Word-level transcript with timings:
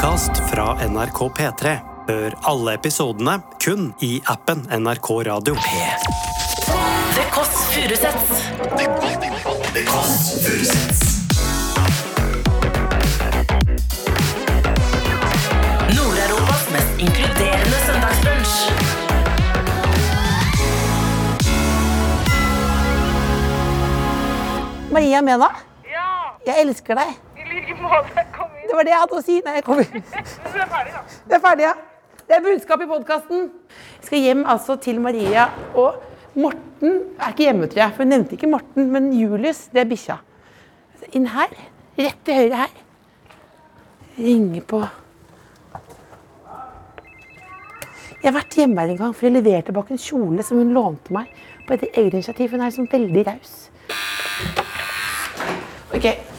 podkast 0.00 0.30
fra 0.50 0.88
NRK 0.88 1.18
P3. 1.36 1.72
Hør 2.08 2.34
alle 2.48 2.72
episodene 2.78 3.34
kun 3.60 3.90
i 4.00 4.14
appen 4.32 4.62
NRK 4.72 5.10
Radio. 5.28 5.54
The 7.16 7.26
Kåss 7.34 7.60
Furuseths. 7.74 8.40
Nord-Europas 15.96 16.64
mest 16.74 16.98
inkluderende 16.98 17.78
søndagsbrunsj. 17.86 18.56
Maria 24.92 25.22
Mena, 25.22 25.48
Ja, 25.90 26.06
jeg 26.46 26.60
elsker 26.64 26.94
deg. 26.98 27.14
i 27.36 27.46
like 27.54 27.74
måte. 27.82 28.24
Kom. 28.36 28.49
Det 28.70 28.76
var 28.78 28.86
det 28.86 28.92
jeg 28.92 29.02
hadde 29.02 29.16
å 29.18 29.22
si. 29.26 29.36
Nei, 29.42 29.54
jeg 29.56 29.64
kommer. 29.66 29.88
Det 29.90 30.60
er 30.62 30.68
ferdig, 30.70 30.92
da. 30.94 31.00
Det 31.26 31.34
er 31.34 31.42
ferdig, 31.42 31.64
ja. 31.64 31.72
Det 32.28 32.36
er 32.36 32.44
budskap 32.44 32.84
i 32.84 32.86
podkasten. 32.86 33.48
Jeg 33.96 34.06
skal 34.06 34.22
hjem 34.22 34.44
altså 34.52 34.76
til 34.78 35.00
Maria. 35.02 35.48
Og 35.74 36.38
Morten 36.38 37.00
er 37.18 37.34
ikke 37.34 37.48
hjemme, 37.48 37.66
tror 37.66 37.82
jeg. 37.82 37.96
For 37.96 38.06
hun 38.06 38.14
nevnte 38.14 38.38
ikke 38.38 38.52
Morten, 38.52 38.86
men 38.94 39.10
Julius, 39.18 39.64
det 39.74 39.82
er 39.82 39.90
bikkja. 39.90 40.20
Inn 41.18 41.26
her. 41.34 41.50
Rett 41.98 42.22
til 42.22 42.38
høyre 42.38 42.62
her. 42.62 42.78
Ringe 44.20 44.62
på 44.62 44.84
Jeg 48.20 48.28
har 48.28 48.36
vært 48.36 48.58
hjemme 48.60 48.82
her 48.84 48.90
en 48.92 48.98
gang, 49.00 49.12
for 49.16 49.26
jeg 49.26 49.34
leverte 49.34 49.72
tilbake 49.72 49.96
en 49.96 50.02
kjole 50.06 50.44
som 50.46 50.60
hun 50.60 50.74
lånte 50.76 51.14
meg 51.16 51.30
på 51.66 51.74
et 51.74 51.88
eget 51.88 52.20
initiativ. 52.20 52.52
Hun 52.54 52.62
er 52.62 52.74
sånn 52.74 52.90
veldig 52.92 53.26
raus. 53.32 53.54
Ok. 55.96 56.29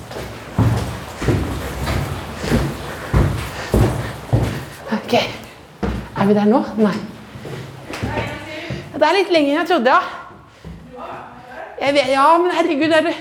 Ok. 5.11 5.17
Er 6.17 6.25
vi 6.25 6.33
der 6.33 6.45
nå? 6.47 6.59
Nei. 6.79 6.93
Det 8.93 9.07
er 9.07 9.17
litt 9.17 9.33
lenger 9.35 9.49
enn 9.49 9.57
jeg 9.57 9.67
trodde, 9.67 9.91
ja. 9.91 11.09
Jeg 11.81 11.97
vet, 11.97 12.11
ja, 12.13 12.27
men 12.39 12.55
herregud, 12.55 12.95
er 12.95 13.03
du, 13.09 13.11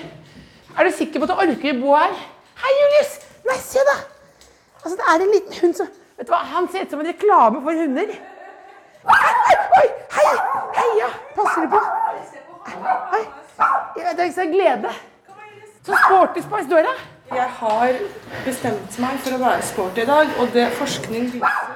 er 0.77 0.86
du 0.86 0.92
sikker 0.94 1.19
på 1.19 1.27
at 1.27 1.32
du 1.32 1.42
orker 1.48 1.74
å 1.74 1.80
bo 1.80 1.97
her? 1.98 2.14
Hei, 2.62 2.72
Julius! 2.77 3.19
Nei, 3.48 3.58
se 3.64 3.82
da! 3.91 3.97
Altså, 4.84 4.94
det 5.00 5.08
er 5.08 5.27
en 5.27 5.34
liten 5.34 5.58
hund 5.64 5.78
som 5.80 5.91
Vet 5.91 6.28
du 6.28 6.34
hva, 6.36 6.44
Han 6.52 6.70
ser 6.70 6.86
ut 6.86 6.94
som 6.94 7.02
en 7.02 7.10
reklame 7.10 7.66
for 7.66 7.82
hunder. 7.82 8.16
Oi, 9.10 9.20
oi, 9.82 9.86
hei! 10.20 10.32
Heia! 10.78 11.12
Passer 11.41 11.66
du 11.66 11.75
på? 11.75 11.84
Hei. 13.16 13.25
Jeg 13.98 14.28
er 14.28 14.36
så 14.38 14.47
glede. 14.54 14.98
Så 15.82 16.04
sporty 16.06 16.47
spice 16.47 16.70
du 16.70 16.78
er. 16.78 16.94
Jeg 17.30 17.50
har 17.60 17.92
bestemt 18.44 18.97
meg 18.98 19.19
for 19.22 19.36
å 19.36 19.38
være 19.38 19.62
sporty 19.62 20.02
i 20.02 20.06
dag, 20.08 20.32
og 20.42 20.48
det 20.50 20.64
forskning 20.75 21.28
viser 21.30 21.69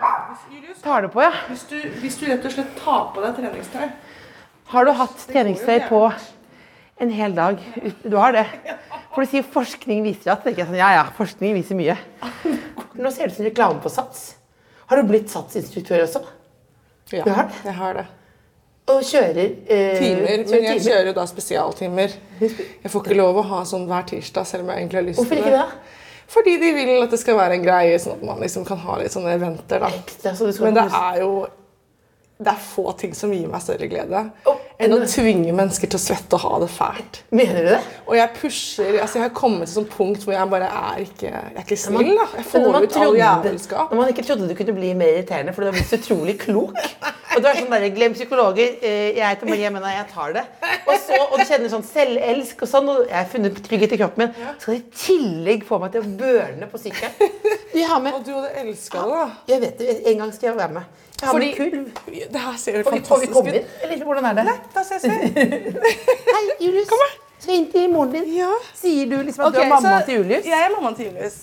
Julius, 0.55 0.83
Tar 0.83 1.02
det 1.02 1.08
på, 1.10 1.22
ja. 1.22 1.33
hvis, 1.48 1.64
du, 1.66 1.77
hvis 1.98 2.16
du 2.20 2.27
rett 2.28 2.44
og 2.47 2.52
slett 2.55 2.77
tar 2.78 3.08
på 3.14 3.22
deg 3.24 3.34
treningstøy 3.41 3.88
Har 4.70 4.86
du 4.86 4.92
hatt 4.94 5.24
treningstøy 5.27 5.88
på 5.88 6.00
en 7.02 7.11
hel 7.11 7.34
dag? 7.34 7.58
Du 8.05 8.14
har 8.20 8.36
det? 8.36 8.44
For 9.14 9.24
du 9.24 9.30
sier 9.30 9.46
forskning 9.46 10.05
viser 10.06 10.33
at. 10.34 10.44
Det 10.44 10.55
ikke 10.55 10.62
er 10.64 10.69
sånn, 10.70 10.78
ja, 10.78 10.91
ja, 10.94 11.02
forskning 11.16 11.56
viser 11.56 11.78
mye. 11.78 11.96
Nå 13.02 13.11
ser 13.11 13.27
det 13.27 13.34
ut 13.34 13.38
som 13.41 13.46
reklame 13.46 13.83
på 13.83 13.91
Sats. 13.91 14.22
Har 14.91 15.00
du 15.00 15.11
blitt 15.11 15.33
Sats-instruktør 15.33 16.05
også? 16.05 16.22
Ja, 17.14 17.24
har 17.27 17.50
jeg 17.64 17.77
har 17.78 17.98
det. 17.98 18.06
Og 18.94 19.00
kjører 19.06 19.44
eh, 19.44 19.98
Timer, 19.98 20.42
men 20.50 20.66
jeg 20.68 20.83
kjører 20.84 21.14
da 21.16 21.24
spesialtimer. 21.28 22.14
Jeg 22.42 22.91
får 22.92 23.05
ikke 23.05 23.16
lov 23.16 23.39
å 23.41 23.44
ha 23.55 23.62
sånn 23.68 23.86
hver 23.89 24.06
tirsdag, 24.11 24.46
selv 24.50 24.66
om 24.66 24.72
jeg 24.74 24.83
egentlig 24.84 25.00
har 25.00 25.06
lyst 25.08 25.22
Hvorfor 25.22 25.41
ikke 25.41 25.55
det. 25.55 26.02
Fordi 26.30 26.56
de 26.61 26.70
vil 26.75 27.03
at 27.03 27.12
det 27.12 27.20
skal 27.20 27.36
være 27.39 27.58
en 27.58 27.67
greie, 27.67 27.98
sånn 28.00 28.17
at 28.17 28.25
man 28.27 28.41
liksom 28.42 28.64
kan 28.69 28.80
ha 28.84 28.97
litt 29.00 29.12
sånne 29.14 29.34
eventer. 29.36 29.83
da. 29.84 29.91
Ekte, 29.92 30.33
så 30.34 30.48
du 30.48 30.64
Men 30.64 30.78
det 30.78 30.89
er 30.89 31.20
jo 31.22 31.34
det 32.39 32.50
er 32.50 32.58
få 32.58 32.92
ting 32.98 33.12
som 33.14 33.33
gir 33.33 33.47
meg 33.50 33.62
større 33.62 33.86
glede 33.86 34.25
Å, 34.50 34.55
enn 34.83 34.92
å 34.96 34.98
tvinge 35.07 35.52
mennesker 35.55 35.90
til 35.90 35.98
å 35.98 36.02
svette 36.02 36.35
og 36.35 36.42
ha 36.45 36.58
det 36.64 36.68
fælt. 36.74 37.20
Mener 37.30 37.61
du 37.62 37.68
det? 37.70 37.80
Og 38.08 38.17
jeg 38.18 38.33
pusher 38.40 38.98
altså 39.01 39.20
Jeg 39.20 39.29
har 39.29 39.35
kommet 39.36 39.68
til 39.68 39.70
et 39.70 39.77
sånt 39.79 39.92
punkt 39.95 40.24
hvor 40.27 40.35
jeg 40.35 40.51
bare 40.51 40.67
er 40.67 41.02
ikke 41.05 41.29
Jeg 41.30 41.52
er 41.55 41.62
ikke 41.62 41.79
snill. 41.79 42.14
da. 42.18 42.27
Jeg 42.36 42.46
får 42.51 42.80
ut 42.83 42.96
all 43.02 43.18
jævelskap. 43.20 43.92
Når 43.92 44.01
man 44.01 44.08
ikke 44.14 44.27
trodde 44.27 44.48
du 44.51 44.55
kunne 44.58 44.74
bli 44.77 44.95
mer 44.98 45.13
irriterende, 45.14 45.55
for 45.55 45.63
du 45.63 45.70
har 45.70 45.77
blitt 45.79 45.90
så 45.92 46.01
utrolig 46.01 46.39
klok. 46.42 46.74
Og 47.34 47.42
du 47.42 47.48
er 47.51 47.57
sånn 47.58 47.70
der, 47.70 47.89
Glem 47.95 48.13
psykologer. 48.14 48.77
eh, 48.83 49.14
Jeg 49.17 49.27
heter 49.27 49.48
Marie, 49.51 49.70
men 49.70 49.83
jeg 49.83 50.07
tar 50.13 50.33
det. 50.36 50.45
Og, 50.86 50.95
så, 51.02 51.17
og 51.33 51.39
du 51.39 51.45
kjenner 51.45 51.70
sånn 51.73 51.83
selvelsk 51.86 52.63
og 52.63 52.68
sånn, 52.70 52.89
og 52.92 53.01
jeg 53.08 53.17
har 53.17 53.30
funnet 53.33 53.58
trygghet 53.64 53.95
i 53.96 53.98
kroppen 53.98 54.23
min. 54.27 54.36
Så 54.58 54.63
skal 54.68 54.74
du 54.74 54.79
i 54.79 54.98
tillegg 55.05 55.64
få 55.67 55.80
meg 55.83 55.95
til 55.95 56.05
å 56.05 56.13
børne 56.20 56.68
på 56.70 56.79
sykkelen. 56.79 57.33
Og 57.74 58.23
du 58.23 58.30
hadde 58.30 58.51
elska 58.61 59.01
det, 59.02 59.17
da. 59.18 59.24
Jeg 59.51 59.61
vet 59.64 59.80
det, 59.80 59.95
en 60.07 60.20
gang 60.23 60.30
skal 60.33 60.46
jeg 60.52 60.57
være 60.61 60.77
med. 60.77 61.01
Jeg 61.20 61.27
har 61.29 61.39
med 61.39 61.57
kulv. 61.57 61.89
Det 62.30 62.40
her 62.45 62.57
ser 62.61 62.77
jo 62.79 62.83
fantastisk 62.86 63.02
ut. 63.02 63.08
får 63.08 63.20
vi 63.24 63.29
komme 63.34 63.55
inn? 63.58 63.67
Eller 63.83 64.05
hvordan 64.07 64.29
er 64.30 64.36
det? 64.39 64.55
Da 64.75 64.85
ses 64.86 65.05
vi. 65.05 65.11
Hei, 66.35 66.45
Julius. 66.61 66.89
Kom 66.89 67.02
her. 67.05 67.13
Skal 67.45 67.58
inn 67.58 67.67
til 67.73 67.91
moren 67.92 68.14
din. 68.14 68.25
Ja. 68.39 68.52
Sier 68.79 69.11
du 69.11 69.19
liksom 69.20 69.45
at 69.45 69.51
okay, 69.51 69.61
du 69.61 69.67
er 69.67 69.73
mamma 69.75 69.98
til 70.07 70.23
Julius? 70.23 70.47
Jeg 70.48 70.64
er 70.64 70.73
mammaen 70.73 70.97
til 70.97 71.11
Julius. 71.11 71.36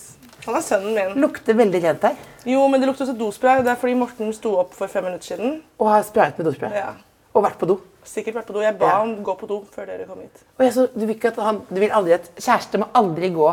Han 0.46 0.58
er 0.58 0.64
sønnen 0.66 0.96
min. 0.96 1.14
Lukter 1.22 1.54
veldig 1.54 1.80
rent 1.84 2.06
her. 2.08 2.16
Jo, 2.48 2.64
men 2.72 2.82
det 2.82 2.88
lukter 2.90 3.06
også 3.06 3.14
dospray. 3.18 3.62
Det 3.62 3.70
er 3.70 3.78
fordi 3.78 3.94
Morten 4.00 4.32
sto 4.34 4.56
opp 4.58 4.74
for 4.74 4.90
fem 4.90 5.06
minutter 5.06 5.34
siden. 5.34 5.60
Og 5.78 5.92
har 5.92 6.02
sprayet 6.08 6.40
med 6.40 6.48
dospray. 6.50 6.74
Ja. 6.74 6.94
Og 7.32 7.44
vært 7.46 7.60
på 7.60 7.68
do. 7.70 7.78
Sikkert 8.04 8.40
vært 8.40 8.48
på 8.50 8.56
do. 8.56 8.64
Jeg 8.64 8.74
ba 8.80 8.88
Ja. 8.90 8.96
ham 8.98 9.14
gå 9.22 9.36
på 9.38 9.46
do 9.46 9.60
før 9.70 9.86
dere 9.86 10.08
kom 10.08 10.18
hit. 10.24 10.42
Og 10.58 10.64
jeg, 10.66 10.72
så, 10.74 10.88
du, 10.90 11.04
vil 11.06 11.14
ikke 11.14 11.30
at 11.30 11.38
han, 11.38 11.62
du 11.70 11.78
vil 11.78 11.94
aldri 11.94 12.16
at 12.18 12.26
kjæreste 12.34 12.82
må 12.82 12.90
aldri 12.98 13.30
gå 13.30 13.52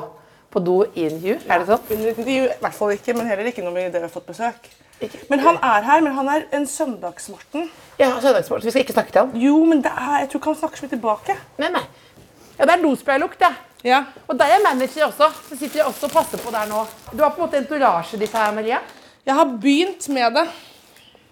på 0.51 0.59
do 0.65 0.83
i 0.95 1.05
intervju? 1.07 1.35
Er 1.49 1.59
det 1.59 1.67
sånn? 1.69 1.83
Under 1.93 2.09
et 2.09 2.17
intervju, 2.17 2.43
I 2.49 2.59
hvert 2.63 2.73
fall 2.73 2.93
ikke, 2.95 3.13
men 3.17 3.27
heller 3.27 3.49
ikke 3.51 3.63
når 3.65 3.91
dere 3.93 4.01
har 4.07 4.09
fått 4.13 4.25
besøk. 4.27 4.69
Ikke- 5.01 5.29
Men 5.29 5.39
han 5.39 5.55
er 5.63 5.81
her, 5.87 6.01
men 6.01 6.13
han 6.13 6.27
er 6.29 6.43
en 6.51 6.65
søndags-Morten. 6.67 7.69
Ja, 7.99 8.09
søndagsmorten. 8.19 8.65
Vi 8.65 8.71
skal 8.71 8.83
ikke 8.83 8.93
snakke 8.93 9.11
til 9.11 9.21
han? 9.21 9.31
Jo, 9.39 9.63
men 9.65 9.81
det 9.81 9.91
er, 9.91 10.19
jeg 10.19 10.29
tror 10.29 10.39
ikke 10.41 10.51
han 10.53 10.55
snakker 10.55 10.77
så 10.77 10.83
mye 10.83 10.95
tilbake. 10.97 11.35
Nei, 11.57 11.69
nei. 11.69 11.83
Ja, 12.59 12.65
det 12.65 12.73
er 12.75 12.81
dospraylukt, 12.83 13.39
det. 13.39 13.53
Ja. 13.83 14.03
Og 14.27 14.37
der 14.37 14.45
er 14.45 14.59
manager 14.63 15.05
også. 15.07 15.29
Så 15.49 15.57
sitter 15.57 15.79
jeg 15.79 15.85
også 15.85 16.03
og 16.09 16.11
passer 16.11 16.37
på 16.37 16.51
der 16.51 16.65
nå. 16.67 16.85
Du 17.15 17.23
har 17.23 17.29
på 17.31 17.41
en 17.41 17.47
måte 17.47 17.57
entorasje 17.61 18.19
ditt 18.19 18.31
her, 18.33 18.51
Maria. 18.51 18.79
Jeg 19.25 19.35
har 19.35 19.45
begynt 19.45 20.09
med 20.09 20.33
det. 20.35 20.47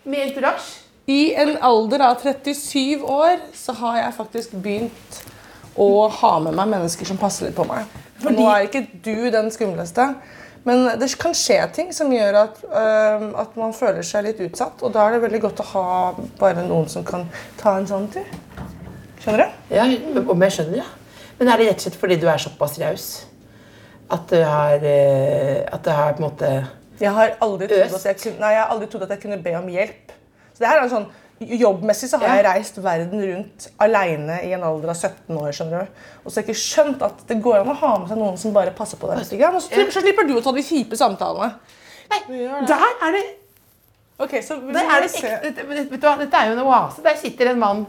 Med 0.06 0.28
entorasje? 0.30 0.84
I 1.08 1.34
en 1.36 1.58
alder 1.62 2.02
av 2.02 2.22
37 2.22 3.02
år 3.04 3.40
så 3.56 3.74
har 3.76 3.98
jeg 3.98 4.14
faktisk 4.14 4.52
begynt 4.62 5.22
å 5.78 6.10
ha 6.10 6.40
med 6.40 6.54
meg 6.54 6.68
mennesker 6.68 7.06
som 7.06 7.18
passer 7.18 7.46
litt 7.48 7.56
på 7.56 7.66
meg. 7.68 7.86
For 8.22 8.34
nå 8.34 8.48
er 8.50 8.68
ikke 8.68 8.86
du 9.06 9.30
den 9.34 9.52
skumleste. 9.54 10.10
Men 10.68 11.00
det 11.00 11.08
kan 11.20 11.36
skje 11.38 11.62
ting 11.76 11.94
som 11.96 12.10
gjør 12.12 12.42
at, 12.42 12.58
øhm, 12.68 13.30
at 13.40 13.54
man 13.56 13.76
føler 13.76 14.04
seg 14.04 14.26
litt 14.26 14.42
utsatt. 14.44 14.82
Og 14.84 14.92
da 14.94 15.06
er 15.06 15.16
det 15.16 15.24
veldig 15.24 15.42
godt 15.46 15.62
å 15.64 15.68
ha 15.72 15.86
bare 16.40 16.66
noen 16.68 16.90
som 16.92 17.06
kan 17.08 17.24
ta 17.60 17.78
en 17.78 17.88
sånn 17.88 18.10
tur. 18.12 18.28
Skjønner 19.22 19.46
du? 19.46 19.62
Ja, 19.76 19.86
om 20.20 20.44
jeg 20.44 20.56
skjønner, 20.58 20.82
ja. 20.82 20.88
Men 21.38 21.54
er 21.54 21.62
det 21.62 21.70
rett 21.70 21.80
og 21.80 21.86
slett 21.86 22.00
fordi 22.02 22.18
du 22.20 22.28
er 22.28 22.42
såpass 22.42 22.76
raus? 22.82 23.08
At 24.12 24.28
du 24.32 24.38
har 24.40 24.84
eh, 24.88 25.64
At 25.68 25.84
du 25.84 25.90
har 25.92 26.14
på 26.16 26.24
en 26.24 26.30
måte 26.30 26.52
Jeg 27.02 27.12
har 27.12 27.34
aldri 27.44 27.68
trodd 27.68 27.96
at 27.98 28.06
jeg 28.08 28.20
kunne, 28.22 28.40
nei, 28.40 28.52
jeg 28.56 28.62
har 28.62 28.72
aldri 28.72 28.88
trodd 28.92 29.04
at 29.04 29.12
jeg 29.14 29.24
kunne 29.26 29.40
be 29.44 29.52
om 29.60 29.68
hjelp. 29.70 30.14
Så 30.56 30.64
det 30.64 30.70
her 30.72 30.80
er 30.80 30.88
en 30.88 30.94
sånn, 30.94 31.10
Jobbmessig 31.38 32.10
så 32.10 32.18
har 32.22 32.40
jeg 32.40 32.46
reist 32.48 32.78
verden 32.82 33.22
rundt 33.22 33.68
alene 33.84 34.40
i 34.48 34.54
en 34.58 34.64
alder 34.66 34.90
av 34.90 34.98
17 34.98 35.38
år. 35.38 35.52
skjønner 35.54 35.84
du? 35.86 36.06
Og 36.24 36.32
så 36.32 36.40
har 36.40 36.44
jeg 36.44 36.50
ikke 36.50 36.62
skjønt 36.64 37.04
at 37.06 37.20
det 37.30 37.38
går 37.46 37.60
an 37.60 37.74
å 37.74 37.76
ha 37.78 37.92
med 38.02 38.10
seg 38.10 38.22
noen 38.22 38.40
som 38.42 38.56
bare 38.56 38.74
passer 38.78 38.98
på 38.98 39.10
deg. 39.12 39.22
litt 39.22 39.44
Og 39.52 39.60
så, 39.62 39.84
så 39.94 40.02
slipper 40.02 40.26
du 40.26 40.38
å 40.40 40.42
ta 40.42 40.54
de 40.56 40.64
kjipe 40.66 40.98
samtalene. 40.98 41.52
Nei, 42.08 42.22
der 42.66 42.88
er 43.04 43.18
det 43.18 43.26
Ok, 44.18 44.32
så 44.42 44.56
vi 44.58 44.74
Der 44.74 44.88
er 44.90 45.04
det 45.04 45.12
se. 45.14 45.30
ekte, 45.30 45.68
vet, 45.70 45.92
du 45.92 46.08
hva, 46.08 46.16
Dette 46.18 46.40
er 46.40 46.50
jo 46.50 46.56
en 46.56 46.64
oase. 46.66 47.04
Der 47.06 47.20
sitter 47.20 47.52
en 47.52 47.60
mann 47.62 47.84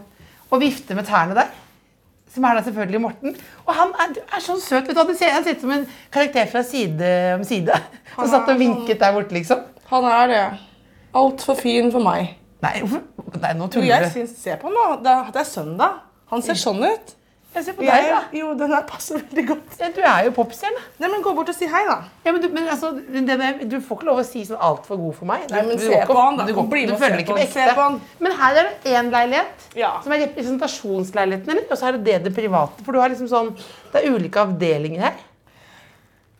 og 0.49 0.61
vifter 0.61 0.93
med 0.97 1.07
tærne 1.09 1.33
der. 1.33 1.49
Som 2.29 2.45
er 2.45 2.59
da 2.59 2.61
selvfølgelig 2.67 3.01
Morten. 3.01 3.33
Og 3.65 3.73
han 3.73 3.95
er, 4.03 4.19
er 4.37 4.43
så 4.45 4.59
søt. 4.61 4.85
vet 4.85 4.93
du, 4.93 4.99
hva, 4.99 5.07
Han 5.09 5.43
ser 5.43 5.55
ut 5.55 5.63
som 5.63 5.73
en 5.73 5.87
karakter 6.13 6.45
fra 6.51 6.61
Side 6.63 7.09
om 7.39 7.43
side. 7.43 7.79
Som 8.13 8.29
satt 8.29 8.51
og 8.53 8.59
vinket 8.61 9.01
der 9.01 9.15
borte, 9.15 9.33
liksom. 9.33 9.65
Han 9.89 10.05
er 10.05 10.27
det. 10.29 10.43
Altfor 11.17 11.57
fin 11.57 11.89
for 11.91 12.05
meg. 12.05 12.35
Nei, 12.61 12.73
hvorfor? 12.83 13.39
Nei 13.39 13.53
nå 13.55 13.69
tuller 13.71 13.87
jeg 13.93 14.03
du. 14.03 14.09
synes, 14.17 14.35
Se 14.41 14.57
på 14.59 14.73
da. 14.75 14.89
Det 15.05 15.13
er, 15.15 15.31
det 15.35 15.41
er 15.45 15.47
søndag. 15.47 16.01
Han 16.33 16.41
ser 16.45 16.57
sånn 16.59 16.83
ut. 16.83 17.15
Jeg 17.49 17.63
ser 17.65 17.73
på 17.73 17.81
Jeg, 17.81 18.03
deg, 18.05 18.11
da. 18.13 18.17
jo, 18.37 18.51
den 18.53 18.69
her 18.75 18.83
passer 18.85 19.17
veldig 19.17 19.43
godt. 19.49 19.77
Ja, 19.81 19.87
Du 19.95 20.01
er 20.05 20.25
jo 20.27 20.33
popstjerne. 20.35 20.81
Nei, 21.01 21.07
men 21.09 21.23
Gå 21.25 21.31
bort 21.33 21.47
og 21.49 21.55
si 21.57 21.65
hei, 21.71 21.79
da. 21.87 21.95
Ja, 22.27 22.33
men 22.35 22.43
du, 22.43 22.45
men 22.53 22.67
altså, 22.69 22.91
denne, 23.09 23.47
du 23.71 23.79
får 23.81 23.97
ikke 23.97 24.05
lov 24.11 24.19
å 24.21 24.25
si 24.27 24.43
sånn 24.45 24.59
altfor 24.67 24.99
god 25.01 25.15
for 25.17 25.29
meg. 25.31 25.47
Nei, 25.49 25.63
men 25.65 25.79
du 25.79 25.81
se 25.81 25.97
på 26.05 26.17
han, 26.19 26.37
da. 26.37 26.45
Du, 26.45 26.53
bli 26.69 26.83
med 26.85 26.93
og 26.93 27.01
se 27.01 27.09
ikke 27.23 27.33
på. 27.39 27.47
Se 27.55 27.65
på 27.73 27.87
han. 27.87 27.97
Men 28.21 28.35
her 28.37 28.59
er 28.61 28.69
det 28.69 28.93
én 28.93 29.09
leilighet, 29.15 29.65
Ja. 29.79 29.95
som 30.05 30.13
er 30.13 30.21
representasjonsleiligheten, 30.27 31.49
eller? 31.55 31.65
Og 31.73 31.79
så 31.81 31.89
er 31.89 31.97
det 31.97 32.03
det 32.05 32.19
det 32.27 32.35
private. 32.37 32.85
For 32.85 32.93
du 32.93 33.01
har 33.01 33.09
liksom 33.15 33.31
sånn 33.33 33.49
Det 33.95 34.03
er 34.03 34.13
ulike 34.13 34.45
avdelinger 34.45 35.07
her. 35.07 35.17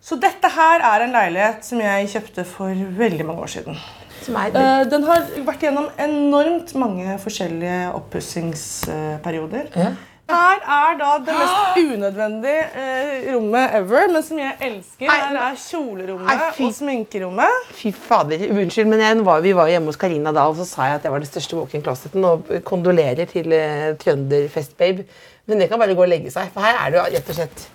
Så 0.06 0.16
dette 0.22 0.48
her 0.54 0.86
er 0.94 1.08
en 1.08 1.12
leilighet 1.18 1.66
som 1.66 1.82
jeg 1.82 2.06
kjøpte 2.14 2.46
for 2.48 2.70
veldig 3.02 3.26
mange 3.26 3.42
år 3.50 3.52
siden. 3.58 3.82
Som 4.26 4.36
er 4.42 4.52
Eh, 4.60 4.84
den 4.92 5.04
har 5.08 5.26
vært 5.48 5.64
gjennom 5.66 5.90
enormt 5.98 6.74
mange 6.76 7.18
forskjellige 7.24 7.92
oppussingsperioder. 7.98 9.70
Ja. 9.76 9.92
Her 10.30 10.60
er 10.62 10.98
da 11.00 11.14
det 11.26 11.34
mest 11.34 11.78
unødvendige 11.96 12.66
eh, 12.78 13.34
rommet 13.34 13.72
ever, 13.80 14.12
men 14.14 14.22
som 14.24 14.38
jeg 14.38 14.54
elsker. 14.62 15.10
Her 15.10 15.40
er 15.42 15.56
kjolerommet 15.58 16.30
Nei, 16.30 16.50
fy- 16.54 16.68
og 16.68 16.76
sminkerommet. 16.78 17.64
Fy 17.74 17.90
fader, 17.96 18.44
unnskyld, 18.54 18.92
men 18.92 19.02
jeg, 19.02 19.24
var, 19.26 19.42
vi 19.42 19.56
var 19.58 19.72
hjemme 19.74 19.90
hos 19.90 19.98
Karina 19.98 20.34
da, 20.36 20.44
og 20.52 20.60
så 20.60 20.68
sa 20.70 20.86
jeg 20.92 21.00
at 21.00 21.08
jeg 21.08 21.16
var 21.16 21.24
den 21.26 21.32
største 21.32 21.58
walk-in 21.58 21.82
closeten, 21.86 22.28
og 22.30 22.46
kondolerer 22.68 23.26
til 23.32 23.50
eh, 23.58 23.88
trønderfestbabe. 24.04 25.08
Men 25.50 25.64
det 25.64 25.72
kan 25.72 25.82
bare 25.82 25.98
gå 25.98 26.06
og 26.06 26.12
legge 26.14 26.30
seg, 26.36 26.52
for 26.54 26.62
her 26.62 26.78
er 26.78 26.94
det 26.94 27.00
jo 27.02 27.08
rett 27.18 27.34
og 27.34 27.40
slett 27.42 27.66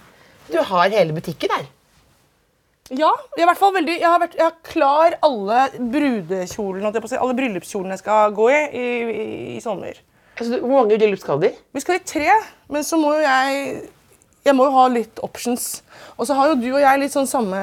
Du 0.55 0.61
har 0.71 0.95
hele 0.95 1.17
butikken 1.17 1.51
her. 1.59 1.67
Ja, 2.93 3.11
jeg, 3.39 3.49
veldig, 3.49 3.95
jeg, 3.97 4.05
har 4.05 4.21
vært, 4.21 4.35
jeg 4.37 4.45
har 4.45 4.57
klar 4.69 5.15
alle 5.25 5.61
brudekjolene, 5.79 6.91
si, 7.09 7.17
alle 7.17 7.37
bryllupskjolene 7.39 7.97
jeg 7.97 8.03
skal 8.03 8.35
gå 8.37 8.51
i 8.53 8.59
i, 8.77 8.85
i, 8.85 9.25
i 9.57 9.61
sommer. 9.65 9.97
Altså, 10.35 10.59
hvor 10.61 10.73
mange 10.83 10.99
bryllup 10.99 11.23
skal 11.23 11.41
de? 11.41 11.53
Vi 11.73 11.81
skal 11.81 11.97
i 12.01 12.05
tre, 12.05 12.29
men 12.69 12.85
så 12.85 12.99
må 13.01 13.15
jo 13.17 13.23
jeg 13.25 13.85
Jeg 14.45 14.53
må 14.59 14.67
jo 14.69 14.73
ha 14.75 14.83
litt 14.93 15.21
options. 15.25 15.63
Og 16.19 16.27
så 16.29 16.35
har 16.37 16.51
jo 16.51 16.57
du 16.61 16.67
og 16.75 16.83
jeg 16.83 16.99
litt 17.01 17.15
sånn 17.15 17.25
samme, 17.31 17.57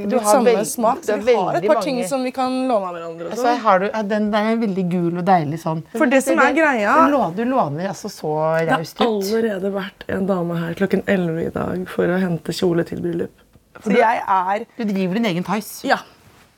litt 0.00 0.16
har 0.18 0.32
samme 0.32 0.50
veld- 0.56 0.66
smak, 0.66 1.04
så 1.06 1.20
vi 1.22 1.36
har 1.38 1.54
et 1.60 1.66
par 1.68 1.76
mange. 1.76 1.84
ting 1.84 2.00
som 2.10 2.24
vi 2.26 2.32
kan 2.34 2.56
låne 2.66 2.88
av 2.88 2.96
hverandre. 2.96 3.28
Altså, 3.30 3.44
sånn. 3.44 3.60
har 3.62 3.78
du, 3.78 3.86
ja, 3.86 4.02
den 4.02 4.26
der 4.32 4.48
er 4.50 4.58
veldig 4.64 4.84
gul 4.90 5.20
og 5.22 5.24
deilig 5.28 5.60
sånn. 5.62 5.84
For 5.94 6.10
det 6.10 6.24
som 6.26 6.42
er 6.42 6.56
greia- 6.58 6.96
Du 7.36 7.44
låner, 7.44 7.86
altså 7.92 8.10
så 8.10 8.34
raust 8.66 8.98
ut. 8.98 8.98
Det 8.98 9.06
har 9.06 9.38
allerede 9.38 9.72
vært 9.78 10.08
en 10.08 10.26
dame 10.26 10.58
her 10.58 10.74
klokken 10.74 11.04
11 11.06 11.46
i 11.46 11.50
dag 11.54 11.86
for 11.94 12.10
å 12.10 12.18
hente 12.18 12.50
kjole 12.50 12.82
til 12.90 12.98
bryllup. 12.98 13.43
Så 13.82 13.90
jeg 13.96 14.22
er 14.28 14.64
Du 14.78 14.84
driver 14.84 15.14
din 15.14 15.24
egen 15.32 15.44
Tice. 15.44 15.86
Ja. 15.88 15.98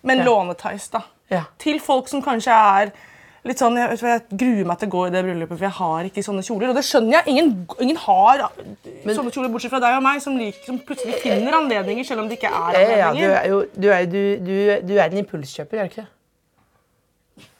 Men 0.03 0.19
Ja. 0.19 0.25
lånetais, 0.25 0.89
da. 0.93 1.01
Ja. 1.31 1.45
Til 1.59 1.81
folk 1.81 2.09
som 2.09 2.23
kanskje 2.23 2.53
er 2.55 2.93
litt 3.47 3.59
sånn 3.59 3.77
Jeg, 3.79 3.99
jeg 4.01 4.23
gruer 4.39 4.67
meg 4.67 4.79
til 4.79 4.89
å 4.89 4.91
gå 4.91 5.07
i 5.07 5.11
det 5.11 5.23
bryllupet, 5.25 5.59
for 5.59 5.65
jeg 5.67 5.75
har 5.79 6.05
ikke 6.09 6.23
sånne 6.27 6.43
kjoler. 6.43 6.69
Og 6.71 6.75
det 6.75 6.83
skjønner 6.85 7.13
jeg. 7.13 7.23
Ingen, 7.33 7.69
ingen 7.81 7.97
har 7.97 8.43
sånne 9.07 9.31
kjoler, 9.33 9.49
bortsett 9.55 9.71
fra 9.71 9.81
deg 9.81 9.97
og 9.97 10.03
meg, 10.03 10.21
som, 10.23 10.37
liker, 10.39 10.65
som 10.67 10.79
plutselig 10.79 11.15
finner 11.23 11.55
anledninger, 11.55 12.05
selv 12.05 12.21
om 12.25 12.29
det 12.29 12.39
ikke 12.41 12.51
er 12.51 12.59
anledninger. 12.59 12.99
ja, 12.99 13.07
ja, 13.07 13.62
du 13.77 13.89
er 13.89 14.01
jo 14.03 14.07
du 14.11 14.11
du, 14.12 14.21
du, 14.47 14.87
du 14.89 14.95
er 14.99 15.07
en 15.11 15.19
impulskjøper, 15.23 15.79
er 15.79 15.87
du 15.89 15.95
ikke 15.95 16.03
det? 16.05 16.11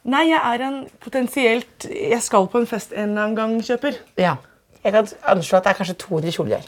Nei, 0.07 0.29
jeg 0.29 0.39
er 0.39 0.61
en 0.63 0.77
potensielt 1.03 1.83
Jeg 1.91 2.21
skal 2.23 2.47
på 2.47 2.59
en 2.61 2.67
fest 2.67 2.93
en 2.95 3.09
eller 3.09 3.23
annen 3.25 3.35
gang, 3.35 3.57
kjøper. 3.63 3.97
Ja. 4.17 4.35
Jeg 4.83 4.93
kan 4.93 5.07
anslå 5.27 5.57
at 5.57 5.63
det 5.65 5.71
er 5.73 5.79
kanskje 5.81 5.97
200 5.99 6.31
kjoler. 6.31 6.67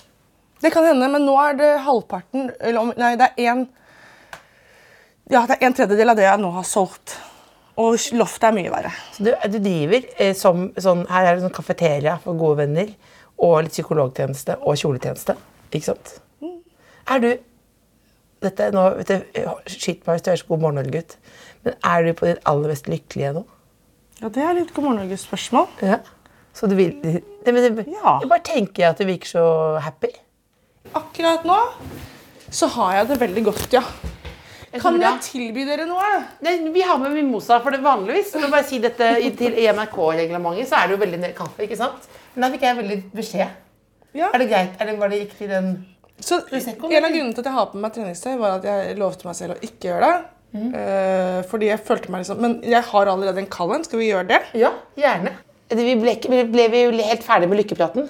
Det 0.59 0.71
kan 0.73 0.85
hende, 0.85 1.07
men 1.07 1.23
nå 1.23 1.35
er 1.39 1.57
det 1.59 1.69
halvparten 1.85 2.49
eller 2.59 2.93
Nei, 2.99 3.13
det 3.19 3.29
er 3.37 3.51
en 3.53 3.65
Ja, 5.29 5.43
det 5.47 5.59
er 5.59 5.67
en 5.67 5.75
tredjedel 5.77 6.11
av 6.11 6.17
det 6.17 6.25
jeg 6.25 6.41
nå 6.41 6.49
har 6.55 6.65
solgt. 6.67 7.17
Og 7.79 7.95
loftet 8.17 8.49
er 8.49 8.55
mye 8.57 8.71
verre. 8.73 8.91
Så 9.15 9.23
du, 9.23 9.29
du 9.53 9.59
driver 9.63 10.07
eh, 10.19 10.33
som 10.35 10.65
sånn 10.81 11.05
Her 11.07 11.29
er 11.29 11.37
det 11.37 11.45
sånn 11.45 11.53
kafeteria 11.55 12.17
for 12.23 12.39
gode 12.39 12.65
venner. 12.65 12.89
Og 13.39 13.61
litt 13.63 13.75
psykologtjeneste 13.75 14.57
og 14.67 14.75
kjoletjeneste. 14.81 15.37
Ikke 15.69 15.93
sant? 15.93 16.17
Er 17.09 17.21
du 17.23 17.29
dette, 18.43 18.69
nå, 18.75 18.83
vet 18.99 19.09
du, 19.11 19.39
Shit 19.69 20.03
meg 20.05 20.17
hvis 20.17 20.25
du 20.25 20.31
er 20.33 20.41
så 20.41 20.47
god 20.49 20.63
morgen, 20.63 20.91
gutt, 20.91 21.15
Men 21.63 21.75
er 21.87 22.05
du 22.07 22.13
på 22.15 22.27
ditt 22.27 22.43
aller 22.49 22.73
mest 22.73 22.87
lykkelige 22.91 23.33
nå? 23.37 23.45
Ja, 24.19 24.29
Det 24.29 24.43
er 24.43 24.57
litt 24.57 24.73
God 24.75 24.83
morgen, 24.83 24.99
Norges-spørsmål. 25.05 25.67
Ja. 25.85 26.01
Så 26.55 26.67
du 26.67 26.75
vil 26.75 26.97
det, 27.03 27.21
men 27.45 27.61
det, 27.63 27.85
Ja. 27.87 28.17
Jeg 28.19 28.29
bare 28.31 28.43
tenker 28.43 28.89
at 28.89 28.99
du 28.99 29.05
virker 29.07 29.27
så 29.29 29.45
happy. 29.83 30.11
Akkurat 30.95 31.43
nå 31.47 31.57
så 32.49 32.65
har 32.73 32.93
jeg 32.95 33.07
det 33.11 33.17
veldig 33.21 33.43
godt, 33.45 33.73
ja. 33.75 33.81
Kan 34.73 34.95
tror 34.97 35.01
jeg 35.01 35.21
tilby 35.25 35.63
dere 35.65 35.85
noe? 35.89 36.07
Nei, 36.45 36.55
vi 36.73 36.81
har 36.85 36.97
med 37.01 37.13
mimosa, 37.13 37.59
for 37.61 37.73
det 37.73 37.81
vanligvis 37.85 38.31
for 38.33 38.45
å 38.45 38.49
bare 38.53 38.65
si 38.65 38.79
dette 38.81 39.11
til 39.37 39.53
i 39.57 39.67
NRK-reglementet, 39.69 40.69
så 40.69 40.79
er 40.79 40.89
det 40.89 40.95
jo 40.97 41.01
veldig 41.03 41.29
kaffe, 41.37 41.65
ikke 41.65 41.77
sant? 41.77 42.05
Men 42.33 42.45
da 42.45 42.49
fikk 42.53 42.65
jeg 42.65 42.77
veldig 42.79 42.97
beskjed. 43.17 43.53
Ja. 44.17 44.31
Er 44.33 44.41
det 44.41 44.47
greit? 44.49 44.75
Er 44.81 44.89
det, 44.89 44.95
var 45.01 45.13
det 45.13 45.19
riktig 45.23 45.49
den 45.51 45.71
Så 46.19 46.39
Prosecco, 46.49 46.89
En 46.89 47.05
av 47.05 47.13
grunnene 47.13 47.33
til 47.37 47.43
at 47.43 47.49
jeg 47.51 47.57
har 47.59 47.67
på 47.71 47.81
meg 47.81 47.93
treningstøy, 47.93 48.31
var 48.41 48.57
at 48.57 48.65
jeg 48.69 48.97
lovte 48.97 49.29
meg 49.29 49.37
selv 49.37 49.55
å 49.55 49.59
ikke 49.69 49.91
gjøre 49.91 50.07
det. 50.09 50.29
Eh, 50.57 51.41
fordi 51.51 51.67
jeg 51.69 51.83
følte 51.85 52.09
meg 52.09 52.23
liksom 52.23 52.39
Men 52.41 52.55
jeg 52.65 52.81
har 52.87 53.05
allerede 53.11 53.37
en 53.43 53.49
kald 53.53 53.75
en. 53.75 53.83
Skal 53.85 54.01
vi 54.01 54.07
gjøre 54.09 54.25
det? 54.31 54.39
Ja, 54.57 54.71
gjerne. 54.97 55.35
Vi 55.69 55.93
ble, 56.01 56.15
ikke- 56.17 56.31
ble, 56.33 56.43
ble 56.49 56.65
vi 56.73 56.81
jo 56.87 56.91
helt 56.97 57.21
ferdig 57.23 57.49
med 57.51 57.61
lykkepraten? 57.61 58.09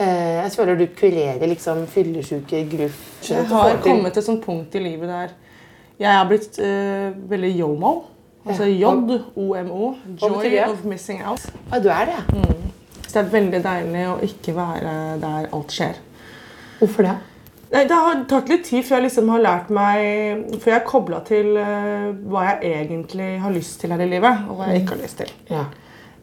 Eh, 0.00 0.38
jeg 0.40 0.52
føler 0.56 0.78
du 0.80 0.86
kurerer 0.96 1.46
liksom 1.50 1.86
fyllesyke, 1.86 2.64
gruff 2.70 3.28
Jeg 3.28 3.44
har 3.50 3.76
kommet 3.84 4.14
til 4.14 4.22
et 4.22 4.26
sånt 4.26 4.44
punkt 4.44 4.74
i 4.74 4.80
livet 4.80 5.10
der 5.10 5.34
jeg 6.02 6.10
har 6.10 6.28
blitt 6.28 6.58
uh, 6.58 7.12
veldig 7.30 7.50
yomo. 7.58 7.92
Altså 8.46 8.66
J-O-M-O. 8.66 9.94
Joy 10.22 10.56
of 10.64 10.84
missing 10.84 11.20
out. 11.22 11.44
Ja, 11.70 11.78
du 11.78 11.88
er 11.88 12.08
det? 12.10 12.22
ja. 12.34 12.54
Så 13.06 13.18
det 13.18 13.26
er 13.26 13.32
veldig 13.34 13.58
deilig 13.60 14.02
å 14.08 14.14
ikke 14.24 14.54
være 14.56 14.92
der 15.20 15.50
alt 15.52 15.74
skjer. 15.74 15.98
Hvorfor 16.78 17.04
det? 17.04 17.12
Nei, 17.72 17.82
Det 17.88 17.98
har 18.04 18.22
tatt 18.28 18.48
litt 18.48 18.64
tid 18.66 18.86
før 18.88 18.98
jeg 18.98 19.04
liksom 19.06 19.28
har 19.32 19.40
lært 19.40 19.70
meg 19.72 20.56
Før 20.60 20.72
jeg 20.72 20.74
har 20.74 20.84
kobla 20.88 21.20
til 21.24 21.54
uh, 21.56 22.08
hva 22.32 22.46
jeg 22.48 22.72
egentlig 22.72 23.28
har 23.44 23.54
lyst 23.54 23.78
til 23.80 23.92
her 23.94 24.02
i 24.02 24.08
livet, 24.10 24.42
og 24.48 24.58
hva 24.58 24.72
jeg 24.72 24.82
ikke 24.82 24.96
har 24.96 25.02
lyst 25.04 25.20
til. 25.22 25.30
Ja. 25.52 25.66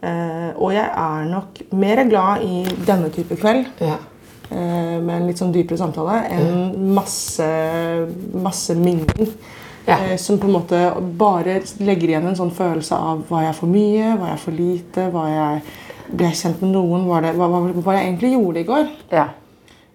Eh, 0.01 0.51
og 0.55 0.71
jeg 0.73 0.85
er 0.87 1.25
nok 1.27 1.59
mer 1.75 2.03
glad 2.07 2.43
i 2.45 2.61
denne 2.87 3.09
type 3.11 3.35
kveld 3.35 3.65
ja. 3.83 3.97
eh, 4.47 4.95
med 5.03 5.11
en 5.17 5.25
litt 5.27 5.41
sånn 5.41 5.51
dypere 5.51 5.75
samtale 5.81 6.21
enn 6.31 6.93
masse, 6.95 7.47
masse 8.39 8.75
mingling. 8.79 9.33
Ja. 9.89 9.97
Eh, 9.97 10.15
som 10.21 10.37
på 10.39 10.47
en 10.47 10.55
måte 10.55 10.79
bare 11.19 11.57
legger 11.83 12.13
igjen 12.13 12.29
en 12.29 12.37
sånn 12.39 12.53
følelse 12.55 12.95
av 12.95 13.25
var 13.31 13.43
jeg 13.49 13.57
for 13.57 13.71
mye, 13.73 14.13
var 14.21 14.31
jeg 14.35 14.41
for 14.45 14.55
lite, 14.55 15.09
var 15.11 15.29
jeg, 15.33 15.61
ble 16.13 16.29
jeg 16.29 16.39
kjent 16.43 16.63
med 16.63 16.73
noen, 16.77 17.05
var 17.09 17.25
det, 17.25 17.33
hva, 17.35 17.49
hva, 17.51 17.61
hva 17.81 17.97
jeg 17.97 18.07
egentlig 18.07 18.33
gjorde 18.37 18.63
i 18.63 18.67
går? 18.71 18.89
ja. 19.17 19.27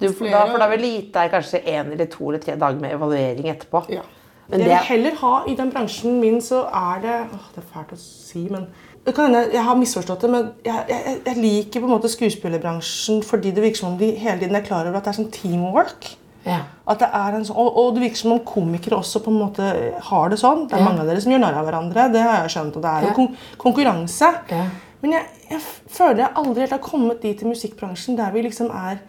Du, 0.03 0.09
for, 0.11 0.27
da, 0.27 0.41
for 0.51 0.59
da 0.59 0.67
vil 0.73 0.81
lite 0.83 1.21
er 1.23 1.31
kanskje 1.33 1.61
en 1.71 1.93
eller 1.95 2.09
to 2.11 2.27
eller 2.27 2.41
tre 2.43 2.57
dager 2.59 2.81
med 2.83 2.93
evaluering 2.97 3.47
etterpå. 3.53 3.85
Ja. 3.95 4.03
Men 4.51 4.59
jeg 4.61 4.67
det- 4.67 4.73
vil 4.75 4.89
heller 4.89 5.15
ha 5.21 5.31
I 5.49 5.55
den 5.57 5.71
bransjen 5.73 6.19
min 6.21 6.41
så 6.43 6.65
er 6.67 6.99
det 7.01 7.15
åh, 7.33 7.45
Det 7.55 7.63
er 7.63 7.69
fælt 7.73 7.93
å 7.95 7.99
si, 8.03 8.43
men 8.51 8.67
det 9.05 9.15
kan 9.15 9.27
hende 9.29 9.53
jeg 9.53 9.63
har 9.67 9.77
misforstått 9.77 10.21
det, 10.25 10.31
men 10.31 10.51
jeg, 10.65 10.85
jeg, 10.89 11.17
jeg 11.27 11.37
liker 11.37 11.81
på 11.83 11.87
en 11.89 11.93
måte 11.99 12.09
skuespillerbransjen 12.09 13.23
fordi 13.27 13.51
det 13.53 13.63
virker 13.65 13.77
som 13.83 13.93
om 13.93 13.99
de 14.01 14.13
hele 14.17 14.39
tiden 14.41 14.57
er 14.57 14.65
klar 14.65 14.87
over 14.89 14.97
at 14.97 15.05
det 15.05 15.13
er 15.13 15.19
sånn 15.23 15.33
teamwork. 15.35 16.09
Ja. 16.45 16.59
At 16.89 17.01
det 17.01 17.09
er 17.17 17.37
en 17.39 17.45
sånn, 17.49 17.57
og, 17.57 17.77
og 17.81 17.95
det 17.97 18.03
virker 18.05 18.21
som 18.21 18.33
om 18.37 18.41
komikere 18.45 18.99
også 19.01 19.21
på 19.25 19.33
en 19.33 19.39
måte 19.41 19.69
har 20.09 20.29
det 20.33 20.39
sånn. 20.41 20.67
Det 20.69 20.77
er 20.77 20.83
Ja. 20.83 20.89
mange 20.89 21.01
av 21.01 21.07
dere 21.09 21.21
som 21.25 21.33
gjør 21.33 21.41
narr 21.41 21.57
av 21.61 21.69
hverandre. 21.69 22.07
Det 22.13 22.21
har 22.25 22.43
jeg 22.43 22.53
skjønt. 22.57 22.77
og 22.77 22.83
Det 22.85 22.91
er 22.91 23.01
jo 23.03 23.09
Ja. 23.09 23.15
kon 23.15 23.37
konkurranse. 23.59 24.29
Ja. 24.51 24.65
Men 25.03 25.13
jeg, 25.13 25.25
jeg 25.51 25.61
føler 25.89 26.17
jeg 26.25 26.35
aldri 26.35 26.61
helt 26.65 26.71
har 26.77 26.79
kommet 26.85 27.21
dit 27.23 27.43
i 27.43 27.45
musikkbransjen 27.49 28.17
der 28.17 28.31
vi 28.33 28.43
liksom 28.43 28.71
er 28.73 29.01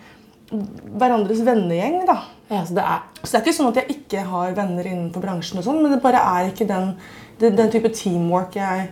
hverandres 0.98 1.39
vennegjeng. 1.45 2.06
da. 2.07 2.18
ja, 2.50 2.63
så 2.65 2.75
det 2.75 2.83
er 2.83 3.00
Så 3.24 3.31
det 3.31 3.39
er 3.39 3.45
ikke 3.45 3.57
sånn 3.57 3.69
at 3.71 3.75
jeg 3.81 3.95
ikke 3.95 4.25
har 4.30 4.51
venner 4.53 4.83
innenfor 4.86 5.21
bransjen, 5.24 5.57
og 5.59 5.63
sånn, 5.65 5.81
men 5.81 5.91
det 5.91 6.01
bare 6.03 6.19
er 6.21 6.51
ikke 6.51 6.68
den, 6.68 6.91
den, 7.39 7.55
den 7.55 7.72
type 7.74 7.89
teamwork 7.96 8.53
jeg 8.55 8.89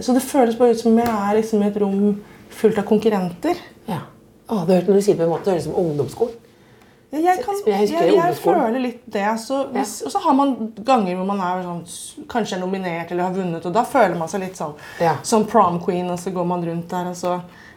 Så 0.00 0.12
det 0.14 0.22
føles 0.22 0.56
bare 0.58 0.74
ut 0.74 0.80
som 0.80 0.96
jeg 0.98 1.08
er 1.08 1.36
liksom 1.38 1.62
i 1.62 1.68
et 1.70 1.76
rom 1.82 2.22
fullt 2.54 2.78
av 2.78 2.84
konkurrenter. 2.88 3.58
Ja. 3.88 4.02
Å, 4.48 4.64
du 4.66 4.74
hørte 4.74 4.90
når 4.92 4.98
du 5.00 5.04
sier 5.06 5.16
det 5.16 5.22
på 5.24 5.28
en 5.28 5.32
måte, 5.32 5.44
det 5.48 5.54
høres 5.56 5.66
ut 5.66 5.70
som 5.72 5.78
ungdomsskolen. 5.84 6.40
Jeg, 7.14 7.44
kan, 7.44 7.54
Jeg 7.66 7.88
jeg, 7.92 8.14
jeg, 8.16 8.34
føler 8.42 8.80
litt 8.82 9.02
det. 9.06 9.24
Så 9.38 9.60
hvis, 9.70 10.00
Og 10.02 10.10
så 10.10 10.18
har 10.24 10.34
man 10.34 10.54
ganger 10.84 11.14
hvor 11.14 11.28
man 11.28 11.42
er 11.46 11.60
sånn, 11.62 11.82
kanskje 12.30 12.56
er 12.56 12.62
nominert 12.64 13.12
eller 13.14 13.28
har 13.28 13.36
vunnet, 13.36 13.66
og 13.68 13.74
da 13.76 13.84
føler 13.86 14.16
man 14.18 14.30
seg 14.32 14.42
litt 14.42 14.58
sånn 14.58 14.74
Ja. 15.00 15.12
som 15.22 15.46
prom 15.46 15.78
queen, 15.84 16.08
og 16.10 16.18
så 16.18 16.32
går 16.34 16.48
man 16.50 16.64
rundt 16.66 16.90
der, 16.90 17.12
og 17.12 17.16
så 17.18 17.36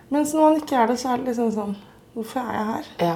Mens 0.09 0.31
når 0.33 0.41
man 0.41 0.57
ikke 0.61 0.77
er 0.79 0.87
det, 0.87 0.95
så 1.01 1.09
er 1.13 1.17
det 1.21 1.33
liksom 1.33 1.51
sånn 1.53 1.75
Hvorfor 2.15 2.39
er 2.41 2.53
jeg 2.55 2.65
her? 2.71 2.85
Ja. 3.03 3.15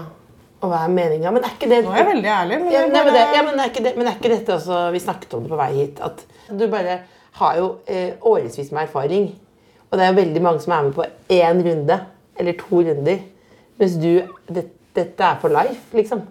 Og 0.62 0.70
hva 0.70 0.84
er 0.86 0.94
meninga? 0.94 1.32
Men 1.34 1.48
er 1.48 1.56
ikke 1.56 1.70
det 1.72 1.80
Nå 1.86 1.94
er 1.96 2.02
jeg 2.04 2.10
veldig 2.12 2.32
ærlig, 2.36 2.60
men 2.62 2.74
ja, 2.76 2.82
men, 2.86 2.94
det, 2.94 3.04
bare- 3.08 3.36
ja, 3.38 3.42
men, 3.48 3.60
er 3.64 3.72
ikke 3.72 3.84
det, 3.88 3.94
men 3.98 4.08
er 4.12 4.20
ikke 4.20 4.34
dette 4.36 4.54
også 4.60 4.82
Vi 4.94 5.02
snakket 5.02 5.34
om 5.34 5.48
det 5.48 5.50
på 5.56 5.58
vei 5.64 5.72
hit. 5.80 6.02
At 6.06 6.22
du 6.52 6.68
bare 6.70 7.00
har 7.40 7.58
jo 7.58 7.70
eh, 7.88 8.14
årevis 8.22 8.72
med 8.72 8.84
erfaring. 8.84 9.32
Og 9.90 9.98
det 9.98 10.06
er 10.06 10.12
jo 10.12 10.20
veldig 10.22 10.44
mange 10.44 10.64
som 10.64 10.74
er 10.76 10.86
med 10.88 10.96
på 10.96 11.08
én 11.36 11.64
runde 11.68 11.98
eller 12.40 12.58
to 12.60 12.84
runder. 12.88 13.24
Mens 13.80 13.98
du 14.00 14.12
det, 14.48 14.68
Dette 14.92 15.24
er 15.24 15.38
for 15.40 15.54
life, 15.56 15.86
liksom. 15.96 16.26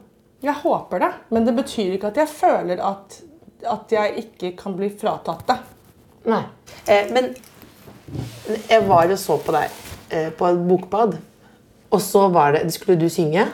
Jeg 0.45 0.53
håper 0.61 1.01
det, 1.01 1.09
men 1.33 1.47
det 1.47 1.55
betyr 1.57 1.95
ikke 1.95 2.11
at 2.11 2.19
jeg 2.21 2.29
føler 2.29 2.83
at, 2.85 3.15
at 3.65 3.93
jeg 3.95 4.25
ikke 4.25 4.51
kan 4.59 4.75
bli 4.77 4.91
fratatt 4.93 5.47
det. 5.49 5.57
Nei. 6.29 6.43
Eh, 6.85 7.09
men 7.13 7.31
jeg 8.69 8.85
var 8.89 9.09
og 9.09 9.19
så 9.21 9.39
på 9.41 9.55
deg 9.57 9.81
eh, 10.13 10.29
på 10.37 10.49
et 10.51 10.63
bokbad. 10.69 11.17
Og 11.91 12.03
så 12.05 12.27
var 12.29 12.53
det, 12.55 12.67
skulle 12.75 13.01
du 13.01 13.09
synge 13.09 13.47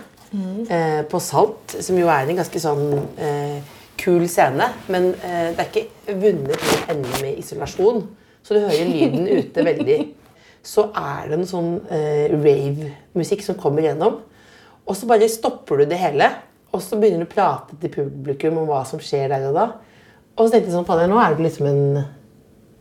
eh, 0.68 1.02
på 1.08 1.20
Salt, 1.22 1.76
som 1.80 1.98
jo 1.98 2.10
er 2.12 2.26
en 2.26 2.40
ganske 2.42 2.60
sånn 2.60 2.84
eh, 3.16 3.75
kul 4.00 4.26
scene. 4.30 4.68
Men 4.92 5.10
eh, 5.22 5.50
det 5.56 5.64
er 5.64 5.70
ikke 5.70 6.16
vunnet 6.22 6.54
med 6.68 6.92
ende 6.94 7.20
med 7.22 7.38
isolasjon, 7.42 8.02
så 8.46 8.54
du 8.54 8.62
hører 8.64 8.90
lyden 8.90 9.26
ute 9.28 9.64
veldig. 9.66 9.98
Så 10.66 10.88
er 10.98 11.28
det 11.30 11.38
en 11.40 11.46
sånn 11.50 11.72
eh, 11.94 12.26
rave-musikk 12.34 13.44
som 13.46 13.58
kommer 13.60 13.86
gjennom. 13.86 14.20
Og 14.86 14.94
så 14.98 15.06
bare 15.10 15.28
stopper 15.30 15.82
du 15.82 15.88
det 15.90 15.98
hele, 15.98 16.28
og 16.74 16.82
så 16.82 16.98
begynner 17.00 17.24
du 17.24 17.30
å 17.30 17.34
prate 17.34 17.76
til 17.82 17.90
publikum 17.94 18.58
om 18.62 18.68
hva 18.70 18.82
som 18.86 19.00
skjer 19.02 19.30
der 19.32 19.48
og 19.50 19.56
da. 19.58 19.68
Og 20.36 20.46
så 20.46 20.52
tenkte 20.56 20.68
jeg 20.68 20.76
sånn, 20.76 20.86
fader, 20.88 21.08
nå 21.10 21.16
er 21.22 21.34
du 21.38 21.42
liksom 21.46 21.66
en, 21.70 22.02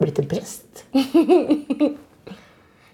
blitt 0.01 0.19
en 0.22 0.27
prest. 0.29 0.84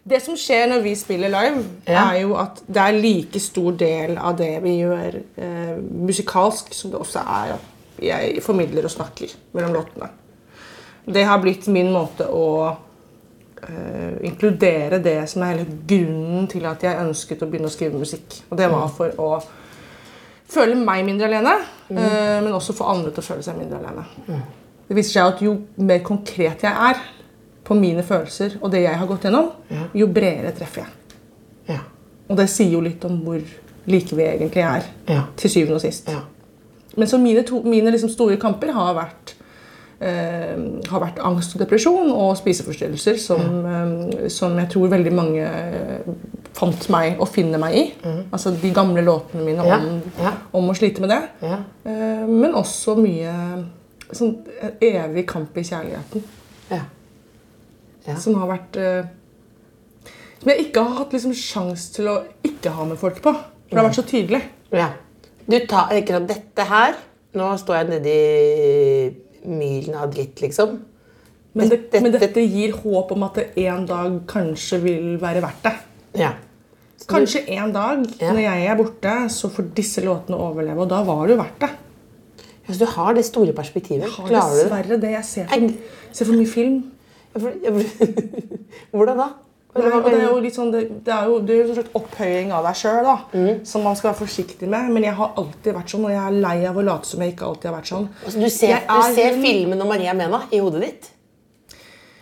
Det 0.01 0.17
som 0.23 0.33
skjer 0.39 0.63
når 0.71 0.79
vi 0.81 0.95
spiller 0.97 1.29
live, 1.29 1.59
Ja. 1.85 2.07
er 2.11 2.21
jo 2.23 2.33
at 2.41 2.61
det 2.65 2.81
er 2.81 2.95
like 2.97 3.39
stor 3.39 3.71
del 3.77 4.15
av 4.17 4.33
det 4.39 4.55
vi 4.63 4.79
gjør 4.79 5.19
eh, 5.37 5.75
musikalsk, 5.77 6.71
som 6.73 6.89
det 6.93 6.97
også 6.99 7.21
er 7.21 7.51
at 7.53 7.67
jeg 8.01 8.43
formidler 8.43 8.85
og 8.87 8.93
snakker 8.93 9.33
mellom 9.55 9.75
låtene. 9.75 10.09
Det 11.05 11.23
har 11.25 11.41
blitt 11.41 11.67
min 11.73 11.89
måte 11.91 12.27
å 12.29 12.45
uh, 12.69 14.13
inkludere 14.25 15.01
det 15.01 15.17
som 15.29 15.43
er 15.43 15.55
hele 15.55 15.79
grunnen 15.87 16.47
til 16.51 16.65
at 16.69 16.83
jeg 16.85 17.01
ønsket 17.01 17.41
å 17.41 17.49
begynne 17.49 17.71
å 17.71 17.73
skrive 17.73 17.99
musikk. 17.99 18.43
Og 18.49 18.57
det 18.59 18.69
var 18.71 18.91
for 18.93 19.17
å 19.21 19.31
føle 20.51 20.75
meg 20.77 21.05
mindre 21.07 21.29
alene, 21.29 21.55
uh, 21.91 22.37
men 22.43 22.51
også 22.53 22.77
få 22.77 22.89
andre 22.93 23.13
til 23.13 23.23
å 23.23 23.29
føle 23.31 23.45
seg 23.45 23.57
mindre 23.59 23.81
alene. 23.81 24.41
Det 24.87 24.97
viser 24.97 25.17
seg 25.17 25.33
at 25.33 25.41
jo 25.45 25.55
mer 25.81 26.01
konkret 26.05 26.65
jeg 26.67 26.91
er 26.91 27.01
på 27.63 27.77
mine 27.77 28.03
følelser 28.03 28.57
og 28.59 28.71
det 28.73 28.81
jeg 28.83 28.97
har 28.99 29.07
gått 29.07 29.27
gjennom, 29.27 29.51
jo 29.95 30.07
bredere 30.11 30.51
treffer 30.57 30.83
jeg. 30.83 31.17
Ja. 31.69 31.81
Og 32.27 32.37
det 32.39 32.49
sier 32.51 32.73
jo 32.73 32.81
litt 32.83 33.03
om 33.07 33.19
hvor 33.23 33.39
like 33.91 34.15
vi 34.15 34.25
egentlig 34.25 34.63
er, 34.63 34.83
Ja. 35.07 35.23
til 35.37 35.49
syvende 35.49 35.75
og 35.75 35.81
sist. 35.81 36.09
Ja. 36.09 36.21
Men 36.97 37.07
så 37.07 37.17
mine, 37.21 37.43
to, 37.47 37.61
mine 37.63 37.91
liksom 37.93 38.09
store 38.11 38.35
kamper 38.41 38.71
har 38.75 38.93
vært, 38.97 39.33
eh, 40.03 40.57
har 40.91 40.99
vært 41.03 41.19
angst 41.23 41.55
og 41.55 41.61
depresjon 41.63 42.09
og 42.11 42.33
spiseforstyrrelser, 42.39 43.17
som, 43.21 43.65
eh, 43.65 44.27
som 44.29 44.57
jeg 44.59 44.69
tror 44.73 44.89
veldig 44.91 45.13
mange 45.15 45.45
eh, 45.45 46.09
fant 46.57 46.89
meg 46.91 47.19
og 47.21 47.29
finner 47.31 47.61
meg 47.61 47.75
i. 47.79 47.83
Altså 48.33 48.51
de 48.61 48.73
gamle 48.75 49.03
låtene 49.05 49.45
mine 49.45 49.63
om, 49.63 49.67
Ja, 50.19 50.25
ja. 50.25 50.33
om 50.53 50.67
å 50.69 50.75
slite 50.75 50.99
med 51.01 51.09
det. 51.13 51.21
Ja. 51.41 51.61
Eh, 51.85 52.25
men 52.27 52.53
også 52.59 52.97
mye 52.99 53.35
sånn 54.11 54.33
eh, 54.61 54.73
evig 54.81 55.25
kamp 55.31 55.55
i 55.57 55.63
kjærligheten. 55.63 56.23
Ja. 56.71 56.81
Ja. 58.07 58.15
Som 58.17 58.35
har 58.41 58.47
vært 58.49 58.77
eh, 58.81 59.05
Som 60.41 60.49
jeg 60.49 60.65
ikke 60.65 60.81
har 60.83 60.95
hatt 61.03 61.11
liksom 61.13 61.35
sjans 61.37 61.83
til 61.93 62.07
å 62.09 62.15
ikke 62.43 62.71
ha 62.73 62.83
med 62.89 62.97
folk 62.97 63.19
på. 63.21 63.31
For 63.31 63.69
det 63.69 63.77
har 63.77 63.85
vært 63.87 63.99
så 63.99 64.05
tydelig. 64.09 64.41
Ja. 64.73 64.87
Du 65.49 65.57
tar 65.67 65.89
ikke 65.97 66.13
sant, 66.17 66.27
dette 66.29 66.65
her 66.69 66.95
Nå 67.33 67.45
står 67.57 67.77
jeg 67.77 67.87
nedi 67.93 68.15
mylen 69.47 69.95
av 69.95 70.09
dritt, 70.11 70.41
liksom. 70.43 70.73
Men, 71.55 71.69
det, 71.69 71.77
Dette- 71.91 72.01
men 72.03 72.11
dette 72.11 72.41
gir 72.43 72.73
håp 72.75 73.11
om 73.15 73.23
at 73.23 73.35
det 73.39 73.65
en 73.67 73.85
dag 73.87 74.17
kanskje 74.27 74.79
vil 74.83 75.05
være 75.19 75.41
verdt 75.43 75.63
det. 75.63 75.71
Ja. 76.19 76.33
Kanskje 77.07 77.41
en 77.55 77.71
dag 77.73 78.03
Ja. 78.19 78.33
når 78.33 78.39
jeg 78.43 78.65
er 78.67 78.75
borte, 78.75 79.13
så 79.31 79.49
får 79.49 79.71
disse 79.75 80.03
låtene 80.03 80.35
overleve. 80.37 80.77
Og 80.83 80.89
da 80.89 81.01
var 81.03 81.25
det 81.27 81.37
jo 81.37 81.41
verdt 81.41 81.59
det. 81.63 81.69
Ja, 82.69 82.73
du 82.77 82.85
har 82.85 83.13
det 83.13 83.25
store 83.25 83.53
perspektivet. 83.53 84.03
Jeg 84.03 84.11
Har 84.11 84.27
Klarer 84.27 84.51
du 84.51 84.61
dessverre 84.63 84.99
det. 85.01 85.11
Jeg 85.11 85.25
ser 85.25 85.47
for, 85.47 85.55
jeg, 85.59 85.77
ser 86.11 86.25
for 86.25 86.33
mye 86.33 86.47
film. 86.47 86.91
Jeg, 87.33 87.41
for- 87.41 87.53
for- 87.65 88.11
Hvordan 88.97 89.17
da? 89.17 89.29
Og 89.73 90.03
det 90.03 90.13
er 90.17 90.25
jo 90.27 90.39
litt 90.43 90.55
sånn, 90.57 90.71
det, 90.73 90.81
det 91.05 91.13
er 91.15 91.29
jo 91.31 91.37
det 91.47 91.55
er 91.55 91.69
en 91.69 91.75
slags 91.77 91.93
opphøying 91.95 92.49
av 92.51 92.65
deg 92.67 92.75
sjøl, 92.75 93.07
som 93.63 93.85
man 93.87 93.95
skal 93.95 94.09
være 94.11 94.19
forsiktig 94.19 94.67
med. 94.67 94.89
Men 94.91 95.05
jeg 95.07 95.13
har 95.15 95.31
alltid 95.39 95.77
vært 95.77 95.93
sånn, 95.93 96.03
og 96.09 96.11
jeg 96.11 96.19
er 96.25 96.41
lei 96.43 96.57
av 96.67 96.75
å 96.75 96.83
late 96.83 97.07
som 97.07 97.23
jeg 97.23 97.31
ikke 97.35 97.47
alltid 97.47 97.69
har 97.71 97.77
vært 97.79 97.91
sånn. 97.93 98.09
Altså, 98.25 98.41
du 98.43 98.49
ser, 98.49 98.67
Jeg 98.75 98.83
du 98.89 98.93
er 98.97 99.15
ser 99.15 99.33
hun- 99.37 99.45
filmen 99.45 99.81
om 99.81 99.87
Maria 99.87 100.13
Mena 100.13 100.41
i 100.51 100.59
hodet 100.59 100.81
ditt. 100.81 101.09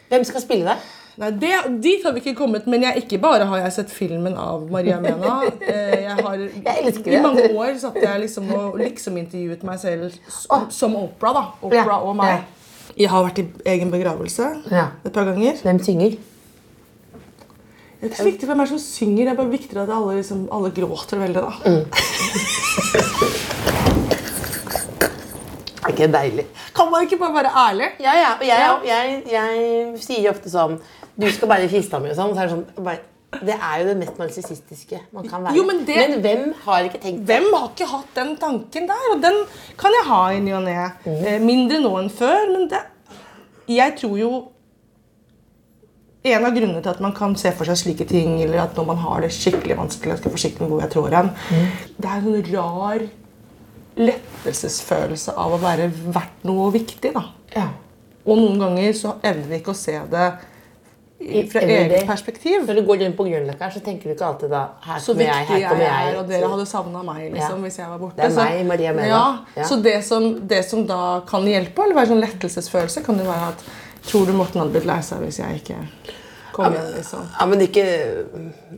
Hvem 0.10 0.24
skal 0.30 0.42
spille 0.46 0.66
deg? 0.70 0.78
Nei, 1.20 1.32
det, 1.36 1.82
Dit 1.84 2.06
har 2.06 2.14
vi 2.16 2.22
ikke 2.22 2.36
kommet, 2.38 2.68
men 2.72 2.82
jeg, 2.86 3.04
ikke 3.04 3.18
bare 3.22 3.44
har 3.50 3.58
jeg 3.66 3.74
sett 3.76 3.90
filmen 3.92 4.38
av 4.40 4.70
Maria 4.72 5.00
Mena. 5.04 5.42
eh, 5.62 6.06
Jeg 6.06 6.16
har, 6.22 6.46
elsker 6.78 7.12
I 7.18 7.22
mange 7.26 7.50
år 7.60 7.74
satt 7.82 7.98
jeg 8.02 8.22
liksom 8.28 8.48
og 8.56 8.78
liksom 8.80 9.18
intervjuet 9.20 9.66
meg 9.68 9.80
selv 9.82 10.14
som, 10.32 10.70
som 10.70 10.96
Opera. 11.02 11.34
da. 11.34 11.44
Opera 11.66 11.98
og 12.06 12.16
meg. 12.16 12.46
Jeg 12.96 13.10
har 13.12 13.26
vært 13.26 13.40
i 13.42 13.48
egen 13.74 13.92
begravelse 13.92 14.48
et 15.06 15.14
par 15.14 15.26
ganger. 15.28 15.60
Hvem 15.66 15.80
synger? 15.84 16.16
Det 18.00 18.06
er 18.06 18.12
ikke 18.14 18.18
så 18.22 18.30
viktig 18.30 18.48
hvem 18.48 18.62
er 18.64 18.66
som 18.70 18.80
synger, 18.80 19.26
det 19.26 19.32
er 19.34 19.36
bare 19.42 19.52
viktigere 19.52 19.84
at 19.84 19.90
alle, 19.92 20.14
liksom, 20.22 20.46
alle 20.56 20.70
gråter 20.72 21.20
veldig. 21.20 21.42
da. 21.44 21.52
Mm. 21.66 21.84
Er 25.80 25.94
ikke 25.94 26.08
det 26.08 26.14
deilig? 26.14 26.46
Kan 26.76 26.90
man 26.92 27.04
ikke 27.06 27.18
bare 27.20 27.34
være 27.40 27.52
ærlig? 27.68 27.88
Ja, 28.04 28.14
ja. 28.20 28.32
Og 28.40 28.46
jeg, 28.48 28.82
jeg, 28.88 29.22
jeg 29.32 30.02
sier 30.04 30.32
ofte 30.34 30.52
sånn 30.52 30.76
Du 31.20 31.26
skal 31.34 31.50
bare 31.52 31.66
i 31.68 31.72
kista 31.72 32.00
mi 32.04 32.12
og 32.12 32.18
sånn. 32.20 32.34
Så 32.36 32.44
er 32.44 32.50
det 32.50 32.54
sånn 32.56 32.86
bare, 32.86 33.00
det 33.46 33.56
er 33.56 33.82
jo 33.82 33.88
det 33.90 33.96
mest 34.02 34.20
narsissistiske 34.22 35.00
man 35.16 35.28
kan 35.30 35.44
være. 35.46 35.56
Jo, 35.58 35.64
men 35.68 35.84
det- 35.88 36.20
hvem 36.24 36.46
har 36.66 36.88
ikke 36.88 37.02
tenkt 37.04 37.26
Hvem 37.30 37.50
har 37.56 37.68
ikke 37.72 37.90
hatt 37.96 38.14
den 38.16 38.36
tanken 38.42 38.88
der? 38.92 39.10
Og 39.14 39.22
den 39.24 39.42
kan 39.80 39.92
jeg 39.98 40.08
ha 40.12 40.22
i 40.36 40.40
ny 40.46 40.54
og 40.60 40.64
ne. 40.68 40.78
Eh, 41.06 41.40
mindre 41.44 41.80
nå 41.84 41.92
enn 42.04 42.10
før, 42.10 42.48
men 42.54 42.68
det 42.72 42.84
Jeg 43.70 43.98
tror 44.00 44.16
jo 44.18 44.32
En 46.24 46.44
av 46.46 46.52
grunnene 46.52 46.82
til 46.84 46.92
at 46.92 47.00
man 47.00 47.14
kan 47.16 47.36
se 47.40 47.52
for 47.56 47.64
seg 47.70 47.78
slike 47.80 48.06
ting, 48.10 48.42
eller 48.44 48.60
at 48.66 48.76
når 48.76 48.86
man 48.90 48.98
har 48.98 49.22
det 49.24 49.30
skikkelig 49.32 49.78
vanskelig 49.80 50.12
Jeg 50.12 50.20
skal 50.20 50.32
forsiktig 50.34 50.62
med 50.66 50.70
hvor 50.74 50.82
jeg 50.84 50.92
trår 50.92 51.16
hen. 51.16 51.30
Det 51.96 52.10
er 52.12 52.28
en 52.28 52.44
rar 52.54 53.00
lettelsesfølelse 54.00 55.34
av 55.40 55.56
å 55.56 55.60
være 55.62 55.90
verdt 56.14 56.46
noe 56.48 56.70
viktig. 56.76 57.14
da. 57.16 57.24
Ja. 57.56 57.68
Og 58.28 58.38
noen 58.38 58.60
ganger 58.62 58.94
så 58.98 59.16
evner 59.26 59.48
vi 59.50 59.60
ikke 59.62 59.74
å 59.74 59.80
se 59.80 59.96
det 60.12 60.28
fra 61.52 61.62
eget 61.66 62.06
perspektiv. 62.08 62.62
Når 62.68 62.78
du 62.80 62.84
går 62.88 63.02
rundt 63.04 63.18
på 63.18 63.26
Grünerløkka, 63.28 63.72
så 63.74 63.82
tenker 63.84 64.08
du 64.12 64.14
ikke 64.16 64.28
alltid 64.30 64.54
da 64.54 64.62
Her 64.86 65.02
kommer 65.04 65.26
jeg, 65.26 65.48
her 65.50 65.66
kommer 65.68 65.84
jeg 65.84 65.92
jeg. 65.92 66.14
er, 66.14 66.20
og 66.22 66.30
dere 66.30 66.52
hadde 66.54 66.66
savna 66.70 67.02
meg 67.04 67.34
liksom, 67.34 67.58
Ja. 67.58 67.64
hvis 67.66 67.78
jeg 67.82 67.90
var 67.90 68.00
borte. 68.00 68.16
Det 68.16 68.30
er 68.30 68.36
meg, 68.38 68.66
Maria 68.68 68.94
Mena. 68.94 69.08
Ja, 69.08 69.38
Ja. 69.58 69.64
Så 69.68 69.82
det 69.84 69.98
som, 70.06 70.48
det 70.48 70.64
som 70.70 70.86
da 70.88 71.22
kan 71.28 71.44
hjelpe, 71.44 71.84
eller 71.84 71.96
være 71.96 72.12
sånn 72.14 72.24
lettelsesfølelse, 72.24 73.04
kan 73.06 73.18
jo 73.20 73.26
være 73.28 73.50
at 73.52 73.64
Tror 74.10 74.26
du 74.26 74.34
Morten 74.34 74.62
hadde 74.62 74.74
blitt 74.74 74.86
lei 74.90 75.00
seg 75.06 75.22
hvis 75.26 75.38
jeg 75.42 75.62
ikke 75.62 75.78
kom 76.56 76.74
igjen? 76.74 76.88
liksom? 76.98 77.28
Ja, 77.40 77.46
men 77.46 77.62
ikke 77.62 77.84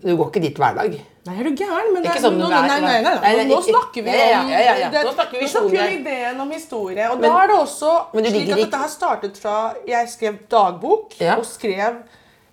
Du 0.03 0.15
går 0.19 0.27
ikke 0.31 0.41
dit 0.43 0.57
hver 0.59 0.75
dag. 0.75 0.97
Nei, 1.27 1.35
er 1.39 1.43
du 1.45 1.51
gæren? 1.55 1.91
Men 1.93 2.03
det 2.03 2.15
sånn 2.23 2.37
nå, 2.41 2.47
nei, 2.49 2.61
nei, 2.81 3.01
nei, 3.05 3.13
nei. 3.21 3.43
Nå 3.49 3.59
snakker 3.61 4.03
vi 4.03 4.09
Ja, 4.09 4.25
ja, 4.31 4.39
om 4.41 4.49
ja, 4.49 4.59
ja, 4.65 4.75
ja. 4.81 4.89
det- 4.89 5.03
Nå 5.05 5.13
snakker 5.13 5.39
vi 5.39 5.49
om 5.59 5.99
ideen 5.99 6.39
om 6.41 6.51
historie. 6.51 7.09
Og 7.11 7.19
Men- 7.19 7.29
da 7.29 7.43
er 7.43 7.47
det 7.47 7.57
også 7.57 7.91
Men 8.13 8.25
slik 8.25 8.49
at 8.51 8.57
dette 8.57 8.77
her 8.77 8.87
startet 8.89 9.37
fra 9.37 9.73
Jeg 9.87 10.07
skrev 10.09 10.39
dagbok 10.49 11.13
Ja. 11.21 11.35
og 11.37 11.45
skrev 11.45 12.01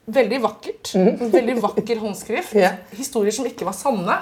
veldig 0.09 0.41
vakkert. 0.43 0.95
En 0.95 1.33
veldig 1.33 1.61
vakker 1.63 1.97
håndskrift. 1.99 2.55
Ja. 2.65 2.73
Historier 2.97 3.33
som 3.33 3.45
ikke 3.47 3.65
var 3.65 3.73
sanne. 3.73 4.19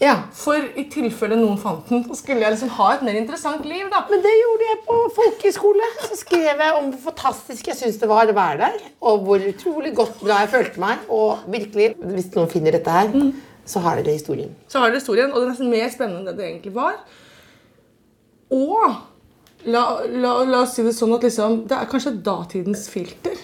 Ja. 0.00 0.14
For 0.32 0.64
i 0.80 0.86
tilfelle 0.88 1.36
noen 1.36 1.58
fant 1.60 1.90
den, 1.92 2.02
så 2.08 2.16
skulle 2.16 2.40
jeg 2.40 2.54
liksom 2.54 2.72
ha 2.78 2.86
et 2.94 3.02
mer 3.04 3.18
interessant 3.20 3.66
liv. 3.68 3.84
da. 3.92 4.00
Men 4.08 4.22
det 4.24 4.32
gjorde 4.32 4.68
jeg 4.70 4.80
på 4.86 4.96
folkehøyskole. 5.18 5.88
Så 6.06 6.18
skrev 6.22 6.64
jeg 6.64 6.78
om 6.78 6.88
hvor 6.94 7.10
fantastisk 7.10 7.68
jeg 7.68 7.76
syntes 7.76 8.00
det 8.00 8.08
var 8.08 8.32
å 8.32 8.36
være 8.36 8.62
der. 8.62 8.88
Og 9.04 9.26
hvor 9.26 9.44
utrolig 9.50 9.92
godt 9.98 10.16
bra 10.24 10.40
jeg 10.44 10.52
følte 10.54 10.80
meg. 10.80 11.04
Og 11.12 11.44
virkelig, 11.52 11.92
hvis 12.00 12.32
noen 12.36 12.50
finner 12.52 12.78
dette 12.78 12.96
her, 12.96 13.12
så 13.68 13.84
har 13.84 14.00
dere 14.00 14.16
historien. 14.16 14.56
Så 14.72 14.80
har 14.80 14.88
dere 14.88 15.02
historien, 15.02 15.30
og 15.34 15.36
det 15.42 15.46
er 15.46 15.52
nesten 15.52 15.72
mer 15.72 15.92
spennende 15.92 16.24
enn 16.24 16.32
det 16.32 16.38
det 16.40 16.48
egentlig 16.48 16.74
var. 16.74 16.96
Og 18.56 18.96
la, 19.68 19.84
la, 20.08 20.32
la 20.48 20.64
oss 20.64 20.78
si 20.78 20.86
det 20.86 20.96
sånn 20.96 21.12
at 21.14 21.28
liksom, 21.28 21.64
det 21.68 21.76
er 21.76 21.92
kanskje 21.92 22.16
datidens 22.24 22.88
filter. 22.90 23.36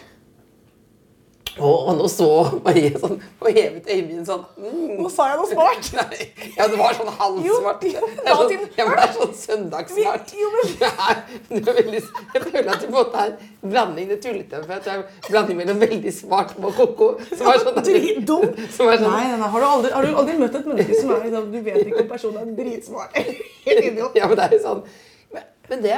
Og, 1.56 1.88
nå 1.96 2.04
så 2.12 2.26
Marie 2.64 2.90
sånn 3.00 3.14
og 3.16 3.46
hevet 3.48 3.86
øyenbrynene 3.88 4.26
sånn. 4.28 4.42
Mm. 4.60 4.98
Nå 5.00 5.08
sa 5.12 5.30
jeg 5.30 5.38
noe 5.40 5.48
smart. 5.48 5.86
Nei, 5.96 6.26
ja, 6.52 6.66
det 6.68 6.76
var 6.76 6.96
sånn 6.98 7.08
halvsmart. 7.16 7.86
Jo, 7.88 8.00
er 8.20 8.36
sånn, 8.36 8.66
det 8.76 8.84
er 8.84 9.14
sånn 9.14 9.32
søndagssmart. 9.40 10.34
Er 10.36 11.62
veldig, 11.64 12.02
jeg 12.34 12.44
føler 12.44 12.68
at 12.74 12.82
du 12.82 12.84
på 12.84 12.90
en 12.90 12.98
måte 12.98 13.22
er 13.22 13.32
blanding 13.62 14.10
det 14.12 14.18
tullete 14.24 14.60
for 14.66 14.74
at 14.76 14.84
det 14.84 14.98
er 14.98 15.30
blanding 15.30 15.60
mellom 15.62 15.80
veldig 15.80 16.12
smart 16.18 16.52
og 16.60 16.76
ko-ko. 16.76 17.10
Som 17.32 17.48
er 17.52 17.64
sånn 17.64 17.80
Dritdum. 17.86 18.46
Sånn, 18.76 18.92
Nei, 19.06 19.24
nei, 19.30 19.40
nei. 19.40 19.48
Har, 19.54 19.62
du 19.62 19.66
aldri, 19.70 19.94
har 19.94 20.04
du 20.04 20.20
aldri 20.20 20.36
møtt 20.40 20.60
et 20.60 20.68
menneske 20.68 21.00
som 21.00 21.14
er 21.16 21.24
liksom, 21.24 21.48
du 21.54 21.58
vet 21.64 21.82
ikke 21.86 22.04
om 22.04 22.12
personen 22.12 22.42
er 22.42 22.54
dritsmart? 22.60 23.16
Helt 23.16 23.84
idiot. 23.90 24.16
Ja, 24.18 24.28
men 24.28 24.36
det 24.38 24.48
er 24.50 24.56
jo 24.58 24.62
sånn 24.66 24.86
Men, 25.32 25.48
men 25.70 25.84
det 25.84 25.96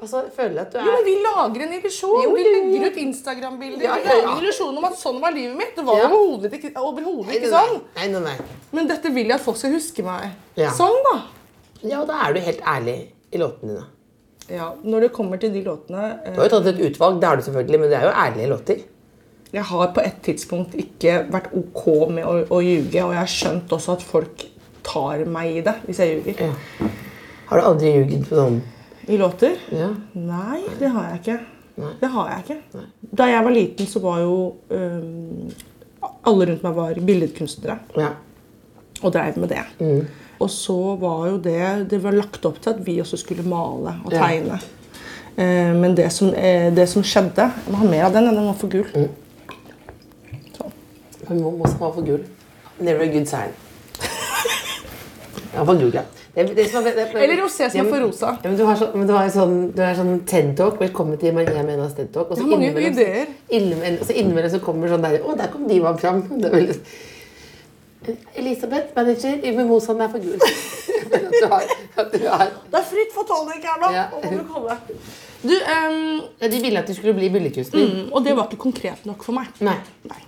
Altså, 0.00 0.22
føler 0.36 0.62
at 0.62 0.72
du 0.72 0.78
er 0.80 0.86
Jo, 0.86 0.92
men 0.96 1.04
Vi 1.04 1.14
lager 1.24 1.62
en 1.66 1.72
illusjon. 1.76 2.22
Jo, 2.24 2.30
Vi 2.34 2.44
legger 2.46 2.86
ut 2.90 2.96
Instagram-bilder. 3.02 3.82
Ja, 3.84 3.94
Vi 3.98 4.04
ja, 4.08 4.14
lager 4.14 4.22
ja. 4.22 4.30
en 4.32 4.42
illusjon 4.42 4.78
om 4.80 4.84
at 4.88 4.96
sånn 4.98 5.20
var 5.20 5.34
livet 5.36 5.56
mitt. 5.58 5.74
Det 5.76 5.84
var 5.84 5.98
Ja. 5.98 6.06
overhodet 6.08 6.52
ikke, 6.56 6.72
overhovedet 6.76 7.36
ikke 7.36 7.50
sånn. 7.52 7.80
Nei, 7.96 8.08
nei, 8.08 8.20
nei. 8.20 8.36
Men 8.72 8.86
dette 8.88 9.12
vil 9.12 9.26
jeg 9.26 9.34
at 9.34 9.40
folk 9.44 9.56
skal 9.60 9.72
huske 9.76 10.02
meg 10.06 10.30
Ja. 10.56 10.70
sånn, 10.70 10.96
da. 11.12 11.16
Ja, 11.82 12.04
da 12.04 12.28
er 12.28 12.32
du 12.34 12.40
helt 12.40 12.60
ærlig 12.62 13.08
i 13.32 13.38
låtene 13.38 13.68
dine. 13.74 13.84
Ja, 14.50 14.72
Når 14.82 15.00
det 15.00 15.12
kommer 15.12 15.38
til 15.38 15.52
de 15.52 15.62
låtene 15.62 16.18
eh, 16.26 16.32
Du 16.34 16.40
har 16.40 16.48
jo 16.48 16.60
tatt 16.60 16.66
et 16.74 16.80
utvalg, 16.90 17.20
det 17.20 17.28
har 17.28 17.36
du 17.36 17.42
selvfølgelig, 17.42 17.80
men 17.80 17.90
det 17.90 17.98
er 18.00 18.08
jo 18.08 18.14
ærlige 18.16 18.48
låter. 18.48 18.82
Jeg 19.52 19.62
har 19.62 19.86
på 19.94 20.00
et 20.04 20.22
tidspunkt 20.22 20.74
ikke 20.74 21.28
vært 21.30 21.52
ok 21.54 22.08
med 22.10 22.24
å, 22.24 22.34
å 22.48 22.58
ljuge, 22.62 23.02
og 23.04 23.12
jeg 23.14 23.18
har 23.20 23.26
skjønt 23.26 23.68
også 23.70 23.92
at 23.92 24.02
folk 24.02 24.44
tar 24.82 25.24
meg 25.26 25.56
i 25.56 25.60
det 25.60 25.74
hvis 25.86 25.98
jeg 25.98 26.22
ljuger. 26.24 26.40
Ja. 26.48 26.86
Har 27.50 27.58
du 27.60 27.66
aldri 27.66 27.92
ljugd 27.94 28.28
på 28.28 28.36
sånn 28.38 28.60
I 29.06 29.16
låter? 29.18 29.56
Ja. 29.72 29.88
Nei, 30.12 30.60
det 30.78 30.88
har 30.92 31.10
jeg 31.10 31.20
ikke. 31.20 31.38
Det 32.00 32.08
har 32.12 32.30
jeg 32.30 32.44
ikke. 32.44 32.82
Da 33.16 33.28
jeg 33.30 33.44
var 33.44 33.54
liten, 33.54 33.88
så 33.88 34.02
var 34.04 34.18
jo 34.20 34.34
um, 34.68 35.52
Alle 36.28 36.48
rundt 36.50 36.64
meg 36.64 36.74
var 36.76 36.98
billedkunstnere 37.04 37.78
ja. 37.96 38.10
og 39.00 39.12
drev 39.14 39.38
med 39.40 39.52
det. 39.54 39.62
Og 40.40 40.50
så 40.52 40.76
var 41.00 41.26
jo 41.28 41.38
det 41.44 41.90
Det 41.90 42.00
var 42.02 42.16
lagt 42.16 42.44
opp 42.48 42.60
til 42.60 42.74
at 42.74 42.82
vi 42.84 42.98
også 43.00 43.18
skulle 43.20 43.44
male 43.44 43.96
og 44.04 44.12
Ja. 44.12 44.26
tegne. 44.26 44.60
Eh, 45.36 45.72
men 45.76 45.94
det 45.96 46.10
som, 46.12 46.34
eh, 46.34 46.74
det 46.74 46.88
som 46.88 47.02
skjedde 47.02 47.46
Jeg 47.46 47.72
må 47.72 47.76
ha 47.76 47.88
mer 47.88 48.04
av 48.04 48.12
den. 48.12 48.24
Den 48.34 48.46
var 48.46 48.54
for 48.54 48.68
gul. 48.68 48.86
Sånn. 50.56 51.40
man 51.40 51.72
ha 51.78 51.90
for 51.92 52.02
gul. 52.02 52.24
Never 52.80 53.04
a 53.04 53.12
good 53.12 53.28
sign. 53.28 53.52
Ja, 55.54 55.64
for 55.64 55.74
gul, 55.74 55.92
ja. 55.94 56.02
Det, 56.34 56.44
det 56.54 56.64
som 56.70 56.84
er, 56.86 56.94
det, 56.94 57.04
det, 57.12 57.22
Eller 57.24 57.40
rosé 57.42 57.66
som 57.70 57.80
er 57.80 57.88
for 57.90 58.02
rosa. 58.04 58.28
Ja, 58.44 58.50
men 58.50 58.58
du 58.58 58.64
har, 58.68 58.76
så, 58.78 58.86
men 58.94 59.06
du 59.08 59.12
har 59.16 59.30
sånn, 59.34 59.54
du 59.74 59.80
har 59.82 59.96
sånn 59.98 60.12
TED-talk. 60.30 60.76
Velkommen 60.78 61.18
til 61.18 61.34
Maria 61.34 61.64
Menas 61.66 61.96
TED-talk. 61.98 62.30
Og 62.30 62.38
så 62.38 62.44
innimellom- 62.46 63.32
innimellom- 63.50 64.04
så 64.06 64.14
innimellom 64.14 64.52
så 64.52 64.60
kommer 64.62 64.92
sånn 64.92 65.02
der 65.02 65.18
Å, 65.26 65.34
der 65.40 65.50
kom 65.50 65.66
Divan 65.70 65.98
fram. 65.98 66.22
Det 66.40 66.46
er 66.52 66.54
veldig... 66.54 66.76
Elisabeth, 68.40 68.94
manager 68.96 69.42
i 69.44 69.50
Mimosaen 69.56 70.00
er 70.06 70.12
for 70.14 70.22
gul. 70.22 70.38
Du 71.10 71.46
har, 71.50 71.64
du 72.12 72.18
har 72.28 72.46
Det 72.70 72.78
er 72.78 72.84
fritt 72.86 73.12
for 73.14 73.26
tonic 73.26 73.64
her 73.66 73.80
nå. 73.82 73.88
Ja. 73.90 74.76
Du 75.42 75.54
ehm, 75.56 76.20
ja, 76.38 76.48
De 76.52 76.60
ville 76.62 76.78
at 76.78 76.86
du 76.86 76.94
skulle 76.94 77.14
bli 77.16 77.30
billedkunstner. 77.34 77.80
mm, 77.80 78.12
og 78.12 78.22
det 78.24 78.36
var 78.36 78.46
ikke 78.46 78.60
konkret 78.68 79.06
nok 79.08 79.24
for 79.26 79.34
meg. 79.34 79.48
Nei. 79.64 79.74
Nei. 80.06 80.20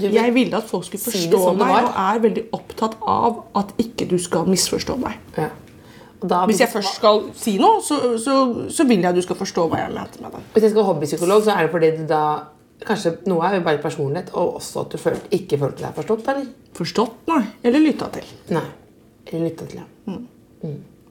Jeg 0.00 0.34
ville 0.34 0.56
at 0.56 0.68
folk 0.68 0.84
skulle 0.86 1.02
forstå 1.02 1.40
si 1.44 1.56
meg, 1.58 1.72
og 1.84 1.96
er 2.04 2.20
veldig 2.26 2.44
opptatt 2.52 2.98
av 3.02 3.42
at 3.58 3.72
ikke 3.78 4.08
du 4.10 4.18
skal 4.18 4.46
misforstå 4.50 4.98
meg. 5.00 5.18
ja. 5.36 5.48
Da, 6.18 6.40
Hvis 6.50 6.58
jeg 6.58 6.66
først 6.72 6.96
skal 6.98 7.20
si 7.38 7.52
noe, 7.62 7.78
så, 7.78 8.18
så, 8.18 8.32
så 8.74 8.84
vil 8.88 8.98
jeg 8.98 9.06
at 9.06 9.14
du 9.14 9.22
skal 9.22 9.36
forstå 9.38 9.68
hva 9.70 9.84
jeg 9.84 9.92
mente 9.94 10.18
med 10.18 10.32
det. 10.34 10.40
Hvis 10.50 10.64
jeg 10.64 10.72
skal 10.72 10.80
være 10.80 10.88
hobbypsykolog, 10.88 11.44
så 11.46 11.52
er 11.54 11.66
det 11.68 11.70
fordi 11.70 11.90
du 12.00 12.06
da 12.10 12.22
Kanskje 12.86 13.10
noe 13.26 13.42
er 13.42 13.56
jo 13.56 13.62
bare 13.66 13.80
personlighet, 13.82 14.28
og 14.38 14.60
også 14.60 14.84
at 14.84 14.92
du 14.94 15.00
følte, 15.02 15.26
ikke 15.34 15.56
følte 15.58 15.82
deg 15.82 15.96
forstått, 15.96 16.28
eller? 16.30 16.44
Forstått, 16.78 17.16
nei. 17.26 17.40
Eller 17.66 17.82
lytta 17.82 18.06
til. 18.14 18.28
Nei. 18.54 18.62
Eller 19.26 19.48
lytta 19.48 19.66
til, 19.66 19.80
ja. 19.80 20.68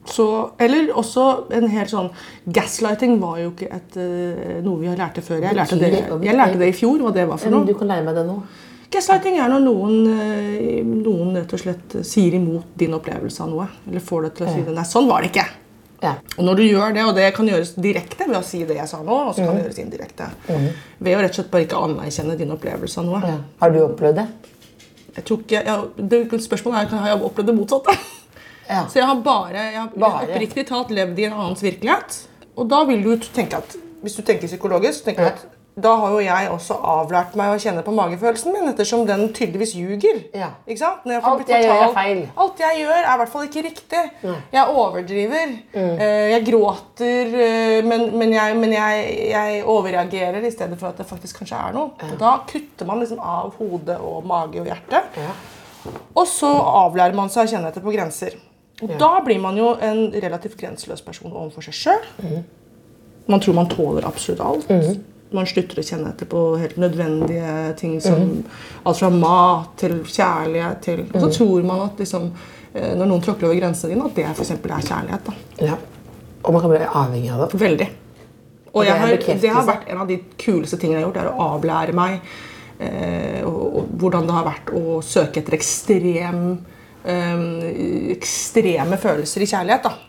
Så, 0.08 0.24
eller 0.64 0.88
også 0.96 1.24
en 1.52 1.66
helt 1.68 1.90
sånn 1.92 2.08
Gaslighting 2.56 3.18
var 3.20 3.36
jo 3.42 3.50
ikke 3.52 3.68
et, 3.76 3.98
eh, 4.00 4.54
noe 4.64 4.80
vi 4.80 4.88
har 4.88 4.96
lært 4.96 5.20
det 5.20 5.24
før. 5.26 5.42
Jeg 5.44 5.58
lærte, 5.58 5.76
det, 5.76 5.90
jeg 6.24 6.36
lærte 6.40 6.56
det 6.62 6.70
i 6.72 6.76
fjor, 6.76 7.04
hva 7.04 7.12
det 7.12 7.26
var 7.28 7.40
for 7.42 7.52
noe. 7.52 7.68
du 7.68 7.74
kan 7.76 7.92
lære 7.92 8.06
meg 8.06 8.16
det 8.16 8.24
nå. 8.28 8.38
Gaslighting 8.90 9.36
er 9.38 9.50
når 9.52 9.60
noen, 9.66 9.96
eh, 10.08 10.82
noen 10.86 11.34
rett 11.36 11.52
og 11.52 11.60
slett 11.60 11.96
sier 12.08 12.34
imot 12.38 12.70
din 12.80 12.94
opplevelse 12.96 13.42
av 13.44 13.50
noe. 13.52 13.66
Eller 13.88 14.00
får 14.00 14.22
deg 14.28 14.34
til 14.38 14.46
å 14.46 14.52
si 14.54 14.62
det. 14.64 14.74
Nei, 14.78 14.84
sånn 14.88 15.08
var 15.10 15.20
det 15.22 15.28
ikke. 15.32 15.44
Ja. 16.00 16.12
Og 16.38 16.44
når 16.46 16.56
du 16.56 16.62
gjør 16.62 16.94
det, 16.94 17.04
og 17.04 17.14
det 17.18 17.26
kan 17.34 17.48
gjøres 17.50 17.74
direkte 17.74 18.26
ved 18.28 18.36
å 18.38 18.44
si 18.46 18.62
det 18.64 18.76
jeg 18.78 18.88
sa 18.88 19.00
nå, 19.02 19.16
og 19.28 19.34
så 19.34 19.44
kan 19.44 19.56
det 19.58 19.64
gjøres 19.66 19.80
indirekte. 19.82 20.28
Ved 21.02 21.16
å 21.16 21.20
rett 21.24 21.34
og 21.34 21.40
slett 21.40 21.50
bare 21.50 21.66
ikke 21.66 21.80
anerkjenne 21.88 22.36
din 22.38 22.54
opplevelse 22.54 22.98
av 23.02 23.04
noe. 23.10 23.20
ja. 23.26 23.38
Har 23.60 23.74
du 23.74 23.80
opplevd 23.82 24.20
det? 24.22 24.26
Jeg 25.18 25.24
tror 25.26 25.40
ikke, 25.42 25.64
jeg, 25.66 26.08
det, 26.08 26.40
spørsmålet 26.46 26.92
er 26.92 27.02
har 27.02 27.08
jeg 27.12 27.22
opplevd 27.28 27.50
det 27.50 27.56
motsatte. 27.58 27.96
Ja. 28.68 28.86
Så 28.90 29.00
jeg 29.00 29.06
har 29.10 29.20
bare, 29.26 29.52
jeg 29.72 29.80
har 29.80 29.88
Bare? 29.98 30.28
oppriktig 30.28 30.66
talt 30.68 30.90
levd 30.94 31.18
i 31.18 31.24
en 31.28 31.32
annens 31.36 31.62
virkelighet. 31.66 32.20
Og 32.56 32.68
da 32.70 32.84
vil 32.88 33.02
du 33.02 33.16
tenke 33.34 33.58
at, 33.58 33.76
hvis 34.02 34.14
du 34.16 34.22
tenker 34.22 34.46
psykologisk, 34.48 35.04
tenker 35.04 35.24
du 35.24 35.28
Ja. 35.28 35.34
at 35.34 35.57
da 35.78 35.92
har 36.00 36.14
jo 36.14 36.20
jeg 36.24 36.48
også 36.50 36.76
avlært 36.90 37.36
meg 37.38 37.52
å 37.52 37.58
kjenne 37.62 37.82
på 37.86 37.92
magefølelsen 37.94 38.54
min, 38.54 38.70
ettersom 38.70 39.04
den 39.08 39.28
tydeligvis 39.36 39.74
ljuger. 39.78 40.20
Ja. 40.36 40.50
Ikke 40.66 40.80
sant? 40.80 41.06
Jeg 41.06 41.22
får 41.22 41.36
Alt 41.36 41.52
jeg 41.52 41.66
gjør 41.66 41.82
er 41.84 41.92
feil. 41.96 42.22
Alt 42.44 42.62
jeg 42.64 42.80
gjør, 42.80 42.96
er 42.98 43.12
i 43.12 43.20
hvert 43.22 43.32
fall 43.34 43.46
ikke 43.46 43.64
riktig. 43.68 44.02
Jeg 44.54 44.74
overdriver. 44.82 45.54
Mm. 45.74 45.92
Jeg 46.34 46.46
gråter, 46.48 47.36
eh, 47.48 47.76
men, 47.86 48.08
men, 48.18 48.34
jeg, 48.34 48.56
men 48.58 48.74
jeg, 48.74 49.06
jeg 49.30 49.62
overreagerer 49.68 50.44
i 50.44 50.52
stedet 50.54 50.80
for 50.80 50.90
at 50.90 51.00
det 51.00 51.06
faktisk 51.08 51.42
kanskje 51.42 51.62
er 51.68 51.76
noe. 51.76 51.94
Ja. 52.02 52.18
da 52.18 52.34
kutter 52.48 52.88
man 52.88 53.02
liksom 53.02 53.22
av 53.22 53.54
hode 53.60 53.98
og 54.02 54.26
mage 54.28 54.60
og 54.62 54.68
hjerte. 54.70 55.04
Ja. 55.18 55.32
Og 56.18 56.26
så 56.28 56.50
avlærer 56.50 57.16
man 57.16 57.30
seg 57.32 57.46
å 57.46 57.52
kjenne 57.54 57.70
etter 57.70 57.84
på 57.84 57.94
grenser. 57.94 58.34
Og 58.82 58.94
Da 58.98 59.18
blir 59.26 59.40
man 59.42 59.56
jo 59.58 59.72
en 59.82 60.08
relativt 60.22 60.58
grenseløs 60.60 61.02
person 61.02 61.32
overfor 61.32 61.66
seg 61.66 61.74
sjøl. 61.74 62.42
Man 63.28 63.42
tror 63.44 63.56
man 63.58 63.70
tåler 63.70 64.06
absolutt 64.08 64.40
alt. 64.44 64.68
Man 65.34 65.48
slutter 65.48 65.80
å 65.80 65.84
kjenne 65.84 66.12
etter 66.14 66.28
på 66.30 66.42
helt 66.56 66.78
nødvendige 66.80 67.74
ting 67.80 67.98
som 68.00 68.30
alt 68.88 69.00
fra 69.00 69.10
mat 69.12 69.74
til 69.80 69.98
kjærlighet 70.00 70.80
til 70.86 71.02
Og 71.04 71.20
så 71.26 71.30
tror 71.36 71.66
man 71.68 71.84
at 71.84 72.00
liksom, 72.00 72.30
eh, 72.72 72.94
når 72.96 73.10
noen 73.10 73.24
tråkker 73.24 73.48
over 73.50 73.60
grensene 73.60 73.92
dine, 73.92 74.08
at 74.08 74.16
det 74.16 74.26
eksempel 74.32 74.72
er 74.72 74.88
kjærlighet. 74.88 75.28
da. 75.28 75.66
ja. 75.72 75.78
Og 76.42 76.54
man 76.54 76.62
kan 76.62 76.72
bli 76.72 76.84
avhengig 76.86 77.32
av 77.34 77.44
det. 77.44 77.60
Veldig. 77.60 77.88
Og 78.72 78.84
det 78.84 78.88
jeg 78.88 78.96
er 78.96 79.02
har, 79.02 79.40
det 79.42 79.52
har 79.52 79.68
vært 79.68 79.88
en 79.90 80.02
av 80.04 80.08
de 80.08 80.18
kuleste 80.40 80.78
tingene 80.80 81.00
jeg 81.00 81.04
har 81.04 81.08
gjort, 81.10 81.22
er 81.22 81.30
å 81.32 81.46
avlære 81.56 81.96
meg 81.96 82.18
eh, 82.78 83.40
og, 83.44 83.62
og 83.80 83.94
hvordan 84.00 84.28
det 84.28 84.36
har 84.36 84.48
vært 84.48 84.74
å 84.76 84.98
søke 85.04 85.42
etter 85.42 85.56
ekstrem, 85.58 86.44
eh, 87.04 87.48
ekstreme 88.16 89.00
følelser 89.00 89.44
i 89.44 89.50
kjærlighet. 89.50 89.88
da. 89.88 90.07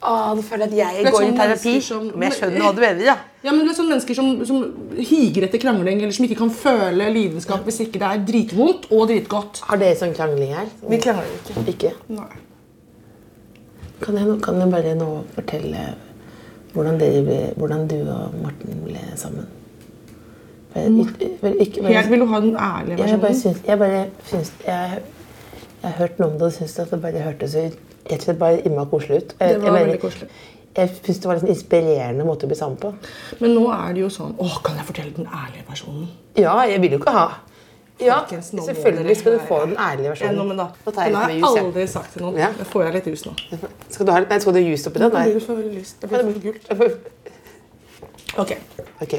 Å, 0.00 0.12
nå 0.34 0.42
føler 0.42 0.70
jeg 0.72 0.80
at 0.80 0.94
jeg 0.96 1.04
Det 1.04 1.12
går 1.12 1.22
i 1.26 1.32
terapi. 1.36 1.72
som- 1.84 2.06
Men 2.16 2.30
jeg 2.30 2.38
skjønner 2.40 2.60
hva 2.64 2.74
du 2.74 2.80
mener, 2.80 3.04
ja. 3.04 3.16
Ja, 3.44 3.52
men 3.52 3.66
det 3.66 3.72
er 3.72 3.82
sånne 3.82 3.92
mennesker 3.96 4.14
som, 4.16 4.44
som 4.46 4.62
higer 4.96 5.44
etter 5.44 5.58
krangling, 5.60 6.00
eller 6.00 6.12
som 6.12 6.24
ikke 6.24 6.38
kan 6.38 6.50
føle 6.50 7.08
lidenskap 7.12 7.64
hvis 7.64 7.80
ikke 7.84 7.98
det 8.00 8.08
er 8.08 8.24
dritvondt 8.32 8.86
og 8.90 9.08
dritgodt. 9.08 9.60
Har 9.68 9.76
dere 9.76 9.96
sånn 10.00 10.14
krangling 10.16 10.54
her? 10.54 10.66
Vi 10.88 10.96
krangler 10.98 11.28
ikke. 11.36 11.66
Ikke? 11.74 11.92
Nei. 12.08 12.30
Kan 14.00 14.16
jeg, 14.16 14.40
kan 14.42 14.58
jeg 14.62 14.70
bare 14.72 14.94
nå 14.96 15.08
fortelle 15.34 15.82
hvordan, 16.72 16.98
dere 17.00 17.22
ble, 17.26 17.38
hvordan 17.58 17.86
du 17.90 17.96
og 18.08 18.34
Morten 18.40 18.80
ble 18.86 19.00
sammen? 19.20 19.46
Bare, 20.72 20.86
ikke, 21.02 21.28
bare, 21.42 21.54
ikke, 21.60 21.82
bare, 21.82 21.92
Helt 21.98 22.10
vil 22.10 22.20
du 22.22 22.26
ha 22.30 22.40
den 22.40 22.54
ærlige 22.56 22.98
jeg 22.98 23.20
bare 23.20 23.28
versjonen? 23.28 23.40
syns, 23.42 23.62
jeg 23.66 23.78
bare 23.78 24.06
syns 24.30 24.52
jeg, 24.66 25.02
jeg 25.82 25.90
har 25.90 25.96
hørt 25.98 26.18
noe 26.20 26.28
om 26.30 26.38
det 26.38 26.42
og 26.48 26.52
syns 26.56 26.78
at 26.78 26.90
det 26.94 27.00
bare 27.02 27.24
hørtes 27.26 27.56
ut 27.58 27.78
rett 28.06 28.18
og 28.20 28.24
slett 28.28 28.38
bare 28.40 28.62
innmari 28.64 28.90
koselig 28.90 29.16
ut. 29.22 29.34
Det 29.38 29.60
var 29.62 29.76
veldig 29.78 30.00
koselig. 30.00 30.28
Jeg 30.76 30.88
synes 31.02 31.18
det 31.18 31.26
var 31.28 31.34
en 31.34 31.40
sånn 31.42 31.50
inspirerende 31.50 32.24
måte 32.24 32.46
å 32.46 32.50
bli 32.50 32.56
sammen 32.56 32.76
på. 32.78 32.92
Men 33.40 33.54
nå 33.58 33.64
er 33.74 33.94
det 33.96 34.00
jo 34.04 34.08
sånn 34.14 34.36
Åh, 34.38 34.58
kan 34.62 34.76
jeg 34.78 34.86
fortelle 34.86 35.10
den 35.16 35.26
ærlige 35.26 35.64
versjonen? 35.68 36.04
Ja, 36.38 36.54
jeg 36.70 36.80
vil 36.84 36.92
jo 36.94 36.98
ikke 37.02 37.10
ha 37.16 37.24
Ja, 38.00 38.20
Folkens, 38.22 38.52
selvfølgelig 38.68 39.16
skal 39.18 39.34
du 39.34 39.40
få 39.48 39.58
den 39.66 39.74
ærlige 39.76 40.06
Ja, 40.06 40.12
versjonen. 40.14 40.36
nå, 40.38 40.44
men 40.52 40.56
da. 40.62 40.68
Nå 40.86 40.92
tar 40.94 41.02
jeg 41.08 41.12
Den 41.12 41.20
har 41.20 41.30
jeg 41.56 41.64
aldri 41.66 41.86
sagt 41.90 42.12
til 42.14 42.22
noen. 42.22 42.38
Ja. 42.38 42.52
Da 42.58 42.64
får 42.70 42.84
jeg 42.86 42.94
litt 42.94 43.06
jus 43.10 43.26
nå. 43.26 43.34
Skal 43.90 44.06
du 44.06 44.12
ha, 44.14 44.20
nei, 44.30 44.38
skal 44.40 44.54
du 44.54 44.60
ha 44.62 44.64
jus 44.70 44.86
oppi 44.86 45.02
den? 45.02 45.10
Det 45.10 45.18
Nei. 45.18 45.26
blir 45.34 45.44
for 45.44 45.66
lyst. 45.74 46.00
Det 46.00 46.08
blir 46.08 46.30
for 46.30 46.40
gult. 46.46 46.70
Ok. 48.38 48.54
Ok. 49.02 49.14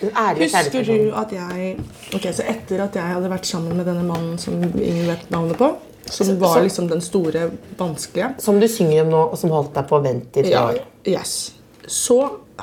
Den 0.00 0.10
ærlige 0.10 0.50
Husker 0.50 0.84
du 0.84 1.14
at 1.16 1.32
jeg 1.32 1.76
Ok, 2.14 2.26
så 2.34 2.42
etter 2.50 2.82
at 2.84 2.94
jeg 2.98 3.14
hadde 3.14 3.30
vært 3.30 3.46
sammen 3.46 3.76
med 3.78 3.86
denne 3.86 4.02
mannen 4.04 4.38
som 4.38 4.58
ingen 4.58 5.06
vet 5.08 5.30
navnet 5.30 5.56
på, 5.60 5.70
som 6.10 6.40
var 6.40 6.62
liksom 6.62 6.88
den 6.88 7.00
store 7.00 7.50
vanskelige 7.78 8.34
Som 8.38 8.60
du 8.60 8.68
synger 8.68 9.04
om 9.04 9.12
nå, 9.12 9.22
og 9.32 9.38
som 9.38 9.50
holdt 9.54 9.74
deg 9.74 9.86
på 9.88 10.00
vent 10.04 10.36
i 10.36 10.42
tre 10.42 10.52
ja, 10.52 10.64
år. 10.68 10.82
yes. 11.08 11.54
Så 11.86 12.18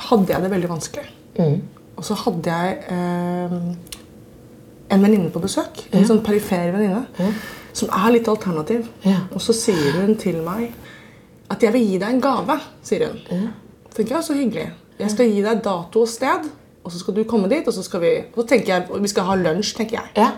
hadde 0.09 0.33
jeg 0.33 0.43
det 0.43 0.51
veldig 0.51 0.69
vanskelig. 0.69 1.07
Mm. 1.37 1.57
Og 1.97 2.05
så 2.05 2.17
hadde 2.17 2.53
jeg 2.53 2.77
eh, 2.89 3.55
en 4.91 5.03
venninne 5.03 5.31
på 5.33 5.41
besøk. 5.43 5.83
En 5.93 6.07
sånn 6.07 6.23
perifer 6.25 6.71
venninne. 6.73 7.33
Som 7.77 7.91
er 7.95 8.15
litt 8.15 8.27
alternativ. 8.27 8.87
Ja. 9.05 9.23
Og 9.31 9.43
så 9.43 9.55
sier 9.55 9.99
hun 10.01 10.15
til 10.19 10.41
meg 10.45 10.71
at 11.51 11.61
'jeg 11.63 11.73
vil 11.73 11.87
gi 11.87 11.97
deg 11.99 12.09
en 12.09 12.21
gave'. 12.21 12.59
sier 12.83 13.07
hun. 13.07 13.49
tenker 13.93 14.15
jeg, 14.15 14.23
Så 14.23 14.33
hyggelig. 14.33 14.71
Jeg 14.99 15.11
skal 15.11 15.25
gi 15.25 15.41
deg 15.41 15.63
dato 15.63 16.01
og 16.01 16.07
sted, 16.07 16.49
og 16.83 16.91
så 16.91 16.99
skal 16.99 17.13
du 17.13 17.23
komme 17.23 17.49
dit. 17.49 17.67
Og 17.67 17.73
så 17.73 17.83
skal 17.83 18.01
vi 18.01 18.23
så 18.35 18.47
tenker 18.47 18.67
jeg, 18.67 19.01
vi 19.01 19.07
skal 19.07 19.23
ha 19.23 19.35
lunsj, 19.35 19.75
tenker 19.77 19.97
jeg. 19.97 20.09
Ja. 20.15 20.31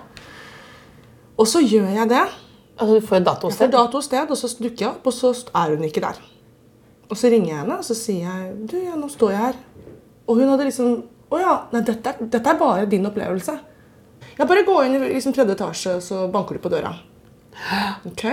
Og 1.38 1.48
så 1.48 1.60
gjør 1.60 1.90
jeg 1.90 2.10
det. 2.10 2.28
Altså, 2.78 2.94
du 2.98 3.06
får 3.06 3.20
en 3.20 3.26
dato 3.28 3.50
Jeg 3.50 3.58
får 3.60 3.74
dato 3.74 4.00
og 4.00 4.32
og 4.34 4.38
så 4.38 4.50
dukker 4.58 4.86
jeg 4.86 4.90
opp, 4.90 5.08
og 5.08 5.14
så 5.14 5.34
er 5.54 5.76
hun 5.76 5.84
ikke 5.86 6.02
der. 6.02 6.22
Og 7.10 7.18
så 7.18 7.30
ringer 7.30 7.52
jeg 7.52 7.60
henne 7.60 7.78
og 7.78 7.86
så 7.86 7.96
sier 7.98 8.26
jeg, 8.26 8.54
du, 8.70 8.78
ja, 8.82 8.96
nå 8.98 9.10
står 9.12 9.32
jeg 9.32 9.42
her. 9.44 9.60
Og 10.28 10.40
hun 10.40 10.50
hadde 10.50 10.70
liksom 10.70 11.04
Å 11.34 11.38
ja, 11.42 11.54
nei, 11.74 11.82
dette, 11.82 12.12
dette 12.30 12.50
er 12.50 12.58
bare 12.60 12.86
din 12.86 13.06
opplevelse. 13.10 13.54
Ja, 14.38 14.46
bare 14.46 14.64
gå 14.66 14.76
inn 14.86 14.98
i 14.98 15.00
liksom, 15.16 15.34
tredje 15.34 15.56
etasje, 15.58 15.96
så 16.06 16.28
banker 16.34 16.58
du 16.58 16.62
på 16.62 16.70
døra. 16.70 16.92
Ok? 18.06 18.24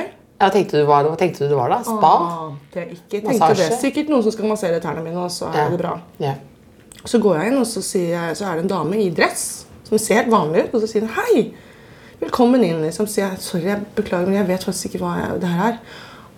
Ja, 0.40 0.48
tenkte 0.52 0.80
du 0.80 0.84
var, 0.88 1.04
hva 1.08 1.16
tenkte 1.20 1.44
du 1.44 1.50
det 1.52 1.56
var, 1.56 1.72
da? 1.72 1.78
Spa? 1.84 2.10
Ah, 2.24 2.52
det 2.74 2.82
er 2.82 2.92
ikke 2.94 3.22
Massasje? 3.26 3.70
det. 3.72 3.78
Sikkert 3.80 4.12
noen 4.12 4.24
som 4.24 4.32
skal 4.32 4.48
massere 4.48 4.82
tærne 4.84 5.02
mine, 5.04 5.20
og 5.20 5.32
så 5.32 5.48
er 5.48 5.72
det 5.72 5.80
bra. 5.80 5.94
Ja. 6.20 6.34
Så 7.04 7.20
går 7.20 7.38
jeg 7.38 7.52
inn, 7.52 7.58
og 7.60 7.66
så, 7.68 7.82
jeg, 7.96 8.36
så 8.36 8.46
er 8.48 8.56
det 8.56 8.64
en 8.66 8.72
dame 8.72 9.00
i 9.00 9.08
dress 9.16 9.46
som 9.88 10.00
ser 10.00 10.22
helt 10.22 10.32
vanlig 10.32 10.66
ut. 10.66 10.76
Og 10.76 10.84
så 10.84 10.88
sier 10.92 11.04
hun 11.04 11.12
hei, 11.16 11.46
velkommen 12.20 12.64
inn. 12.64 12.82
Liksom. 12.82 13.08
Så 13.10 13.22
jeg 13.22 13.40
sorry, 13.42 13.66
jeg 13.72 13.90
beklager, 13.96 14.28
men 14.28 14.40
jeg 14.40 14.48
vet 14.50 14.64
faktisk 14.68 14.90
ikke 14.90 15.02
hva 15.04 15.16
jeg, 15.20 15.42
det 15.42 15.50
her 15.50 15.66
er. 15.72 15.82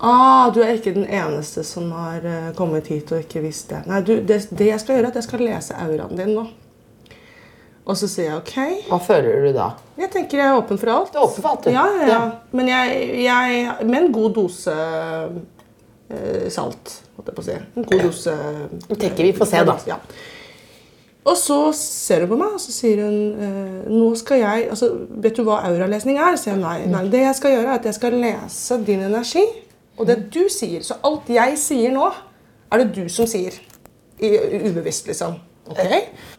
Ah, 0.03 0.49
du 0.51 0.59
er 0.65 0.75
ikke 0.75 0.97
den 0.97 1.07
eneste 1.07 1.63
som 1.63 1.93
har 1.95 2.25
eh, 2.27 2.49
kommet 2.59 2.89
hit 2.91 3.13
og 3.15 3.23
ikke 3.23 3.45
visst 3.45 3.71
det. 3.71 3.85
Nei, 3.87 4.01
du, 4.03 4.17
det, 4.27 4.41
det 4.51 4.67
jeg 4.67 4.83
skal 4.83 4.97
gjøre, 4.97 5.05
er 5.07 5.13
at 5.13 5.19
jeg 5.21 5.29
skal 5.29 5.45
lese 5.47 5.77
auraen 5.79 6.19
din 6.19 6.33
nå. 6.35 6.43
Og 7.83 7.99
så 7.99 8.09
sier 8.11 8.29
jeg 8.29 8.41
ok. 8.41 8.57
Hva 8.89 8.99
føler 9.03 9.47
du 9.47 9.53
da? 9.55 9.69
Jeg 9.99 10.11
tenker 10.11 10.39
jeg 10.39 10.51
er 10.51 10.59
åpen 10.59 10.79
for 10.79 10.91
alt. 10.91 11.15
Du 11.15 11.21
er 11.21 11.27
åpen 11.29 11.45
for 11.45 11.53
alt, 11.53 11.65
du. 11.67 11.71
Ja, 11.75 11.87
ja, 12.01 12.09
ja. 12.11 12.21
Men 12.55 12.71
jeg, 12.71 12.99
jeg 13.23 13.87
Med 13.87 13.99
en 14.01 14.13
god 14.15 14.35
dose 14.39 14.75
eh, 14.75 16.51
salt, 16.51 16.97
holdt 17.15 17.31
jeg 17.31 17.39
på 17.39 17.43
å 17.43 17.47
si. 17.47 17.59
En 17.63 17.89
god 17.91 18.05
dose 18.09 18.37
Nå 18.89 18.99
tenker 18.99 19.27
vi, 19.27 19.35
får 19.39 19.51
se, 19.55 19.65
da. 19.71 19.79
Ja. 19.87 19.99
Og 21.23 21.37
så 21.39 21.57
ser 21.77 22.25
hun 22.25 22.33
på 22.33 22.39
meg 22.41 22.57
og 22.57 22.63
så 22.63 22.73
sier 22.75 23.05
hun 23.05 23.19
eh, 23.39 23.91
nå 23.93 24.09
skal 24.19 24.41
jeg, 24.43 24.65
altså, 24.75 24.89
Vet 25.23 25.37
du 25.39 25.45
hva 25.47 25.61
auralesning 25.69 26.19
er? 26.19 26.35
sier 26.41 26.57
jeg 26.57 26.63
nei. 26.63 26.81
nei. 26.91 27.05
Det 27.13 27.21
jeg 27.23 27.37
skal 27.39 27.55
gjøre, 27.55 27.69
er 27.69 27.79
at 27.79 27.87
jeg 27.87 27.99
skal 27.99 28.17
lese 28.19 28.79
din 28.87 29.05
energi 29.07 29.45
og 30.01 30.09
det 30.09 30.19
du 30.35 30.43
sier. 30.51 30.83
Så 30.83 30.99
alt 31.07 31.31
jeg 31.31 31.59
sier 31.61 31.95
nå, 31.95 32.09
er 32.73 32.83
det 32.83 32.91
du 32.97 33.05
som 33.13 33.29
sier. 33.31 33.55
I, 34.23 34.31
ubevisst, 34.69 35.09
liksom. 35.11 35.39
Ok? 35.71 35.81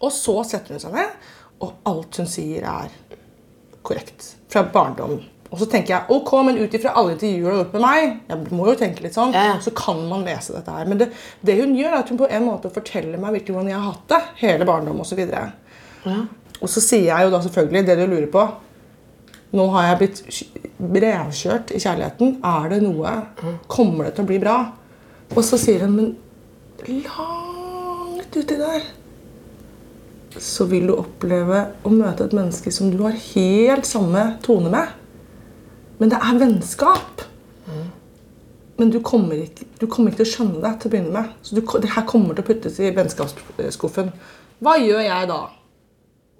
Og 0.03 0.11
så 0.15 0.35
setter 0.47 0.75
hun 0.75 0.81
seg 0.83 0.95
ned, 0.95 1.15
og 1.63 1.73
alt 1.89 2.19
hun 2.19 2.29
sier, 2.29 2.63
er 2.67 3.19
korrekt. 3.83 4.33
Fra 4.51 4.63
barndom. 4.73 5.19
Og 5.53 5.59
så 5.61 5.67
tenker 5.69 5.93
jeg 5.93 6.09
ok, 6.15 6.31
men 6.47 6.57
ut 6.57 6.73
ifra 6.73 6.95
alle 6.97 7.13
intervjuer 7.13 7.43
du 7.45 7.49
har 7.51 7.59
gjort 7.59 7.75
med 7.77 7.83
meg, 7.83 8.13
jeg 8.31 8.57
må 8.57 8.65
jo 8.71 8.73
tenke 8.79 9.03
litt 9.05 9.13
sånn, 9.13 9.35
Ja, 9.37 9.43
ja. 9.51 9.57
så 9.61 9.69
kan 9.77 9.99
man 10.09 10.25
lese 10.25 10.55
dette 10.55 10.73
her. 10.73 10.87
Men 10.89 10.97
det, 10.97 11.11
det 11.45 11.59
hun 11.59 11.75
gjør, 11.77 11.91
er 11.91 11.99
at 11.99 12.09
hun 12.09 12.17
på 12.23 12.29
en 12.29 12.47
måte 12.47 12.71
forteller 12.73 13.21
meg 13.21 13.35
virkelig 13.37 13.53
hvordan 13.53 13.69
jeg 13.69 13.77
har 13.77 13.91
hatt 13.91 14.07
det. 14.15 14.21
Hele 14.41 14.65
barndom 14.65 15.03
og 15.03 15.05
så 15.05 15.17
videre. 15.19 15.51
Og 16.57 16.71
så 16.73 16.81
sier 16.81 17.05
jeg 17.11 17.27
jo 17.27 17.33
da 17.35 17.43
selvfølgelig 17.45 17.85
det 17.85 17.99
du 17.99 18.05
lurer 18.07 18.31
på. 18.33 18.47
Nå 19.53 19.67
har 19.75 19.91
jeg 19.91 19.99
blitt 20.01 20.23
brevkjørt 20.81 21.03
revkjørt 21.03 21.75
i 21.77 21.83
kjærligheten. 21.83 22.33
Er 22.49 22.69
det 22.73 22.81
noe? 22.81 23.13
Kommer 23.69 24.09
det 24.09 24.15
til 24.17 24.25
å 24.25 24.31
bli 24.31 24.41
bra? 24.41 24.57
Og 25.33 25.45
så 25.45 25.59
sier 25.61 25.85
hun, 25.85 25.93
men 25.99 27.03
langt 27.05 28.33
uti 28.33 28.57
der 28.57 28.89
så 30.41 30.65
vil 30.65 30.87
du 30.89 30.95
oppleve 30.97 31.59
å 31.85 31.91
møte 31.93 32.25
et 32.25 32.33
menneske 32.33 32.71
som 32.73 32.89
du 32.89 33.03
har 33.03 33.13
helt 33.13 33.85
samme 33.85 34.31
tone 34.41 34.71
med. 34.73 34.89
Men 36.03 36.11
det 36.11 36.17
er 36.19 36.35
vennskap. 36.35 37.21
Men 38.75 38.89
du 38.91 38.97
kommer, 38.99 39.39
ikke, 39.39 39.63
du 39.79 39.85
kommer 39.87 40.11
ikke 40.11 40.19
til 40.19 40.27
å 40.27 40.31
skjønne 40.33 40.63
det 40.65 40.71
til 40.81 40.89
å 40.89 40.91
begynne 40.91 41.13
med. 41.13 41.29
Så 41.45 41.55
du, 41.55 41.61
det 41.79 41.91
her 41.93 42.03
kommer 42.09 42.35
til 42.35 42.43
å 42.43 42.47
puttes 42.49 42.79
i 42.83 42.89
vennskapsskuffen. 42.91 44.09
Hva 44.59 44.73
gjør 44.81 44.99
jeg 45.05 45.29
da? 45.29 45.37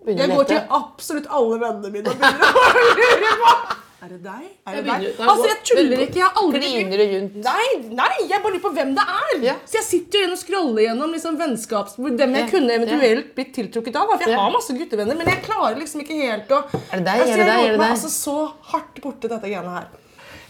Jeg 0.10 0.28
går 0.34 0.50
til 0.50 0.60
absolutt 0.68 1.30
alle 1.32 1.62
vennene 1.62 1.94
mine 1.94 2.12
og 2.12 2.20
begynner 2.20 2.60
å 2.60 2.84
lure 2.90 3.32
på 3.40 3.54
Er 4.04 4.10
det 4.12 4.18
deg? 4.24 4.48
Er 4.68 4.74
det 4.74 4.76
Jeg 4.76 4.84
deg? 4.84 5.04
begynner- 5.16 5.30
Altså, 5.32 5.46
jeg 5.48 5.60
tuller 5.70 6.00
ikke. 6.04 6.18
Jeg 6.20 6.24
har 6.28 6.40
aldri 6.42 6.60
Kliner 6.64 6.98
du 7.00 7.04
rundt? 7.14 7.36
Nei, 7.46 7.68
nei, 7.96 8.16
jeg 8.28 8.42
bare 8.44 8.52
lurer 8.52 8.64
på 8.66 8.72
hvem 8.76 8.90
det 8.98 9.06
er. 9.14 9.38
Ja. 9.46 9.54
Så 9.66 9.78
jeg 9.80 9.86
sitter 9.88 10.18
jo 10.18 10.24
igjen 10.26 10.34
og 10.36 10.42
scroller 10.42 10.84
gjennom 10.84 11.14
liksom 11.16 11.38
vennskaps... 11.40 11.96
Dem 11.96 12.36
jeg 12.36 12.44
Ja, 12.44 12.50
kunne 12.52 12.74
ja. 12.74 12.80
eventuelt 12.82 13.30
blitt 13.38 13.54
tiltrukket 13.56 13.96
av. 13.96 14.12
For 14.12 14.28
jeg 14.28 14.36
har 14.42 14.52
masse 14.52 14.76
guttevenner, 14.76 15.16
men 15.16 15.26
jeg 15.32 15.40
klarer 15.46 15.80
liksom 15.80 16.04
ikke 16.04 16.18
helt 16.20 16.52
å 16.52 16.60
Er 16.68 17.00
det 17.00 17.06
deg? 17.08 17.22
Altså, 17.24 17.32
Er 17.32 17.38
det 17.38 17.48
jeg 17.48 17.48
deg? 17.48 17.64
Er 17.64 17.72
det 17.72 17.80
meg 17.80 17.96
altså 17.96 18.12
så 18.12 18.36
hardt 18.74 19.02
borti 19.08 19.30
dette 19.32 19.48
greiene 19.48 19.72
her. 19.78 19.88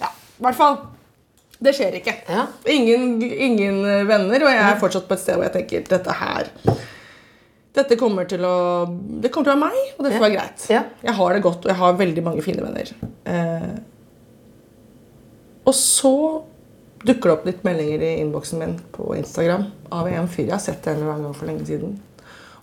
Ja, 0.01 0.09
i 0.09 0.43
hvert 0.47 0.55
fall. 0.63 0.77
Det 1.63 1.75
skjer 1.77 1.99
ikke. 2.01 2.15
Ingen, 2.73 3.21
ingen 3.21 3.77
venner, 4.09 4.43
og 4.43 4.49
jeg 4.49 4.65
er 4.65 4.81
fortsatt 4.81 5.05
på 5.07 5.13
et 5.13 5.19
sted 5.21 5.37
hvor 5.37 5.45
jeg 5.45 5.53
tenker 5.61 5.85
dette 5.93 6.11
her 6.11 6.49
dette 7.73 7.97
kommer 7.97 8.27
til 8.29 8.43
å 8.45 8.55
Det 9.21 9.31
kommer 9.33 9.49
til 9.49 9.55
å 9.55 9.57
være 9.57 9.63
meg, 9.65 9.93
og 9.97 10.05
det 10.05 10.13
får 10.13 10.25
være 10.27 10.35
greit. 10.35 10.65
Ja. 10.69 10.83
Jeg 11.01 11.17
har 11.17 11.33
det 11.33 11.43
godt, 11.45 11.65
og 11.65 11.71
jeg 11.71 11.79
har 11.81 11.99
veldig 11.99 12.23
mange 12.25 12.45
fine 12.45 12.65
venner. 12.65 12.93
Eh, 13.25 13.73
og 15.63 15.75
så 15.77 16.15
dukker 17.03 17.29
det 17.29 17.35
opp 17.37 17.45
litt 17.47 17.63
meldinger 17.65 18.03
i 18.03 18.15
innboksen 18.21 18.61
min 18.61 18.75
på 18.95 19.13
Instagram 19.17 19.65
av 19.91 20.07
en 20.07 20.27
fyr 20.31 20.45
jeg 20.45 20.55
har 20.55 20.63
sett 20.63 20.87
en 20.87 20.99
eller 20.99 21.13
annen 21.13 21.27
gang 21.27 21.37
for 21.37 21.49
lenge 21.49 21.65
siden. 21.67 21.97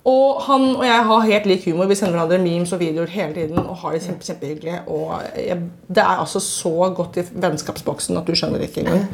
Og 0.09 0.39
han 0.47 0.63
og 0.71 0.85
jeg 0.87 1.03
har 1.11 1.27
helt 1.27 1.49
lik 1.49 1.67
humor. 1.69 1.89
Vi 1.91 1.97
sender 1.99 2.17
hverandre 2.17 2.41
memes 2.41 2.71
og 2.73 2.81
videoer 2.81 3.11
hele 3.13 3.35
tiden 3.37 3.59
og 3.61 3.83
har 3.83 3.93
det 3.93 4.01
kjempe, 4.07 4.25
kjempehyggelig. 4.25 4.79
Og 4.89 5.11
jeg, 5.37 5.59
det 5.89 6.05
er 6.05 6.23
altså 6.23 6.41
så 6.41 6.73
godt 6.97 7.21
i 7.21 7.27
vennskapsboksen 7.35 8.17
at 8.17 8.31
du 8.31 8.33
skjønner 8.39 8.65
ikke 8.65 8.85
engang. 8.85 9.05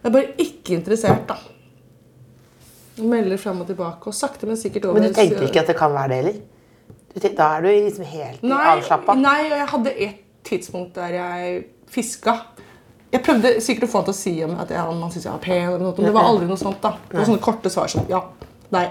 Jeg 0.00 0.08
er 0.08 0.14
bare 0.14 0.32
ikke 0.40 0.78
interessert, 0.78 1.28
da. 1.28 1.36
Melder 2.96 3.40
fram 3.40 3.60
og 3.60 3.68
tilbake, 3.68 4.08
og 4.08 4.16
sakte, 4.16 4.48
men 4.48 4.56
sikkert 4.56 4.86
over 4.88 5.00
Men 5.00 5.10
du 5.10 5.16
tenker 5.16 5.44
ikke 5.44 5.64
at 5.64 5.72
det 5.72 5.76
kan 5.78 5.92
være 5.92 6.12
det 6.12 6.20
heller? 6.22 6.38
Da 7.36 7.48
er 7.56 7.64
du 7.64 7.68
liksom 7.70 8.04
helt 8.08 8.44
avslappa? 8.44 9.14
nei, 9.16 9.40
og 9.48 9.56
jeg 9.56 9.66
hadde 9.72 9.92
et 10.06 10.22
tidspunkt 10.44 10.96
der 10.98 11.16
jeg 11.16 11.64
fiska. 11.92 12.34
Jeg 13.12 13.22
prøvde 13.24 13.54
sikkert 13.64 13.86
å 13.86 13.90
få 13.90 14.00
han 14.02 14.08
til 14.08 14.14
å 14.14 14.18
si 14.18 14.32
om 14.44 14.56
at 14.60 14.72
jeg, 14.72 14.80
han 14.80 15.02
syntes 15.06 15.24
jeg 15.24 15.32
var 15.32 15.44
pen, 15.44 15.62
eller 15.68 15.84
noe, 15.84 15.94
men 15.96 16.08
det 16.10 16.16
var 16.16 16.28
aldri 16.28 16.48
noe 16.48 16.60
sånt. 16.60 16.80
da. 16.82 16.96
Det 17.08 17.20
var 17.20 17.28
sånne 17.30 17.44
korte 17.44 17.72
svar 17.72 17.92
som 17.92 18.08
ja, 18.10 18.20
nei. 18.74 18.88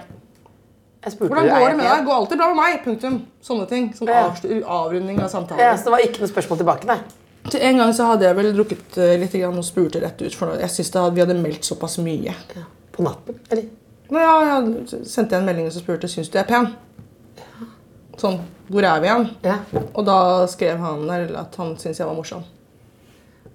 Hvordan 1.06 1.50
går 1.52 1.68
det 1.70 1.78
med 1.78 1.86
deg? 1.86 2.06
Går 2.08 2.16
alltid 2.16 2.40
bra 2.40 2.48
med 2.50 2.58
meg. 2.58 2.80
Punktum. 2.82 3.20
Sånne 3.46 3.68
ting. 3.70 3.92
Sånn 3.94 4.10
avrunding 4.10 5.20
av 5.22 5.30
samtalen. 5.30 5.62
Ja, 5.62 5.76
så 5.78 5.90
det 5.90 5.94
var 5.94 6.06
ikke 6.08 6.24
noe 6.24 6.32
spørsmål 6.32 6.62
tilbake, 6.64 6.90
nei? 6.90 6.98
Til 7.46 7.62
En 7.62 7.78
gang 7.78 7.92
så 7.94 8.08
hadde 8.10 8.26
jeg 8.26 8.38
vel 8.40 8.48
drukket 8.56 8.96
eh, 8.98 9.12
litt 9.22 9.36
og 9.46 9.60
spurte 9.68 10.02
rett 10.02 10.24
ut. 10.24 10.34
For 10.34 10.56
jeg 10.58 10.72
synes 10.74 10.96
vi 11.14 11.22
hadde 11.22 11.38
meldt 11.38 11.68
såpass 11.68 12.00
mye. 12.02 12.34
Ja. 12.34 12.64
På 12.96 13.06
natten, 13.06 13.38
eller? 13.52 13.68
Nå, 14.10 14.22
ja, 14.22 14.34
jeg 14.46 15.06
sendte 15.10 15.34
jeg 15.34 15.42
en 15.42 15.48
melding 15.48 15.70
og 15.70 15.74
spurte 15.74 16.10
syns 16.12 16.30
du 16.30 16.38
jeg 16.38 16.46
er 16.46 16.50
pen. 16.50 16.68
Sånn, 18.22 18.38
hvor 18.70 18.86
er 18.86 19.02
vi 19.02 19.10
igjen? 19.10 19.30
Ja. 19.44 19.56
Og 19.92 20.06
da 20.08 20.18
skrev 20.52 20.78
han 20.82 21.08
der 21.10 21.32
at 21.42 21.56
han 21.60 21.74
syntes 21.80 22.00
jeg 22.00 22.08
var 22.08 22.18
morsom. 22.18 22.44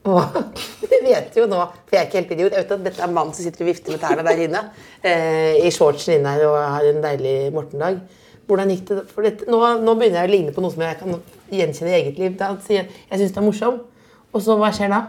Åh, 0.09 0.33
du 0.81 0.97
vet 1.05 1.37
jo 1.37 1.45
nå, 1.49 1.61
for 1.87 1.97
jeg 1.97 2.01
er 2.01 2.09
ikke 2.09 2.19
helt 2.21 2.33
idiot, 2.35 2.55
jeg 2.57 2.65
vet 2.65 2.75
at 2.77 2.87
dette 2.87 3.05
er 3.05 3.13
mannen 3.13 3.37
som 3.37 3.45
sitter 3.45 3.67
og 3.67 3.71
vifter 3.71 3.95
med 3.95 4.03
tærne 4.03 4.25
der 4.27 4.47
inne. 4.47 4.65
Eh, 5.01 5.57
I 5.65 5.71
shortsen 5.73 6.19
inne 6.19 6.35
her 6.35 6.43
og 6.45 6.59
har 6.61 6.85
en 6.85 6.99
deilig 7.01 7.37
morgendag. 7.55 8.03
Hvordan 8.51 8.73
gikk 8.75 8.83
det? 8.91 8.99
For 9.09 9.25
dette, 9.25 9.47
nå, 9.49 9.61
nå 9.81 9.95
begynner 9.97 10.25
jeg 10.25 10.29
å 10.29 10.33
ligne 10.35 10.53
på 10.53 10.61
noe 10.61 10.75
som 10.75 10.83
jeg 10.85 10.99
kan 11.01 11.15
gjenkjenne 11.49 11.95
i 11.95 11.97
eget 12.03 12.19
liv. 12.21 12.35
Da 12.37 12.51
sier 12.67 12.83
jeg 12.83 12.91
jeg 13.07 13.23
syns 13.23 13.33
du 13.33 13.41
er 13.41 13.47
morsom. 13.47 13.79
Og 14.35 14.45
så 14.45 14.59
hva 14.61 14.69
skjer 14.77 14.93
da? 14.93 15.01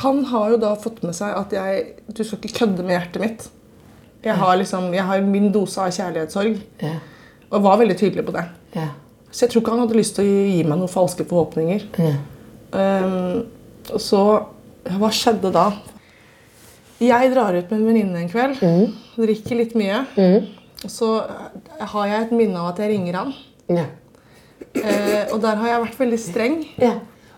Han 0.00 0.22
har 0.30 0.54
jo 0.54 0.60
da 0.62 0.72
fått 0.80 1.02
med 1.04 1.14
seg 1.18 1.36
at 1.36 1.52
jeg 1.54 1.84
Du 2.08 2.22
skal 2.24 2.40
ikke 2.40 2.62
kødde 2.62 2.86
med 2.86 2.96
hjertet 2.96 3.22
mitt. 3.22 3.46
Jeg 4.26 4.34
har 4.40 4.56
liksom, 4.58 4.88
jeg 4.94 5.06
har 5.06 5.26
min 5.26 5.50
dose 5.54 5.80
av 5.82 5.92
kjærlighetssorg. 5.94 6.56
Ja. 6.82 6.96
Og 7.50 7.62
var 7.62 7.78
veldig 7.78 7.96
tydelig 7.98 8.24
på 8.26 8.34
det. 8.34 8.44
Ja. 8.74 8.88
Så 9.30 9.44
jeg 9.44 9.52
tror 9.52 9.62
ikke 9.62 9.74
han 9.74 9.84
hadde 9.84 9.98
lyst 9.98 10.16
til 10.16 10.26
å 10.26 10.36
gi 10.50 10.62
meg 10.66 10.80
noen 10.80 10.90
falske 10.90 11.26
forhåpninger. 11.28 11.86
Um, 12.72 13.44
så 14.02 14.22
Hva 14.86 15.10
skjedde 15.14 15.50
da? 15.54 15.70
Jeg 17.02 17.30
drar 17.34 17.56
ut 17.56 17.70
med 17.70 17.80
en 17.80 17.86
venninne 17.86 18.22
en 18.22 18.30
kveld. 18.30 18.60
Drikker 19.18 19.58
litt 19.58 19.74
mye. 19.78 20.04
Og 20.84 20.92
så 20.92 21.10
har 21.92 22.06
jeg 22.10 22.26
et 22.26 22.34
minne 22.36 22.60
av 22.60 22.70
at 22.72 22.82
jeg 22.84 22.92
ringer 22.94 23.18
han. 23.18 23.34
Ja. 23.72 23.86
Eh, 24.76 25.26
og 25.32 25.40
der 25.42 25.58
har 25.60 25.68
jeg 25.72 25.82
vært 25.86 26.00
veldig 26.04 26.20
streng. 26.22 26.56
ja. 26.82 26.96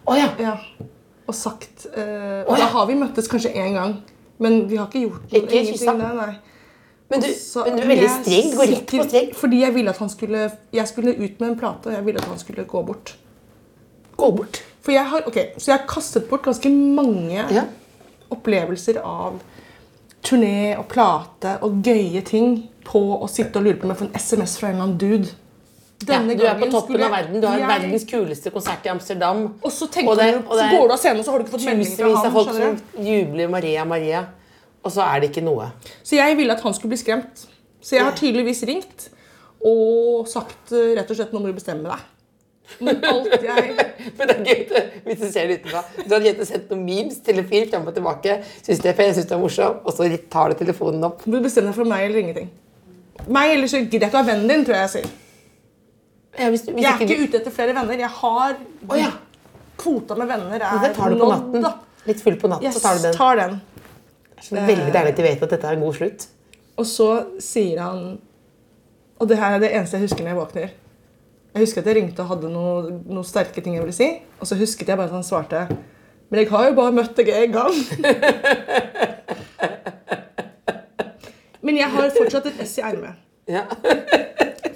Oh, 0.09 0.17
ja. 0.17 0.31
Ja. 0.41 0.55
Og 1.29 1.35
sagt 1.37 1.85
eh, 1.93 2.45
Og 2.49 2.55
ja. 2.57 2.63
da 2.63 2.67
har 2.73 2.87
vi 2.89 2.95
møttes 2.97 3.27
kanskje 3.29 3.51
én 3.53 3.75
gang. 3.77 3.99
Men 4.41 4.63
vi 4.71 4.79
har 4.79 4.87
ikke 4.89 5.03
gjort 5.03 5.25
noe. 5.27 5.41
Ikke 5.43 5.59
ingenting 5.59 5.75
kyssa? 5.77 5.95
Nei, 5.99 6.13
nei. 6.17 6.48
Men 7.11 7.21
du, 7.21 7.29
Så- 7.33 7.65
men 7.65 7.77
du 7.77 7.83
er 7.83 7.87
veldig 7.89 8.11
streng. 8.25 8.51
Går 8.57 8.67
rett 8.75 8.87
på 8.91 9.05
streng. 9.09 9.35
Fordi 9.35 9.61
jeg 9.61 9.75
ville 9.75 9.91
at 9.91 9.97
han 9.99 10.09
skulle 10.13 10.51
Jeg 10.73 10.89
skulle 10.89 11.15
ut 11.17 11.41
med 11.41 11.49
en 11.51 11.59
plate, 11.59 11.87
og 11.87 11.93
jeg 11.95 12.05
ville 12.05 12.21
at 12.21 12.29
han 12.29 12.39
skulle 12.39 12.65
gå 12.65 12.83
bort. 12.87 13.15
Gå 14.17 14.31
bort. 14.37 14.63
For 14.83 14.93
jeg 14.93 15.05
har, 15.07 15.23
ok, 15.27 15.39
Så 15.59 15.71
jeg 15.73 15.79
har 15.79 15.87
kastet 15.89 16.29
bort 16.29 16.43
ganske 16.43 16.69
mange 16.71 17.45
Ja. 17.51 17.65
opplevelser 18.31 18.99
av 19.05 19.41
turné 20.23 20.77
og 20.79 20.89
plate 20.89 21.59
og 21.63 21.83
gøye 21.85 22.23
ting 22.27 22.69
på 22.85 23.01
å 23.23 23.29
sitte 23.31 23.57
og 23.61 23.65
lure 23.65 23.77
på 23.77 23.85
om 23.85 23.91
jeg 23.95 23.99
får 24.03 24.09
en 24.09 24.19
SMS 24.19 24.57
fra 24.59 24.69
en 24.69 24.75
eller 24.75 24.85
annen 24.89 24.99
dude. 24.99 25.29
Ja, 26.07 26.19
Denne 26.21 26.37
du 26.39 26.45
er 26.47 26.55
på 26.61 26.71
toppen 26.71 27.03
av 27.03 27.11
verden. 27.11 27.41
Du 27.41 27.47
har 27.47 27.59
jeg- 27.59 27.69
verdens 27.69 28.05
kuleste 28.05 28.51
konsert 28.55 28.85
i 28.87 28.89
Amsterdam. 28.89 29.55
Og 29.65 29.73
så 29.73 29.85
Og 29.85 29.91
det- 30.17 30.33
du, 30.35 30.49
og 30.49 30.57
det 30.57 30.65
så 30.65 30.71
går 30.79 30.87
du 30.89 30.93
av 30.93 30.99
scenen, 30.99 31.19
og 31.19 31.25
så 31.25 31.31
har 31.33 31.39
du 31.39 31.45
ikke 31.45 31.51
fått 31.59 31.65
melding 31.65 31.97
fra 31.97 32.05
Tusenvis 32.07 32.25
av 32.25 32.33
folk 32.33 32.55
som 32.55 33.05
jubler 33.05 33.49
Maria, 33.49 33.85
Maria. 33.85 34.27
Og 34.85 34.93
så 34.95 35.03
er 35.05 35.21
det 35.25 35.31
ikke 35.33 35.45
noe. 35.45 35.71
Så 36.07 36.17
jeg 36.19 36.37
ville 36.39 36.55
at 36.55 36.63
han 36.65 36.75
skulle 36.77 36.95
bli 36.95 37.01
skremt. 37.01 37.47
Så 37.83 37.97
jeg 37.97 38.05
har 38.07 38.15
tydeligvis 38.19 38.63
ringt 38.69 39.09
og 39.67 40.29
sagt 40.31 40.71
eh, 40.73 40.93
rett 40.99 41.11
og 41.11 41.19
slett 41.19 41.33
nå 41.35 41.41
må 41.43 41.51
du 41.51 41.57
bestemme 41.57 41.89
deg. 41.89 42.07
Men 42.85 42.99
alt 43.09 43.33
jeg 43.49 43.77
Men 44.19 44.29
det 44.29 44.35
er 44.37 44.43
gøy 44.45 44.89
hvis 45.09 45.21
du 45.23 45.27
ser 45.33 45.49
det 45.49 45.61
utenfra. 45.63 45.83
Du 46.05 46.13
hadde 46.15 46.27
gjerne 46.29 46.47
sendt 46.47 46.71
noen 46.73 46.83
memes 46.87 47.21
til 47.25 47.41
en 47.41 47.47
fyr 47.49 47.69
frem 47.73 47.87
og 47.91 47.95
tilbake. 47.97 48.39
Syns 48.63 48.83
det 48.85 48.91
er 48.93 48.99
pen, 48.99 49.15
syns 49.17 49.29
det 49.31 49.37
er 49.39 49.41
morsom. 49.43 49.79
Og 49.89 49.95
så 49.97 50.09
tar 50.31 50.53
du 50.53 50.59
telefonen 50.61 51.07
opp. 51.09 51.25
Du 51.25 51.39
bestemmer 51.41 51.73
deg 51.73 51.79
for 51.81 51.89
meg 51.89 52.05
eller 52.07 52.23
ingenting. 52.23 52.51
Meg 53.27 53.55
eller 53.57 53.71
så 53.73 53.81
gidder 53.83 54.05
jeg 54.07 54.13
ikke 54.13 54.21
å 54.21 54.23
ha 54.23 54.29
vennen 54.29 54.53
din, 54.53 54.67
tror 54.69 54.77
jeg 54.79 54.85
jeg 54.87 54.93
sier. 54.99 55.09
Ja, 56.39 56.51
hvis, 56.53 56.63
du- 56.67 56.73
hvis 56.77 56.85
Jeg 56.85 56.93
er 56.93 57.01
ikke 57.03 57.17
du- 57.17 57.25
ute 57.25 57.41
etter 57.41 57.51
flere 57.57 57.75
venner. 57.75 57.99
Jeg 57.99 58.13
har 58.21 58.55
oh, 58.89 58.95
ja. 58.99 59.11
Kvota 59.79 60.15
med 60.19 60.29
venner 60.31 60.55
er 60.61 60.79
det 60.85 60.93
tar 60.95 61.11
du 61.11 61.17
på 61.19 61.25
nådd, 61.25 61.35
natten. 61.35 61.63
da. 61.63 61.73
Litt 62.07 62.21
full 62.23 62.37
på 62.41 62.49
natten, 62.51 62.67
yes, 62.69 62.79
så 62.79 62.85
tar 62.85 62.97
du 62.97 63.03
den. 63.03 63.15
tar 63.15 63.37
den. 63.37 63.61
Så 64.43 64.55
veldig 64.55 64.93
deilig 64.95 65.13
at 65.13 65.17
de 65.19 65.27
vet 65.27 65.43
at 65.43 65.55
dette 65.55 65.67
er 65.67 65.79
en 65.79 65.85
god 65.85 65.95
slutt. 65.99 66.29
Og 66.79 66.87
så 66.87 67.09
sier 67.43 67.81
han 67.83 68.19
Og 69.19 69.27
det 69.27 69.39
her 69.41 69.57
er 69.57 69.63
det 69.63 69.73
eneste 69.75 69.99
jeg 69.99 70.07
husker 70.07 70.23
når 70.23 70.31
jeg 70.31 70.39
våkner. 70.39 70.69
Jeg 71.55 71.65
husker 71.65 71.83
at 71.83 71.89
jeg 71.91 71.97
ringte 71.99 72.23
og 72.23 72.29
hadde 72.31 72.51
noen 72.53 73.01
noe 73.09 73.27
sterke 73.27 73.61
ting 73.65 73.75
jeg 73.75 73.83
ville 73.83 73.97
si. 73.97 74.11
Og 74.39 74.47
så 74.47 74.59
husket 74.61 74.89
jeg 74.89 74.99
bare 74.99 75.11
at 75.11 75.17
han 75.17 75.27
svarte 75.27 75.65
Men 76.31 76.43
jeg 76.43 76.51
har 76.53 76.69
jo 76.69 76.75
bare 76.79 76.95
møtt 76.95 77.17
deg 77.19 77.33
én 77.35 77.55
gang. 77.57 77.75
Men 81.69 81.77
jeg 81.77 81.91
har 81.93 82.13
fortsatt 82.15 82.47
et 82.49 82.61
S 82.65 82.79
i 82.79 82.85
ermet. 82.87 83.19
Ja. 83.49 83.65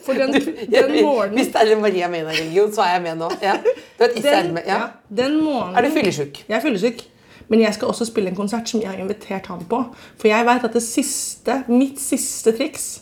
For 0.03 0.19
den, 0.19 0.33
den 0.35 0.93
morgenen 1.05 1.39
Hvis 1.39 1.53
det 1.53 1.61
er 1.61 1.71
en 1.77 1.83
Maria 1.85 2.09
Mena-religion, 2.11 2.73
så 2.75 2.83
er 2.83 2.97
jeg 2.97 3.03
med 3.05 3.21
nå. 3.23 3.31
Ja. 3.45 3.55
Du 3.63 4.03
har 4.03 4.09
et 4.11 4.17
i 4.17 4.23
isærme. 4.25 4.63
Ja. 4.67 4.79
ja, 4.79 4.89
den 5.23 5.39
morgenen 5.45 5.79
Er 5.79 5.87
du 5.87 5.95
fyllesyk? 5.95 6.43
Jeg 6.49 6.57
er 6.57 6.65
fyllesyk. 6.65 7.05
Men 7.51 7.65
jeg 7.65 7.75
skal 7.77 7.91
også 7.93 8.07
spille 8.09 8.31
en 8.33 8.39
konsert 8.39 8.71
som 8.71 8.83
jeg 8.83 8.91
har 8.91 9.01
invitert 9.03 9.49
han 9.51 9.65
på. 9.69 9.83
For 10.21 10.31
jeg 10.31 10.47
vet 10.49 10.69
at 10.69 10.77
det 10.77 10.85
siste, 10.85 11.63
mitt 11.71 12.01
siste 12.03 12.55
triks 12.57 12.93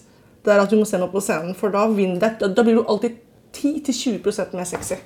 det 0.45 0.55
er 0.55 0.63
at 0.63 0.73
du 0.73 0.79
må 0.81 0.87
se 0.89 0.99
noe 1.01 1.13
på 1.13 1.21
scenen. 1.21 1.53
For 1.57 1.73
da, 1.73 1.85
vinner 1.93 2.21
det, 2.23 2.49
da, 2.57 2.65
blir 2.65 2.81
du 2.81 2.89
alltid 2.89 3.19
10-20% 3.53 4.57
mer 4.57 4.69
sexy. 4.69 4.97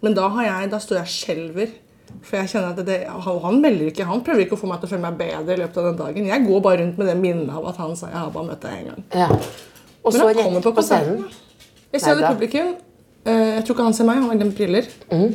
Men 0.00 0.16
da, 0.16 0.30
har 0.32 0.46
jeg, 0.46 0.70
da 0.72 0.80
står 0.80 1.00
jeg 1.02 1.08
og 1.08 1.14
skjelver. 1.14 1.74
For 2.24 2.40
jeg 2.40 2.50
kjenner 2.54 2.72
at 2.72 2.86
det, 2.88 2.98
han, 3.06 3.60
melder 3.62 3.90
ikke, 3.90 4.08
han 4.08 4.22
prøver 4.26 4.46
ikke 4.46 4.56
å 4.56 4.62
få 4.62 4.70
meg 4.70 4.80
til 4.80 4.88
å 4.88 4.92
føle 4.94 5.04
meg 5.04 5.18
bedre 5.20 5.56
i 5.56 5.60
løpet 5.60 5.80
av 5.82 5.90
den 5.90 5.98
dagen. 6.00 6.30
Jeg 6.32 6.46
går 6.46 6.62
bare 6.64 6.80
rundt 6.82 6.98
med 6.98 7.10
det 7.12 7.16
minnet 7.20 7.52
av 7.54 7.68
at 7.70 7.78
han 7.82 7.92
sa 7.98 8.10
jeg 8.10 8.18
har 8.18 8.32
bare 8.34 8.48
møtt 8.48 8.64
deg 8.64 8.78
en 8.78 8.88
gang. 8.90 9.04
Ja. 9.14 9.28
Og 10.00 10.16
så 10.16 10.30
rett 10.30 10.64
på 10.64 10.72
på 10.74 10.86
scenen. 10.86 11.26
Jeg 11.92 12.02
ser 12.02 12.18
det 12.18 12.32
publikum. 12.32 12.72
Eh, 13.28 13.50
jeg 13.58 13.64
tror 13.66 13.74
ikke 13.76 13.84
han 13.84 13.94
ser 13.96 14.06
meg, 14.08 14.16
han 14.22 14.30
har 14.30 14.38
glemt 14.40 14.56
briller. 14.56 14.86
Mm. 15.12 15.32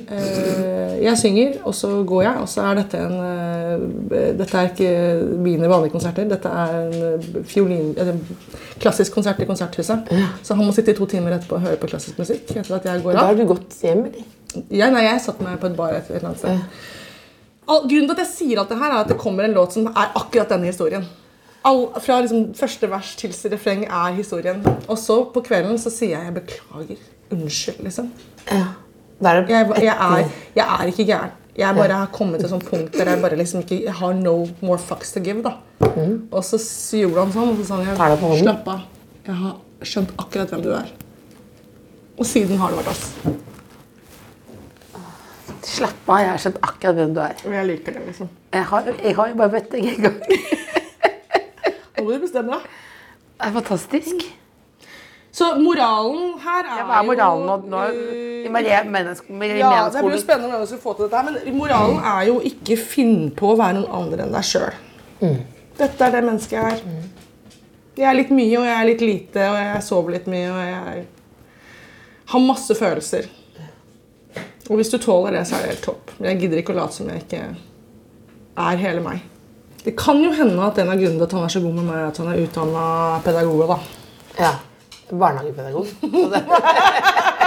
Jeg 1.06 1.18
synger, 1.22 1.58
og 1.70 1.76
så 1.78 1.90
går 2.08 2.22
jeg, 2.26 2.40
og 2.42 2.48
så 2.50 2.64
er 2.66 2.80
dette 2.80 2.98
en 2.98 3.14
eh, 3.22 4.32
Dette 4.40 4.58
er 4.58 4.70
ikke 4.72 4.90
mine 5.46 5.70
vanlige 5.70 5.94
konserter. 5.94 6.26
Dette 6.32 6.50
er 6.50 6.80
en 6.88 7.44
fiolin, 7.46 7.92
klassisk 8.82 9.14
konsert 9.14 9.42
i 9.44 9.48
Konserthuset. 9.50 10.10
Så 10.42 10.56
han 10.58 10.66
må 10.66 10.74
sitte 10.74 10.96
i 10.96 10.98
to 10.98 11.06
timer 11.12 11.36
etterpå 11.38 11.60
og 11.60 11.66
høre 11.68 11.78
på 11.82 11.90
klassisk 11.92 12.18
musikk. 12.22 12.50
etter 12.56 12.78
at 12.80 12.88
jeg 12.90 13.04
går 13.04 13.14
Da 13.14 13.20
av. 13.26 13.26
har 13.32 13.36
du 13.38 13.46
gått 13.54 13.78
hjem, 13.84 14.06
eller? 14.10 14.26
Ja, 14.72 14.90
nei, 14.90 15.04
jeg 15.04 15.22
satt 15.22 15.42
meg 15.44 15.60
på 15.60 15.68
et 15.68 15.76
bar 15.78 15.94
et, 15.98 16.10
eller 16.10 16.30
annet 16.32 16.40
sted. 16.40 16.82
All, 17.68 17.82
grunnen 17.90 18.08
til 18.08 18.16
at 18.16 18.24
jeg 18.24 18.32
sier 18.32 18.60
alt 18.62 18.70
det 18.72 18.78
her, 18.80 18.92
er 18.94 19.04
at 19.04 19.12
det 19.12 19.18
kommer 19.20 19.44
en 19.46 19.54
låt 19.58 19.74
som 19.76 19.88
er 19.92 20.14
akkurat 20.16 20.50
denne 20.56 20.70
historien. 20.72 21.06
All, 21.66 21.88
fra 21.98 22.20
liksom 22.22 22.52
første 22.54 22.90
vers 22.92 23.16
til 23.18 23.34
refreng 23.52 23.86
er 23.88 24.14
historien. 24.14 24.62
Og 24.88 24.98
så 25.02 25.24
på 25.34 25.42
kvelden 25.42 25.80
så 25.82 25.90
sier 25.90 26.18
jeg 26.18 26.26
'jeg 26.26 26.36
beklager'. 26.36 27.08
Unnskyld, 27.32 27.84
liksom. 27.84 28.12
Ja. 28.52 28.66
Jeg, 29.22 29.48
jeg, 29.82 29.96
er, 30.00 30.30
jeg 30.56 30.66
er 30.80 30.86
ikke 30.86 31.06
gæren. 31.06 31.32
Jeg 31.58 31.76
bare 31.76 31.94
har 31.94 32.10
kommet 32.12 32.40
til 32.40 32.46
et 32.46 32.50
sånt 32.50 32.66
punkt 32.70 32.94
der 32.94 33.10
jeg 33.10 33.22
bare 33.22 33.36
liksom 33.36 33.62
ikke 33.62 33.84
jeg 33.86 33.94
har 33.94 34.14
no 34.14 34.46
more 34.62 34.78
fucks 34.78 35.12
to 35.12 35.20
give. 35.20 35.44
da. 35.44 35.54
Og 36.32 36.44
så 36.44 36.58
gjorde 36.98 37.24
han 37.24 37.32
sånn, 37.32 37.50
og 37.50 37.58
så 37.58 37.66
sa 37.66 37.76
han 37.76 37.98
deg 37.98 38.40
slapp 38.44 38.68
av. 38.68 38.80
Jeg 39.26 39.36
har 39.36 39.56
skjønt 39.82 40.12
akkurat 40.20 40.50
hvem 40.52 40.62
du 40.62 40.70
er. 40.76 40.92
Og 42.20 42.26
siden 42.26 42.58
har 42.58 42.70
det 42.70 42.78
vært 42.78 42.92
oss. 42.92 43.06
Slapp 45.66 46.10
av, 46.10 46.20
jeg 46.20 46.30
har 46.30 46.38
skjønt 46.44 46.60
akkurat 46.62 46.96
hvem 46.96 47.16
du 47.16 47.22
er. 47.24 47.34
Jeg 47.56 47.66
liker 47.72 47.94
det, 47.98 48.06
liksom. 48.06 48.30
Jeg 48.54 48.64
har, 48.64 48.92
jeg 49.04 49.16
har 49.16 49.28
jo 49.32 49.36
bare 49.36 49.52
møtt 49.56 49.72
deg 49.72 49.90
en 49.96 50.02
gang. 50.10 50.62
Nå 51.98 52.06
må 52.06 52.16
du 52.16 52.26
bestemme 52.26 52.58
deg. 52.58 52.66
Det 53.36 53.48
er 53.48 53.56
fantastisk. 53.56 54.26
Så 55.36 55.50
moralen 55.60 56.38
her 56.40 56.62
er 56.64 56.78
Ja, 56.80 56.84
hva 56.88 57.00
er 57.02 57.08
moralen 57.10 57.48
nå? 57.50 57.56
nå 57.68 57.80
eh, 57.90 58.46
I 58.48 58.52
Marie 58.54 58.78
menneske, 58.88 59.34
Marie 59.36 59.58
Ja, 59.60 59.90
det 59.92 60.04
blir 60.06 60.16
jo 60.16 60.22
spennende 60.22 60.54
hvordan 60.54 60.70
skal 60.70 60.80
få 60.80 60.94
til 60.96 61.10
dette 61.10 61.20
her, 61.20 61.28
men 61.28 61.58
moralen 61.58 62.00
er 62.00 62.22
jo 62.30 62.38
ikke 62.52 62.78
finn 62.80 63.18
på 63.36 63.52
å 63.52 63.58
være 63.60 63.82
noen 63.82 63.98
andre 64.00 64.24
enn 64.24 64.38
deg 64.38 64.48
sjøl. 64.48 64.78
Mm. 65.20 65.42
Dette 65.76 66.08
er 66.08 66.16
det 66.16 66.24
mennesket 66.24 66.56
jeg 66.56 66.78
er. 66.78 67.04
Jeg 67.96 68.08
er 68.12 68.16
litt 68.16 68.32
mye, 68.36 68.54
og 68.62 68.68
jeg 68.68 68.76
er 68.78 68.88
litt 68.88 69.04
lite, 69.04 69.50
og 69.52 69.60
jeg 69.60 69.84
sover 69.84 70.16
litt 70.16 70.32
mye, 70.32 70.48
og 70.52 70.64
jeg 70.64 71.06
har 72.32 72.48
masse 72.48 72.80
følelser. 72.80 73.28
Og 74.70 74.80
hvis 74.80 74.92
du 74.92 74.98
tåler 75.04 75.36
det, 75.36 75.46
så 75.48 75.58
er 75.58 75.66
det 75.66 75.76
helt 75.76 75.86
topp. 75.86 76.16
Men 76.18 76.32
jeg 76.32 76.46
gidder 76.46 76.64
ikke 76.64 76.74
å 76.74 76.80
late 76.80 76.96
som 76.96 77.12
jeg 77.12 77.26
ikke 77.26 77.44
er 78.66 78.82
hele 78.82 79.04
meg. 79.04 79.24
Det 79.86 79.94
kan 79.98 80.18
jo 80.24 80.32
hende 80.34 80.66
at 80.66 80.80
en 80.82 80.90
av 80.90 80.98
grunnene 80.98 81.20
til 81.22 81.28
at 81.28 81.36
han 81.38 81.44
er 81.46 81.54
så 81.54 81.62
god 81.62 81.74
med 81.78 81.84
meg, 81.86 81.98
er 82.00 82.08
at 82.10 82.18
han 82.18 82.32
er 82.32 82.42
utdanna 82.42 82.86
pedagog. 83.26 83.68
da. 83.70 83.78
Ja. 84.40 84.54
Barnehagepedagog. 85.12 85.86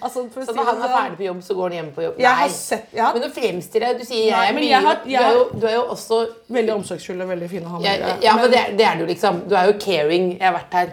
Altså, 0.00 0.22
å 0.24 0.44
så 0.46 0.54
når 0.56 0.64
han 0.64 0.78
er 0.78 0.80
sånn- 0.80 0.94
ferdig 0.94 1.16
på 1.18 1.24
jobb, 1.26 1.40
så 1.44 1.54
går 1.54 1.66
han 1.68 1.72
hjem 1.76 1.88
på 1.92 2.02
jobb? 2.02 2.20
Jeg 2.22 2.36
har 2.38 2.48
sett- 2.48 2.94
ja. 2.96 3.12
Men 3.12 3.22
du 3.22 3.28
fremstiller 3.28 3.98
Du 3.98 4.04
sier 4.04 4.30
jeg 4.30 4.32
Nei, 4.32 4.52
men 4.52 4.62
jeg 4.64 4.82
har- 4.82 5.00
du, 5.04 5.10
er 5.12 5.32
jo, 5.34 5.42
du 5.60 5.66
er 5.66 5.74
jo 5.74 5.82
også 5.92 6.20
Veldig 6.48 6.72
omsorgsfulle, 6.74 7.26
veldig 7.28 7.48
fin 7.50 7.62
å 7.64 7.68
ha 7.68 7.76
hamburgere. 7.76 8.16
ja, 8.22 8.34
men 8.36 8.50
det, 8.50 8.76
det 8.78 8.86
er 8.86 8.96
du 8.96 9.04
liksom. 9.06 9.42
Du 9.48 9.54
er 9.54 9.66
jo 9.66 9.74
caring. 9.78 10.38
Jeg 10.38 10.46
har 10.46 10.54
vært 10.54 10.72
her 10.72 10.88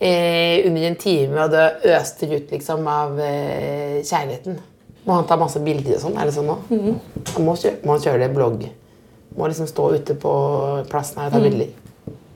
eh, 0.00 0.66
under 0.66 0.86
en 0.88 0.96
time, 0.96 1.44
og 1.44 1.50
det 1.50 1.66
øster 2.00 2.32
ut 2.34 2.50
liksom 2.50 2.86
av 2.88 3.20
eh, 3.20 4.00
kjærligheten. 4.02 4.58
Må 5.04 5.14
han 5.14 5.26
ta 5.26 5.36
masse 5.36 5.60
bilder 5.60 5.94
og 5.94 6.00
sånn? 6.00 6.16
Er 6.18 6.24
det 6.24 6.34
sånn 6.34 6.46
nå? 6.46 6.56
Mm 6.70 6.80
-hmm. 6.80 7.40
må, 7.44 7.54
kjøre, 7.56 7.76
må 7.84 7.92
han 7.92 8.00
kjøre 8.00 8.18
det 8.18 8.34
blogg? 8.34 8.66
Må 9.36 9.50
liksom 9.50 9.68
stå 9.68 9.90
ute 9.96 10.16
på 10.20 10.32
plassen 10.90 11.20
her 11.20 11.28
og 11.30 11.36
ta 11.36 11.42
bilder. 11.44 11.68
Mm. 11.72 11.86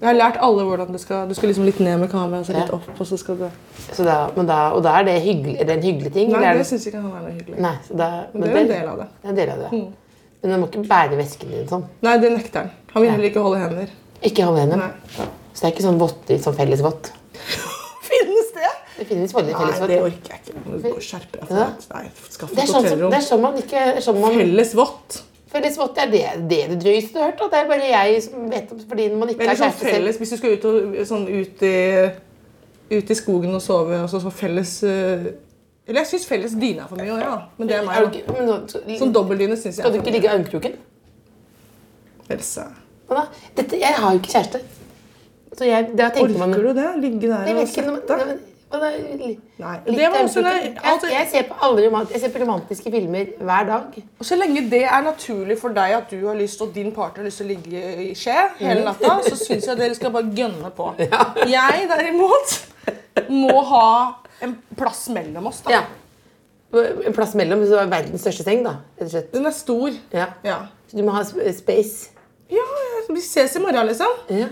Jeg 0.01 0.09
har 0.09 0.17
lært 0.17 0.39
alle 0.41 0.65
hvordan 0.65 0.95
du 0.95 0.99
skal 1.01 1.29
Du 1.29 1.35
skal 1.37 1.51
liksom 1.51 1.67
litt 1.69 1.81
ned 1.85 1.99
med 2.01 2.09
kameraet, 2.13 2.49
så 2.49 2.57
litt 2.57 2.73
opp, 2.73 2.89
og 2.97 3.07
så 3.09 3.19
skal 3.21 3.37
du 3.37 3.49
Så 3.93 4.05
da, 4.07 4.31
men 4.37 4.49
da, 4.49 4.61
og 4.77 4.85
da 4.85 4.95
er 5.01 5.09
det 5.11 5.17
hyggelig, 5.21 5.59
er 5.61 5.69
det 5.69 5.77
en 5.77 5.85
hyggelig 5.85 6.13
ting? 6.15 6.33
Nei, 6.33 6.55
det 6.57 6.67
syns 6.69 6.87
ikke 6.89 7.03
han 7.03 7.11
er 7.19 7.27
noe 7.27 7.35
hyggelig. 7.35 7.59
Nei, 7.61 7.75
så 7.85 7.99
da, 8.01 8.09
Men 8.33 8.47
det 8.47 8.53
er 8.55 8.63
en 8.63 8.71
del 8.73 8.89
av 8.93 9.03
det. 9.03 9.09
Det 9.21 9.29
er 9.29 9.35
en 9.35 9.41
del 9.41 9.53
av 9.55 9.65
det. 9.65 9.83
Men 10.41 10.55
du 10.55 10.57
må 10.63 10.71
ikke 10.71 10.85
bære 10.89 11.19
vesken 11.21 11.53
din 11.53 11.69
sånn. 11.69 11.85
Nei, 12.07 12.15
det 12.23 12.33
nekter 12.33 12.63
han. 12.63 12.71
Han 12.95 13.05
vil 13.05 13.13
heller 13.13 13.29
ikke 13.29 13.45
holde 13.45 13.61
hender. 13.61 13.91
Ikke 14.25 14.47
holde 14.49 14.63
hender? 14.65 14.81
Nei. 14.87 15.27
Så 15.53 15.59
det 15.59 15.69
er 15.69 15.75
ikke 15.75 15.85
sånn 15.85 16.01
votter, 16.01 16.41
sånn 16.41 16.57
felles 16.57 16.85
vott. 16.85 17.11
Finnes 18.09 18.55
det? 18.57 18.71
Det 18.97 19.09
finnes 19.09 19.35
veldig 19.37 19.53
Nei, 19.53 19.61
felles 19.61 19.83
vott. 19.83 19.93
det 19.93 19.99
orker 20.07 20.33
jeg 20.33 20.41
ikke. 20.47 20.95
Skjerp 21.05 21.35
deg. 21.37 21.53
Ja. 21.53 21.67
Nei, 21.93 22.05
skaff 22.33 22.55
deg 22.57 22.73
sånn, 22.73 22.89
det 22.89 23.19
er 23.21 23.27
sånn 23.27 23.45
man 23.45 23.61
ikke 23.61 23.85
man, 24.17 24.41
Vått. 25.51 25.57
Felles 25.57 25.79
vott 25.79 25.99
er 25.99 26.11
det, 26.11 26.25
det 26.49 26.59
er 26.65 26.69
det 26.71 26.79
drøyeste 26.85 27.13
du 27.13 27.19
har 27.19 27.31
hørt. 27.33 27.41
At 27.43 27.51
det 27.51 27.59
er 27.61 27.69
bare 27.69 27.87
jeg 27.91 28.23
som 28.23 28.51
vet 28.51 28.73
om 28.73 28.81
fordi 28.89 29.07
man 29.15 29.31
ikke 29.33 29.49
har 29.49 29.59
sånn 29.59 29.73
selv. 29.75 29.95
felles 29.97 30.19
hvis 30.21 30.31
du 30.31 30.37
skal 30.39 30.53
ut, 30.57 30.65
og, 30.71 30.99
sånn, 31.11 31.25
ut, 31.29 31.63
i, 31.67 32.97
ut 32.97 33.11
i 33.11 33.17
skogen 33.19 33.55
og 33.59 33.63
sove, 33.65 33.99
og 34.05 34.11
så, 34.13 34.21
så 34.23 34.31
felles 34.31 34.77
uh, 34.87 35.31
Eller 35.89 36.05
jeg 36.05 36.11
syns 36.13 36.27
felles 36.31 36.55
dyne 36.55 36.85
er 36.85 36.91
for 36.93 37.03
mye 37.03 37.19
ja. 37.19 37.33
Men 37.59 37.71
det 37.71 37.77
er 37.77 37.83
Er 37.83 37.89
meg. 37.89 38.21
da. 38.29 38.37
men 38.37 38.47
nå, 38.47 38.59
skal, 38.71 38.95
Sånn 39.01 39.15
dobbeltdyne 39.17 39.57
syns 39.59 39.81
jeg 39.81 39.83
skal 39.83 39.97
du 39.97 39.99
er 39.99 40.05
ikke 40.05 40.15
ligge 40.19 40.31
i 40.31 40.35
armkroken? 40.37 40.79
Else. 42.31 42.69
Da? 43.11 43.25
Dette, 43.59 43.81
jeg 43.81 43.97
har 43.99 44.15
jo 44.15 44.21
ikke 44.21 44.31
kjæreste. 44.37 44.61
Så 45.59 45.67
jeg, 45.67 45.91
da 45.99 46.13
tenker 46.15 46.39
man 46.39 46.55
Orker 46.55 46.69
du 46.69 46.79
det? 46.79 46.91
Ligge 47.03 47.33
der 47.33 47.51
og 47.51 47.59
vet 47.59 47.73
svette? 47.75 48.39
Man- 48.79 49.19
det, 49.19 49.31
Nei. 49.59 49.77
Det 49.87 50.09
var 50.13 50.19
også 50.23 50.43
det, 50.45 50.77
altså, 50.85 51.07
jeg, 51.11 51.17
jeg, 51.19 51.29
ser 51.33 51.43
på 51.49 51.55
alle 51.67 51.87
romant, 51.89 52.11
jeg 52.15 52.21
ser 52.21 52.31
på 52.31 52.39
romantiske 52.45 52.91
filmer 52.95 53.25
hver 53.41 53.65
dag. 53.67 53.97
Og 54.19 54.25
så 54.29 54.37
lenge 54.39 54.63
det 54.71 54.83
er 54.85 55.03
naturlig 55.03 55.57
for 55.59 55.75
deg 55.75 55.95
at 55.97 56.11
du 56.11 56.27
har 56.29 56.35
lyst, 56.39 56.61
og 56.63 56.71
din 56.75 56.93
partner 56.95 57.25
har 57.25 57.31
lyst 57.31 57.43
til 57.43 57.47
å 57.47 57.51
ligge 57.51 57.83
i 58.07 58.15
skje 58.15 58.37
Mm. 58.61 58.67
hele 58.67 58.85
natta, 58.85 59.17
så 59.27 59.35
syns 59.37 59.67
jeg 59.67 59.77
dere 59.81 59.95
skal 59.99 60.11
bare 60.15 60.31
gønne 60.37 60.71
på. 60.77 60.95
Jeg 61.51 61.89
derimot 61.91 62.55
må 63.31 63.61
ha 63.73 63.87
en 64.43 64.55
plass 64.77 65.09
mellom 65.09 65.47
oss. 65.51 65.61
da. 65.67 65.71
Ja. 65.71 65.83
En 67.07 67.13
plass 67.13 67.35
mellom, 67.35 67.67
så 67.67 67.79
har 67.83 67.87
verdens 67.91 68.21
største 68.23 68.45
seng, 68.47 68.63
da. 68.65 68.77
Og. 69.01 69.33
Den 69.33 69.47
er 69.47 69.51
stor. 69.51 69.91
Ja. 70.15 70.27
Ja. 70.47 70.59
Så 70.89 70.97
du 70.97 71.03
må 71.03 71.11
ha 71.17 71.25
space. 71.25 72.11
ja, 72.51 72.63
ja, 72.63 73.01
vi 73.15 73.21
ses 73.21 73.57
i 73.57 73.59
morgen, 73.59 73.87
liksom. 73.91 74.07
Ja. 74.31 74.47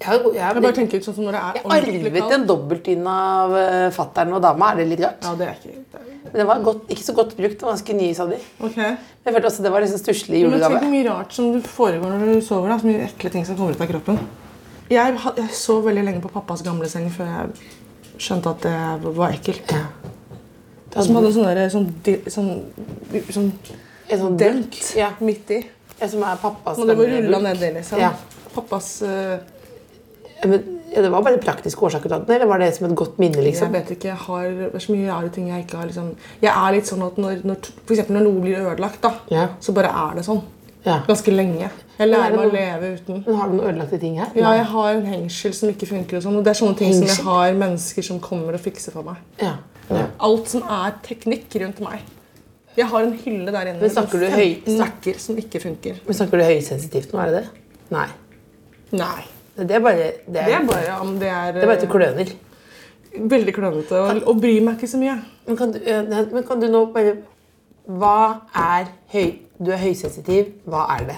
Jeg 0.00 0.08
har, 0.10 0.18
jeg 0.24 0.34
Jeg 0.54 0.62
bare 0.64 0.76
tenker 0.76 1.00
sånn 1.04 1.14
som 1.16 1.24
når 1.24 1.36
det 1.36 1.40
er 1.40 1.54
jeg 1.58 1.64
ordentlig 1.64 2.00
arvet 2.04 2.22
kaldt. 2.24 2.34
en 2.34 2.46
dobbeltdyne 2.48 3.12
av 3.14 3.52
uh, 3.54 3.90
fattern 3.94 4.32
og 4.36 4.42
dama. 4.42 4.70
Er 4.72 4.76
det 4.82 4.86
litt 4.90 5.02
rart? 5.04 5.22
Ja, 5.22 5.34
det 5.38 5.46
er 5.48 5.54
ikke 5.60 5.74
det 5.92 6.00
er, 6.00 6.08
Men 6.24 6.34
det 6.40 6.46
var 6.50 6.62
godt, 6.66 6.82
ikke 6.90 7.04
så 7.06 7.14
godt 7.14 7.36
brukt. 7.38 7.58
Det 7.60 7.62
var 7.62 7.76
ganske 7.76 7.94
ny, 8.00 8.08
sa 8.18 8.26
de. 8.26 8.38
Okay. 8.68 8.96
Jeg 9.24 9.34
følte 9.36 9.50
også 9.52 9.62
det 9.62 9.72
var 9.72 9.84
liksom 9.84 10.02
stusslig 10.02 10.42
Men 10.42 10.50
tenk 10.50 10.62
julegave. 10.62 10.80
hvor 10.82 10.92
mye 10.96 11.06
rart 11.08 11.32
som 11.36 11.52
du 11.54 11.60
foregår 11.60 12.10
når 12.10 12.34
du 12.34 12.40
sover. 12.44 12.68
da. 12.68 12.78
Så 12.82 12.90
mye 12.90 13.06
ekle 13.06 13.30
ting 13.30 13.46
som 13.46 13.56
kommer 13.56 13.72
ut 13.78 13.80
av 13.80 13.88
kroppen. 13.92 14.18
Jeg, 14.90 15.14
jeg 15.36 15.48
sov 15.56 15.84
veldig 15.86 16.04
lenge 16.04 16.20
på 16.20 16.28
pappas 16.34 16.62
gamle 16.66 16.88
seng 16.92 17.08
før 17.14 17.30
jeg 17.30 18.18
skjønte 18.20 18.50
at 18.50 18.66
det 18.66 19.14
var 19.16 19.32
ekkelt. 19.32 19.72
Ja. 19.72 19.86
Som 21.02 21.16
hadde 21.18 21.32
sånn 21.34 21.70
sånn, 21.72 21.86
di- 22.06 22.20
sånn, 22.30 22.50
sånn 23.34 23.48
sånn 24.10 24.36
dent 24.38 24.68
dunk. 24.70 24.76
Ja. 24.94 25.08
midt 25.20 25.50
i. 25.50 25.64
Ja, 26.00 26.08
som 26.10 26.22
er 26.26 26.36
pappas 26.42 26.78
Og 26.78 26.86
det 26.86 26.96
var 26.98 27.06
rulla 27.10 27.40
ned 27.40 27.56
nedi, 27.60 27.72
liksom. 27.78 27.98
Ja. 28.02 28.12
Pappas 28.54 29.02
eh, 29.02 29.38
Men, 30.44 30.80
det 30.94 31.10
var 31.10 31.22
bare 31.26 31.38
praktiske 31.42 31.82
årsaker 31.82 32.06
til 32.10 32.22
den, 32.22 32.34
eller 32.36 32.46
var 32.46 32.58
det 32.62 32.68
som 32.76 32.86
et 32.86 32.94
godt 32.96 33.16
minne? 33.18 33.40
Jeg 33.40 33.44
liksom? 33.48 33.72
vet 33.74 33.88
ikke, 33.96 34.08
jeg 34.12 34.16
har, 34.28 34.42
Det 34.44 34.74
er 34.78 34.84
så 34.84 34.92
mye 34.94 35.08
rare 35.10 35.30
ting 35.34 35.48
jeg 35.48 35.64
ikke 35.64 35.76
har 35.80 35.86
liksom 35.88 36.10
Jeg 36.42 36.52
er 36.54 36.72
litt 36.76 36.86
sånn 36.86 37.02
at 37.06 37.16
når, 37.18 37.40
når, 37.44 37.70
for 37.86 37.94
eksempel 37.96 38.14
når 38.18 38.26
noe 38.28 38.42
blir 38.44 38.60
ødelagt, 38.60 39.00
da, 39.02 39.10
Ja. 39.32 39.48
så 39.60 39.74
bare 39.74 39.90
er 39.90 40.14
det 40.20 40.24
sånn. 40.28 40.42
Ja. 40.84 40.98
Ganske 41.08 41.32
lenge. 41.32 41.70
Jeg 41.98 42.04
er 42.04 42.10
lærer 42.12 42.36
meg 42.36 42.46
å 42.46 42.52
leve 42.52 42.88
uten. 42.98 43.22
Men 43.26 43.34
har 43.40 43.48
du 43.48 43.54
noen 43.56 43.68
ødelagte 43.72 43.98
ting 44.02 44.18
her? 44.20 44.28
Ja, 44.36 44.52
jeg 44.52 44.66
har 44.70 44.88
en 44.94 45.06
hengsel 45.06 45.54
som 45.56 45.68
ikke 45.72 45.86
funker. 45.88 46.16
og 46.18 46.22
sånn, 46.26 46.36
og 46.36 46.44
Det 46.44 46.50
er 46.52 46.58
sånne 46.60 46.76
ting 46.76 46.92
som 46.92 47.06
jeg 47.08 47.24
har 47.24 47.52
mennesker 47.54 48.02
som 48.04 48.20
kommer 48.20 48.54
og 48.54 48.60
fikser 48.60 48.92
for 48.92 49.02
meg. 49.02 49.16
Ja. 49.40 49.54
ja. 49.88 50.06
Alt 50.20 50.48
som 50.52 50.62
er 50.62 50.92
teknikk 51.02 51.48
rundt 51.62 51.80
meg. 51.80 52.02
Jeg 52.76 52.86
har 52.90 53.02
en 53.06 53.12
hylle 53.24 53.52
der 53.54 53.70
inne 53.70 53.80
Men 53.80 53.90
snakker 53.90 54.18
du 54.20 54.26
høy- 54.28 54.62
Snakker 54.66 55.18
som 55.18 55.36
ikke 55.38 55.60
funker. 55.62 56.00
Men 56.06 56.14
Snakker 56.14 56.38
du 56.38 56.44
høysensitivt 56.44 57.12
nå? 57.14 57.20
Er 57.22 57.30
det 57.30 57.42
det? 57.42 57.48
Nei. 57.90 58.08
Nei. 58.92 59.22
Det 59.56 59.70
er 59.70 59.80
bare 59.80 59.96
Det 59.96 60.26
Det 60.26 60.42
er, 60.42 60.56
er 60.60 60.66
bare 60.66 60.96
om 61.00 61.14
det 61.18 61.28
er, 61.28 61.52
det 61.52 61.62
er 61.62 61.66
bare 61.66 61.80
du 61.80 61.86
kløner. 61.92 62.32
veldig 63.14 63.54
klønete 63.54 64.00
og, 64.00 64.22
og 64.26 64.40
bryr 64.40 64.60
meg 64.66 64.74
ikke 64.74 64.88
så 64.90 64.98
mye. 64.98 65.14
Men 65.46 65.56
kan, 65.56 65.72
du, 65.72 65.78
men 66.32 66.42
kan 66.48 66.60
du 66.60 66.66
nå 66.72 66.86
bare 66.94 67.16
Hva 67.86 68.16
er 68.54 68.88
høy... 69.12 69.34
Du 69.60 69.70
er 69.70 69.78
høysensitiv. 69.78 70.48
Hva 70.66 70.86
er 70.96 71.04
det? 71.06 71.16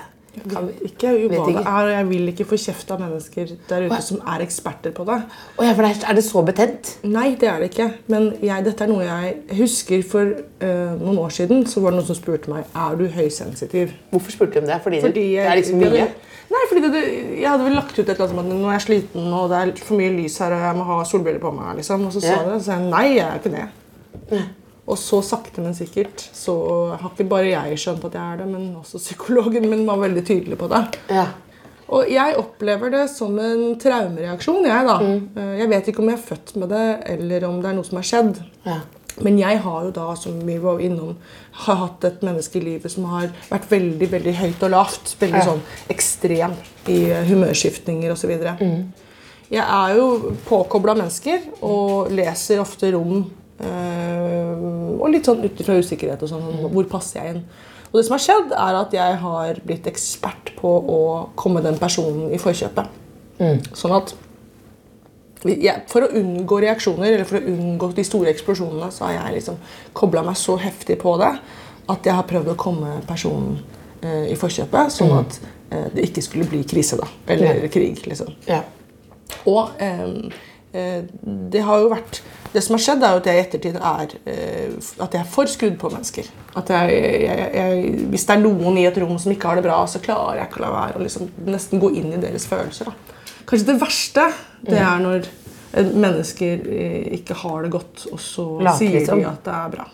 Kan 0.51 0.68
vi, 0.68 0.90
Ikke 0.90 1.12
hva 1.12 1.38
Jeg, 1.46 1.87
det 1.87 1.94
jeg 1.94 2.09
vil 2.11 2.29
ikke 2.33 2.46
få 2.51 2.59
kjeft 2.61 2.90
av 2.94 3.01
mennesker 3.03 3.53
der 3.70 3.87
ute 3.88 4.01
som 4.05 4.20
er 4.35 4.44
eksperter 4.44 4.94
på 4.96 5.07
det. 5.09 5.16
Oh, 5.57 5.64
ja, 5.64 5.72
for 5.72 5.87
det 5.87 6.05
er, 6.05 6.18
det 6.18 6.25
så 6.27 6.42
betent? 6.46 6.92
Nei, 7.09 7.29
det 7.40 7.49
er 7.51 7.62
det 7.62 7.70
ikke. 7.72 7.88
Men 8.12 8.29
jeg, 8.44 8.66
dette 8.68 8.85
er 8.87 8.92
noe 8.92 9.07
jeg 9.07 9.35
husker 9.59 10.05
for 10.07 10.37
uh, 10.37 10.92
noen 11.01 11.18
år 11.25 11.35
siden. 11.38 11.64
Så 11.70 11.81
var 11.85 11.94
det 11.94 12.03
noen 12.03 12.11
som 12.11 12.18
spurte 12.18 12.53
meg 12.53 12.68
er 12.75 13.01
du 13.01 13.07
høysensitiv. 13.16 13.94
Hvorfor 14.12 14.37
spurte 14.37 14.62
om 14.62 14.68
det? 14.68 14.81
Fordi, 14.85 15.01
Fordi 15.07 15.20
det 15.20 15.33
jeg, 15.38 15.46
er 15.46 15.61
liksom 15.62 15.81
mye? 15.83 16.09
Nei, 16.46 16.61
fordi 16.70 16.85
det, 16.85 16.92
det, 16.94 17.07
jeg 17.40 17.49
hadde 17.51 17.64
vel 17.66 17.75
lagt 17.75 17.96
ut 17.96 18.05
et 18.05 18.12
eller 18.12 18.22
annet 18.29 18.35
som 18.37 18.44
at 18.44 18.51
nå 18.53 18.68
er 18.68 18.77
jeg 18.77 18.85
sliten, 18.85 19.25
og 19.35 19.49
det 19.51 19.62
er 19.64 19.72
for 19.83 19.99
mye 19.99 20.12
lys 20.14 20.37
her, 20.44 20.55
og 20.55 20.62
jeg 20.62 20.79
må 20.79 20.85
ha 20.92 21.01
solbriller 21.11 21.42
på 21.42 21.51
meg. 21.57 21.72
liksom. 21.81 22.07
Og 22.07 22.14
så 22.14 22.22
sa 22.22 22.29
Ja. 22.29 22.37
jeg 22.37 22.46
det, 22.46 22.55
og 22.55 22.61
så 22.61 22.66
sa 22.70 22.79
jeg 22.79 22.92
nei, 22.92 23.07
jeg 23.16 23.27
er 23.27 23.40
ikke 23.40 23.57
det. 23.57 24.46
Og 24.87 24.99
så 24.99 25.18
sakte, 25.27 25.61
men 25.64 25.75
sikkert 25.75 26.22
så 26.33 26.53
har 27.01 27.11
ikke 27.11 27.25
bare 27.29 27.49
jeg 27.51 27.79
skjønt 27.83 28.05
at 28.07 28.14
jeg 28.14 28.22
er 28.22 28.37
det, 28.42 28.46
men 28.53 28.68
også 28.79 29.01
psykologen 29.03 29.66
min 29.70 29.87
var 29.88 29.99
veldig 30.05 30.22
tydelig 30.29 30.59
på 30.61 30.68
det. 30.70 30.85
Ja. 31.11 31.25
Og 31.88 32.09
jeg 32.11 32.35
opplever 32.38 32.90
det 32.90 33.05
som 33.11 33.35
en 33.38 33.77
traumereaksjon. 33.79 34.64
Jeg 34.66 34.87
da. 34.87 34.96
Mm. 35.03 35.29
Eh, 35.38 35.59
Jeg 35.61 35.68
vet 35.70 35.88
ikke 35.90 36.03
om 36.03 36.09
jeg 36.11 36.18
er 36.18 36.29
født 36.29 36.55
med 36.62 36.68
det, 36.70 36.85
eller 37.14 37.44
om 37.49 37.61
det 37.62 37.70
er 37.70 37.75
noe 37.79 37.85
som 37.87 37.99
har 37.99 38.07
skjedd. 38.07 38.40
Ja. 38.66 38.79
Men 39.22 39.38
jeg 39.38 39.59
har 39.64 39.85
jo 39.87 39.90
da, 39.96 40.07
som 40.14 40.38
vi 40.44 40.59
var 40.61 40.79
innom, 40.85 41.14
har 41.64 41.79
hatt 41.81 42.05
et 42.05 42.22
menneske 42.27 42.59
i 42.61 42.64
livet 42.64 42.90
som 42.92 43.05
har 43.09 43.31
vært 43.49 43.70
veldig 43.70 44.09
veldig 44.12 44.35
høyt 44.37 44.62
og 44.66 44.70
lavt. 44.75 45.14
Veldig 45.20 45.38
Ja. 45.40 45.44
sånn 45.46 45.62
ekstrem 45.88 46.55
i 46.87 47.11
eh, 47.11 47.25
humørskiftninger 47.25 48.12
osv. 48.12 48.35
Mm. 48.61 48.92
Jeg 49.51 49.62
er 49.64 49.96
jo 49.96 50.35
påkobla 50.49 50.94
mennesker 50.99 51.40
og 51.62 52.11
leser 52.11 52.61
ofte 52.61 52.92
rom. 52.92 53.31
Eh, 53.61 54.53
og 55.01 55.09
litt 55.12 55.27
sånn 55.29 55.45
ut 55.45 55.62
fra 55.64 55.79
usikkerhet 55.81 56.23
og 56.23 56.31
sånn. 56.33 56.45
Mm. 56.45 56.69
Hvor 56.75 56.88
passer 56.90 57.21
jeg 57.23 57.35
inn? 57.37 57.42
Og 57.92 57.99
det 58.01 58.05
som 58.09 58.16
har 58.16 58.25
skjedd, 58.25 58.53
er 58.53 58.79
at 58.81 58.92
jeg 58.97 59.19
har 59.23 59.61
blitt 59.64 59.87
ekspert 59.88 60.53
på 60.59 60.69
å 60.69 61.01
komme 61.38 61.62
den 61.64 61.79
personen 61.81 62.33
i 62.35 62.40
forkjøpet. 62.42 62.88
Mm. 63.38 63.61
Sånn 63.77 63.95
at 63.97 64.14
For 65.92 66.03
å 66.03 66.09
unngå 66.19 66.57
reaksjoner 66.64 67.12
eller 67.12 67.25
for 67.29 67.38
å 67.38 67.47
unngå 67.53 67.92
de 67.95 68.03
store 68.03 68.33
eksplosjonene, 68.33 68.88
så 68.90 69.05
har 69.07 69.12
jeg 69.19 69.37
liksom 69.37 69.59
kobla 69.95 70.25
meg 70.27 70.35
så 70.40 70.57
heftig 70.59 70.97
på 70.99 71.12
det 71.21 71.29
at 71.92 72.09
jeg 72.09 72.16
har 72.16 72.27
prøvd 72.27 72.49
å 72.51 72.57
komme 72.59 72.97
personen 73.07 73.61
eh, 74.03 74.33
i 74.33 74.35
forkjøpet, 74.40 74.90
sånn 74.90 75.12
at 75.21 75.37
eh, 75.71 75.85
det 75.95 76.09
ikke 76.09 76.25
skulle 76.25 76.49
bli 76.51 76.64
krise. 76.66 76.97
da, 76.99 77.07
Eller 77.29 77.62
Ja. 77.62 77.69
krig. 77.69 78.01
liksom. 78.09 78.33
Ja. 78.49 78.62
Og 79.47 79.71
eh, 79.79 80.33
det 80.72 81.62
har 81.64 81.81
jo 81.81 81.88
vært 81.88 82.18
Det 82.52 82.61
som 82.64 82.74
har 82.76 82.83
skjedd, 82.83 83.05
er 83.05 83.14
jo 83.14 83.20
at 83.20 83.29
jeg 83.29 83.37
i 83.38 83.42
ettertid 83.42 83.76
er 83.76 84.12
eh, 84.29 84.74
at 85.05 85.14
jeg 85.14 85.20
er 85.20 85.29
for 85.29 85.50
skrudd 85.50 85.76
på 85.81 85.90
mennesker. 85.92 86.29
At 86.57 86.70
jeg, 86.72 86.94
jeg, 87.26 87.48
jeg, 87.55 87.90
Hvis 88.12 88.24
det 88.29 88.37
er 88.37 88.42
noen 88.42 88.79
i 88.81 88.87
et 88.88 89.00
rom 89.02 89.18
som 89.20 89.33
ikke 89.33 89.50
har 89.50 89.61
det 89.61 89.66
bra, 89.66 89.83
så 89.90 90.00
klarer 90.05 90.40
jeg 90.40 90.50
ikke 90.50 90.62
å 90.62 90.64
la 90.64 90.72
være 90.74 91.00
å 91.00 91.05
liksom 91.05 91.29
nesten 91.50 91.83
gå 91.83 91.92
inn 92.00 92.14
i 92.14 92.22
deres 92.22 92.48
følelser. 92.48 92.88
da. 92.88 93.20
Kanskje 93.46 93.68
det 93.68 93.76
verste 93.81 94.24
det 94.66 94.81
er 94.81 95.02
når 95.05 95.29
eh, 95.29 95.92
mennesker 96.07 96.64
eh, 96.64 97.05
ikke 97.20 97.37
har 97.44 97.66
det 97.66 97.74
godt, 97.76 98.09
og 98.11 98.22
så 98.22 98.46
Later 98.59 98.81
sier 98.81 98.98
liksom. 98.98 99.22
de 99.22 99.31
at 99.31 99.44
det 99.46 99.59
er 99.61 99.76
bra. 99.76 99.88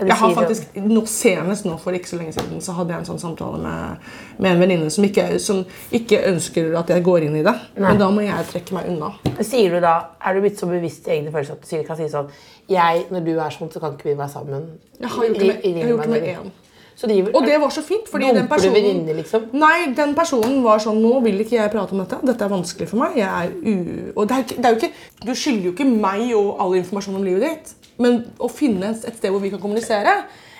De 0.00 0.06
Jeg 0.06 0.16
har 0.20 0.34
faktisk, 0.34 0.76
nå 0.84 1.02
Senest 1.10 1.66
nå 1.66 1.76
for 1.82 1.96
ikke 1.96 2.10
så 2.10 2.18
lenge 2.20 2.34
siden 2.36 2.60
så 2.64 2.74
hadde 2.76 2.94
jeg 2.94 3.02
en 3.02 3.08
sånn 3.08 3.22
samtale 3.22 3.58
med, 3.62 4.10
med 4.38 4.52
en 4.52 4.62
venninne 4.62 4.90
som 4.90 5.06
som 5.42 5.64
ikke 5.92 6.20
ønsker 6.28 6.76
at 6.78 6.90
jeg 6.92 7.02
går 7.02 7.26
inn 7.26 7.36
i 7.40 7.42
det. 7.46 7.54
Men 7.78 7.98
da 7.98 8.10
må 8.10 8.22
jeg 8.26 8.46
trekke 8.52 8.76
meg 8.76 8.92
unna. 8.92 9.12
Sier 9.40 9.74
du 9.74 9.80
da, 9.80 9.96
Er 10.24 10.34
du 10.34 10.40
blitt 10.40 10.58
så 10.60 10.66
bevisst 10.66 11.08
i 11.08 11.16
egne 11.18 11.32
følelser 11.32 11.58
at 11.58 11.66
du 11.70 11.86
kan 11.86 11.96
si 11.96 12.08
sånn 12.12 12.30
jeg, 12.68 13.04
Når 13.10 13.20
du 13.24 13.34
er 13.38 13.50
sånn, 13.50 13.70
så 13.72 13.80
kan 13.80 13.96
ikke 13.96 14.10
vi 14.10 14.18
være 14.18 14.32
sammen. 14.32 14.72
Jeg 15.00 15.08
har 15.08 15.24
gjort 15.28 15.38
det 15.38 15.46
med, 15.46 15.62
jeg 15.64 15.88
gjort 15.88 16.04
det 16.04 16.10
med 16.10 16.32
én. 16.36 16.56
Driver, 16.98 17.30
Og 17.34 17.46
det 17.46 17.60
var 17.60 17.70
så 17.70 17.82
fint, 17.82 18.08
fordi 18.10 18.26
den 18.26 18.36
Dumper 18.36 18.56
du 18.56 18.62
personen 18.62 18.74
venninner, 18.74 19.14
liksom? 19.14 19.42
Nei, 19.54 19.92
den 19.94 20.14
personen 20.18 20.64
var 20.64 20.80
sånn 20.82 20.98
Nå 20.98 21.20
vil 21.22 21.44
ikke 21.44 21.54
jeg 21.54 21.70
prate 21.70 21.94
om 21.94 22.00
dette. 22.02 22.18
Dette 22.26 22.46
er 22.46 22.50
vanskelig 22.50 22.88
for 22.90 22.98
meg. 23.04 23.20
Jeg 23.20 23.28
er 23.28 23.52
u... 23.54 23.74
Og 24.16 24.26
det 24.26 24.38
er, 24.40 24.46
det 24.56 24.66
er 24.66 24.74
jo 24.74 24.80
ikke, 24.80 24.90
du 25.22 25.30
skylder 25.30 25.68
jo 25.68 25.74
ikke 25.76 25.86
meg 25.86 26.24
og 26.34 26.48
all 26.64 26.74
informasjon 26.80 27.20
om 27.20 27.28
livet 27.28 27.44
ditt, 27.46 27.70
men 27.98 28.22
å 28.38 28.48
finne 28.52 28.92
et 28.94 29.18
sted 29.18 29.32
hvor 29.32 29.42
vi 29.42 29.50
kan 29.52 29.62
kommunisere. 29.62 30.14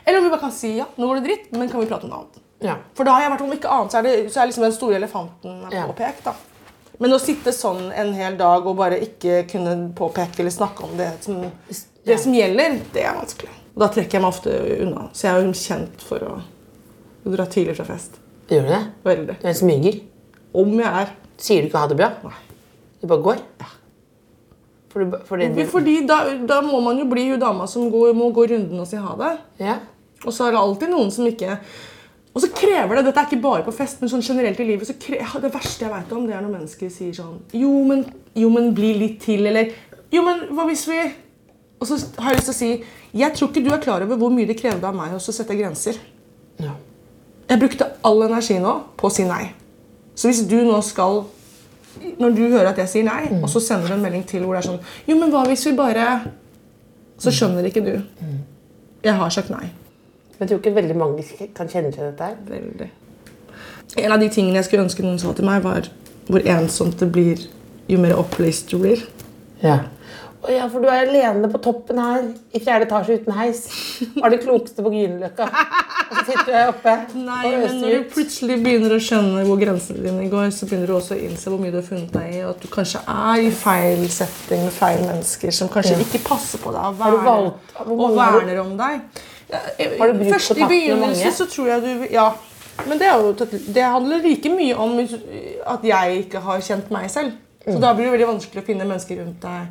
Eller 0.04 0.20
om 0.20 0.26
vi 0.26 0.32
bare 0.32 0.42
kan 0.46 0.54
si 0.54 0.74
ja, 0.78 0.86
nå 0.96 1.08
går 1.08 1.20
det 1.20 1.26
dritt, 1.28 1.48
men 1.54 1.70
kan 1.70 1.82
vi 1.82 1.88
prate 1.90 2.08
om 2.08 2.12
noe 2.12 2.22
annet? 2.22 2.44
Ja. 2.64 2.76
For 2.98 3.06
da 3.06 3.14
har 3.14 3.26
jeg 3.26 3.32
vært 3.36 3.44
om 3.46 3.54
ikke 3.54 3.72
annet, 3.72 3.94
så 3.94 4.00
er, 4.00 4.06
det, 4.06 4.14
så 4.34 4.42
er 4.42 4.50
liksom 4.50 4.66
den 4.66 4.74
store 4.74 4.98
elefanten 4.98 5.60
påpekt. 5.70 6.24
da. 6.26 6.34
Men 6.98 7.14
å 7.14 7.20
sitte 7.22 7.52
sånn 7.54 7.92
en 7.94 8.10
hel 8.18 8.38
dag 8.38 8.66
og 8.66 8.78
bare 8.80 8.98
ikke 9.04 9.44
kunne 9.50 9.76
påpeke 9.98 10.42
eller 10.42 10.54
snakke 10.54 10.86
om 10.88 10.96
det 10.98 11.12
som, 11.22 11.44
det 12.08 12.16
som 12.18 12.34
gjelder, 12.34 12.80
det 12.94 13.04
er 13.06 13.14
vanskelig. 13.20 13.52
Og 13.76 13.84
da 13.84 13.90
trekker 13.94 14.18
jeg 14.18 14.24
meg 14.24 14.32
ofte 14.32 14.54
unna. 14.82 15.04
Så 15.14 15.28
jeg 15.28 15.36
er 15.36 15.44
jo 15.46 15.52
kjent 15.60 16.02
for 16.08 16.26
å 16.26 16.32
dra 17.30 17.46
tidlig 17.46 17.76
fra 17.78 17.86
fest. 17.86 18.18
Gjør 18.50 18.66
du 18.66 18.72
det? 18.72 18.82
Veldig. 19.06 19.36
Du 19.38 19.46
er 19.46 19.52
en 19.52 19.60
smyger. 19.60 20.00
Om 20.58 20.74
jeg 20.80 20.90
er. 21.04 21.12
Sier 21.38 21.62
du 21.62 21.68
ikke 21.68 21.84
ha 21.84 21.90
det 21.92 21.98
bra? 22.00 22.08
Nei. 22.24 22.34
Du 22.98 23.06
bare 23.06 23.22
går? 23.22 23.42
For 23.62 23.77
du, 24.94 25.18
for 25.28 25.36
det, 25.36 25.66
Fordi 25.68 25.94
da, 26.08 26.16
da 26.48 26.60
må 26.64 26.80
man 26.80 26.98
jo 26.98 27.04
bli 27.10 27.26
hun 27.28 27.40
dama 27.40 27.66
som 27.68 27.90
går, 27.92 28.14
må 28.16 28.30
gå 28.32 28.46
runden 28.54 28.80
og 28.80 28.86
si 28.88 28.96
ha 28.96 29.14
det. 29.20 29.36
ja. 29.60 29.78
Og 30.26 30.34
så 30.34 30.48
er 30.48 30.50
det 30.56 30.58
alltid 30.58 30.90
noen 30.90 31.12
som 31.14 31.26
ikke 31.30 31.52
Og 32.34 32.40
så 32.42 32.48
krever 32.50 32.98
det 32.98 33.04
Dette 33.06 33.20
er 33.22 33.28
ikke 33.28 33.42
bare 33.44 33.62
på 33.62 33.70
fest, 33.76 34.00
men 34.00 34.10
sånn 34.10 34.24
generelt 34.26 34.58
i 34.58 34.66
livet 34.66 34.88
så 34.88 34.96
kre, 34.98 35.20
Det 35.44 35.52
verste 35.54 35.84
jeg 35.84 35.92
vet 35.92 36.10
om, 36.16 36.24
det 36.26 36.34
er 36.34 36.42
når 36.42 36.56
mennesker 36.56 36.90
sier 36.90 37.12
sånn 37.14 37.36
Jo, 37.54 37.70
men, 37.86 38.02
jo, 38.34 38.50
men 38.50 38.72
bli 38.74 38.94
litt 38.98 39.20
til, 39.22 39.46
eller 39.46 39.70
Jo, 40.10 40.24
men 40.26 40.48
hva 40.50 40.66
hvis 40.66 40.82
vi 40.90 40.98
Og 41.78 41.86
så 41.86 42.00
har 42.18 42.34
jeg 42.34 42.40
lyst 42.40 42.50
til 42.50 42.56
å 42.56 42.58
si 42.58 43.20
Jeg 43.22 43.36
tror 43.36 43.52
ikke 43.52 43.62
du 43.68 43.70
er 43.76 43.84
klar 43.84 44.02
over 44.02 44.18
hvor 44.18 44.34
mye 44.34 44.48
det 44.50 44.58
krevde 44.58 44.90
av 44.90 44.96
meg 44.98 45.14
å 45.14 45.22
sette 45.22 45.54
grenser. 45.54 46.00
ja. 46.58 46.74
Jeg 47.48 47.62
brukte 47.62 47.86
all 48.04 48.26
energi 48.26 48.58
nå 48.60 48.72
på 48.98 49.08
å 49.08 49.12
si 49.14 49.24
nei. 49.24 49.54
Så 50.12 50.28
hvis 50.28 50.42
du 50.50 50.58
nå 50.66 50.82
skal 50.84 51.22
Når 52.18 52.36
du 52.36 52.42
hører 52.48 52.70
at 52.72 52.78
jeg 52.82 52.88
sier 52.92 53.06
nei, 53.06 53.28
og 53.42 53.48
så 53.50 53.60
sender 53.62 53.88
du 53.90 53.94
en 53.94 54.04
melding 54.04 54.24
til 54.28 54.44
hvor 54.44 54.56
det 54.56 54.62
er 54.62 54.68
sånn 54.70 54.80
Jo, 55.08 55.18
men 55.18 55.32
hva 55.32 55.44
hvis 55.48 55.66
vi 55.68 55.74
bare 55.78 56.06
Så 57.18 57.32
skjønner 57.34 57.66
ikke 57.66 57.82
du. 57.82 57.94
Jeg 59.02 59.14
har 59.14 59.30
sagt 59.34 59.50
nei. 59.50 59.68
Men 60.38 60.46
jeg 60.46 60.48
tror 60.48 60.60
ikke 60.62 60.74
veldig 60.76 60.96
mange 60.98 61.24
kan 61.54 61.70
kjenne 61.70 61.90
til 61.94 62.04
dette 62.06 62.24
her. 62.24 62.36
Veldig. 62.46 62.90
En 63.98 64.12
av 64.14 64.20
de 64.22 64.28
tingene 64.30 64.60
jeg 64.60 64.68
skulle 64.68 64.84
ønske 64.86 65.02
noen 65.02 65.18
sa 65.18 65.32
til 65.34 65.48
meg, 65.48 65.64
var 65.64 65.88
hvor 66.28 66.44
ensomt 66.44 67.00
det 67.00 67.08
blir 67.10 67.42
jo 67.88 67.98
mer 67.98 68.14
opplyst 68.20 68.70
du 68.70 68.78
blir. 68.82 69.02
Ja. 69.62 69.80
Å 70.38 70.52
ja, 70.54 70.68
for 70.70 70.78
du 70.84 70.86
er 70.86 71.08
alene 71.08 71.48
på 71.50 71.58
toppen 71.64 71.98
her 71.98 72.26
i 72.54 72.60
fjerde 72.62 72.86
etasje 72.86 73.16
uten 73.18 73.34
heis. 73.34 73.62
Var 74.14 74.30
det 74.30 74.38
klokeste 74.44 74.84
på 74.86 74.92
Grünerløkka. 74.92 75.48
Og 75.48 76.12
så 76.14 76.22
sitter 76.28 76.44
du 76.46 76.52
her 76.54 76.68
oppe 76.70 76.92
Nei, 77.18 77.40
og 77.42 77.48
men 77.50 77.64
øser 77.66 77.80
når 77.80 77.90
du 77.90 77.96
ut. 78.04 78.12
plutselig 78.14 78.58
begynner 78.64 78.94
å 78.94 79.00
skjønne 79.02 79.42
hvor 79.48 79.58
grensene 79.60 80.04
dine 80.06 80.28
går, 80.32 80.46
så 80.54 80.68
begynner 80.70 80.88
du 80.88 80.94
også 80.94 81.16
å 81.16 81.18
innse 81.26 81.50
hvor 81.50 81.58
mye 81.60 81.72
du 81.74 81.80
har 81.80 81.88
funnet 81.88 82.14
deg 82.14 82.36
i, 82.36 82.38
og 82.46 82.52
at 82.54 82.62
du 82.62 82.68
kanskje 82.72 83.02
er 83.02 83.42
i 83.44 83.50
feil 83.58 84.04
setting 84.14 84.62
med 84.68 84.76
feil 84.78 85.02
mennesker 85.08 85.52
som 85.58 85.72
kanskje 85.74 85.98
ikke 86.06 86.22
passer 86.30 86.62
på 86.62 86.72
deg 86.76 86.86
og 86.86 87.02
verner, 87.02 87.50
og 87.84 88.16
verner 88.16 88.62
om 88.62 88.72
deg. 88.78 89.02
Har 89.50 90.14
du 90.14 90.16
brukt 90.22 90.32
Først 90.38 90.54
i 90.56 90.70
begynnelsen 90.70 91.34
så 91.42 91.48
tror 91.50 91.74
jeg 91.74 91.84
du 91.88 92.06
Ja. 92.14 92.30
Men 92.86 93.00
det, 93.02 93.08
jo, 93.10 93.32
det 93.74 93.82
handler 93.82 94.20
like 94.22 94.50
mye 94.54 94.74
om 94.78 94.92
at 95.02 95.82
jeg 95.82 96.18
ikke 96.22 96.38
har 96.46 96.60
kjent 96.62 96.92
meg 96.94 97.10
selv. 97.10 97.34
Så 97.66 97.74
Mm. 97.74 97.80
da 97.82 97.88
blir 97.92 98.06
det 98.06 98.12
veldig 98.14 98.28
vanskelig 98.30 98.62
å 98.62 98.66
finne 98.70 98.84
mennesker 98.86 99.18
rundt 99.18 99.42
deg 99.42 99.66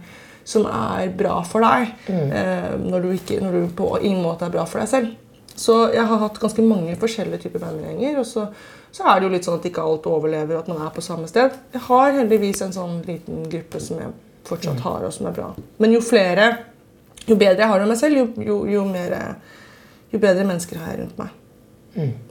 som 0.47 0.65
er 0.71 1.09
bra 1.17 1.41
for 1.43 1.63
deg. 1.65 1.93
Mm. 2.07 2.31
Eh, 2.31 2.67
når, 2.87 3.03
du 3.03 3.15
ikke, 3.17 3.39
når 3.43 3.55
du 3.57 3.73
på 3.75 3.89
ingen 3.99 4.23
måte 4.23 4.47
er 4.47 4.53
bra 4.53 4.63
for 4.69 4.79
deg 4.79 4.91
selv. 4.91 5.15
Så 5.57 5.75
jeg 5.91 6.05
har 6.05 6.21
hatt 6.21 6.37
ganske 6.39 6.63
mange 6.63 6.93
forskjellige 7.01 7.47
typer 7.47 7.65
vennegjenger. 7.65 8.21
Og 8.21 8.27
så, 8.29 8.45
så 8.93 9.09
er 9.09 9.19
det 9.19 9.27
jo 9.27 9.33
litt 9.33 9.47
sånn 9.47 9.57
at 9.59 9.67
ikke 9.67 9.83
alt 9.83 10.07
overlever, 10.07 10.59
at 10.59 10.69
man 10.71 10.79
er 10.85 10.93
på 10.95 11.03
samme 11.03 11.27
sted. 11.27 11.57
Jeg 11.73 11.83
har 11.89 12.15
heldigvis 12.19 12.63
en 12.63 12.75
sånn 12.75 13.01
liten 13.07 13.43
gruppe 13.51 13.81
som 13.83 13.99
jeg 14.03 14.13
fortsatt 14.47 14.85
har, 14.85 15.03
og 15.03 15.15
som 15.15 15.27
er 15.27 15.35
bra. 15.35 15.49
Men 15.83 15.97
jo 15.97 15.99
flere, 16.05 16.47
jo 17.25 17.35
bedre 17.35 17.65
jeg 17.65 17.71
har 17.73 17.81
det 17.81 17.89
med 17.89 17.95
meg 17.95 17.99
selv, 17.99 18.21
jo, 18.21 18.45
jo, 18.47 18.61
jo, 18.71 18.85
mer, 18.87 19.17
jo 20.13 20.21
bedre 20.23 20.45
mennesker 20.47 20.79
har 20.79 20.93
jeg 20.93 21.01
rundt 21.01 21.19
meg. 21.19 21.35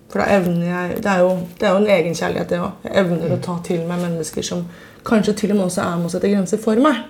For 0.06 0.22
da 0.22 0.28
evner 0.36 0.66
jeg 0.68 1.00
Det 1.02 1.10
er 1.10 1.22
jo, 1.24 1.30
det 1.58 1.66
er 1.66 1.72
jo 1.74 1.78
en 1.80 1.88
egenkjærlighet, 1.90 2.48
det 2.52 2.62
òg. 2.62 2.84
Jeg 2.86 3.02
evner 3.02 3.34
å 3.34 3.42
ta 3.42 3.58
til 3.66 3.82
meg 3.88 4.00
mennesker 4.04 4.46
som 4.46 4.62
kanskje 5.06 5.34
til 5.42 5.52
og 5.52 5.58
med 5.58 5.66
også 5.66 5.82
er 5.82 5.98
med 5.98 6.08
å 6.08 6.12
sette 6.14 6.30
grenser 6.30 6.62
for 6.62 6.80
meg. 6.82 7.02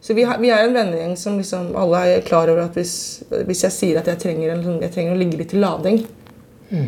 Så 0.00 0.14
vi, 0.16 0.22
har, 0.24 0.38
vi 0.40 0.48
er 0.54 0.62
en 0.64 0.74
vennegjeng 0.76 1.16
som 1.20 1.36
liksom 1.40 1.72
alle 1.76 1.98
er 2.14 2.20
klar 2.24 2.48
over 2.48 2.62
at 2.68 2.76
hvis, 2.78 2.94
hvis 3.48 3.64
jeg 3.66 3.72
sier 3.74 3.98
at 4.00 4.06
jeg 4.08 4.20
trenger, 4.22 4.54
en, 4.54 4.62
sånn- 4.64 4.80
jeg 4.84 4.92
trenger 4.94 5.12
å 5.16 5.18
ligge 5.20 5.40
litt 5.40 5.50
til 5.52 5.60
lading, 5.64 5.98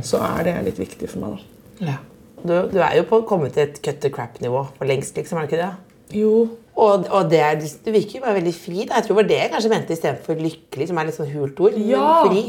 så 0.06 0.20
er 0.38 0.44
det 0.46 0.54
litt 0.70 0.78
viktig 0.80 1.08
for 1.10 1.20
meg. 1.24 1.36
da. 1.80 1.86
Ja. 1.90 1.96
Du, 2.40 2.54
du 2.72 2.78
er 2.80 2.94
jo 2.96 3.04
på, 3.08 3.18
kommet 3.28 3.52
til 3.56 3.66
et 3.66 3.80
cut 3.84 3.98
the 4.00 4.08
crap-nivå 4.12 4.62
for 4.78 4.88
lengst, 4.88 5.16
liksom. 5.16 5.36
er 5.40 5.46
det 5.46 5.52
ikke 5.52 5.62
det? 5.66 6.16
Jo, 6.16 6.32
Og, 6.80 7.04
og 7.12 7.28
det 7.30 7.40
er, 7.44 7.58
du 7.60 7.90
virker 7.92 8.18
jo 8.18 8.22
bare 8.24 8.38
veldig 8.38 8.54
fri. 8.56 8.86
Da. 8.88 8.94
Jeg 9.00 9.04
tror 9.04 9.16
det 9.16 9.18
var 9.20 9.28
det 9.28 9.38
jeg 9.42 9.50
kanskje 9.52 9.70
mente 9.74 9.92
istedenfor 9.92 10.38
lykkelig, 10.40 10.86
som 10.88 10.98
er 11.02 11.08
litt 11.10 11.16
sånn 11.18 11.28
hult 11.34 11.60
ord. 11.60 11.76
Ja. 11.84 12.06
Fri. 12.24 12.44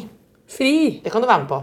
fri. 0.48 0.72
Det 1.04 1.12
kan 1.12 1.22
du 1.24 1.28
være 1.28 1.44
med 1.44 1.50
på. 1.52 1.60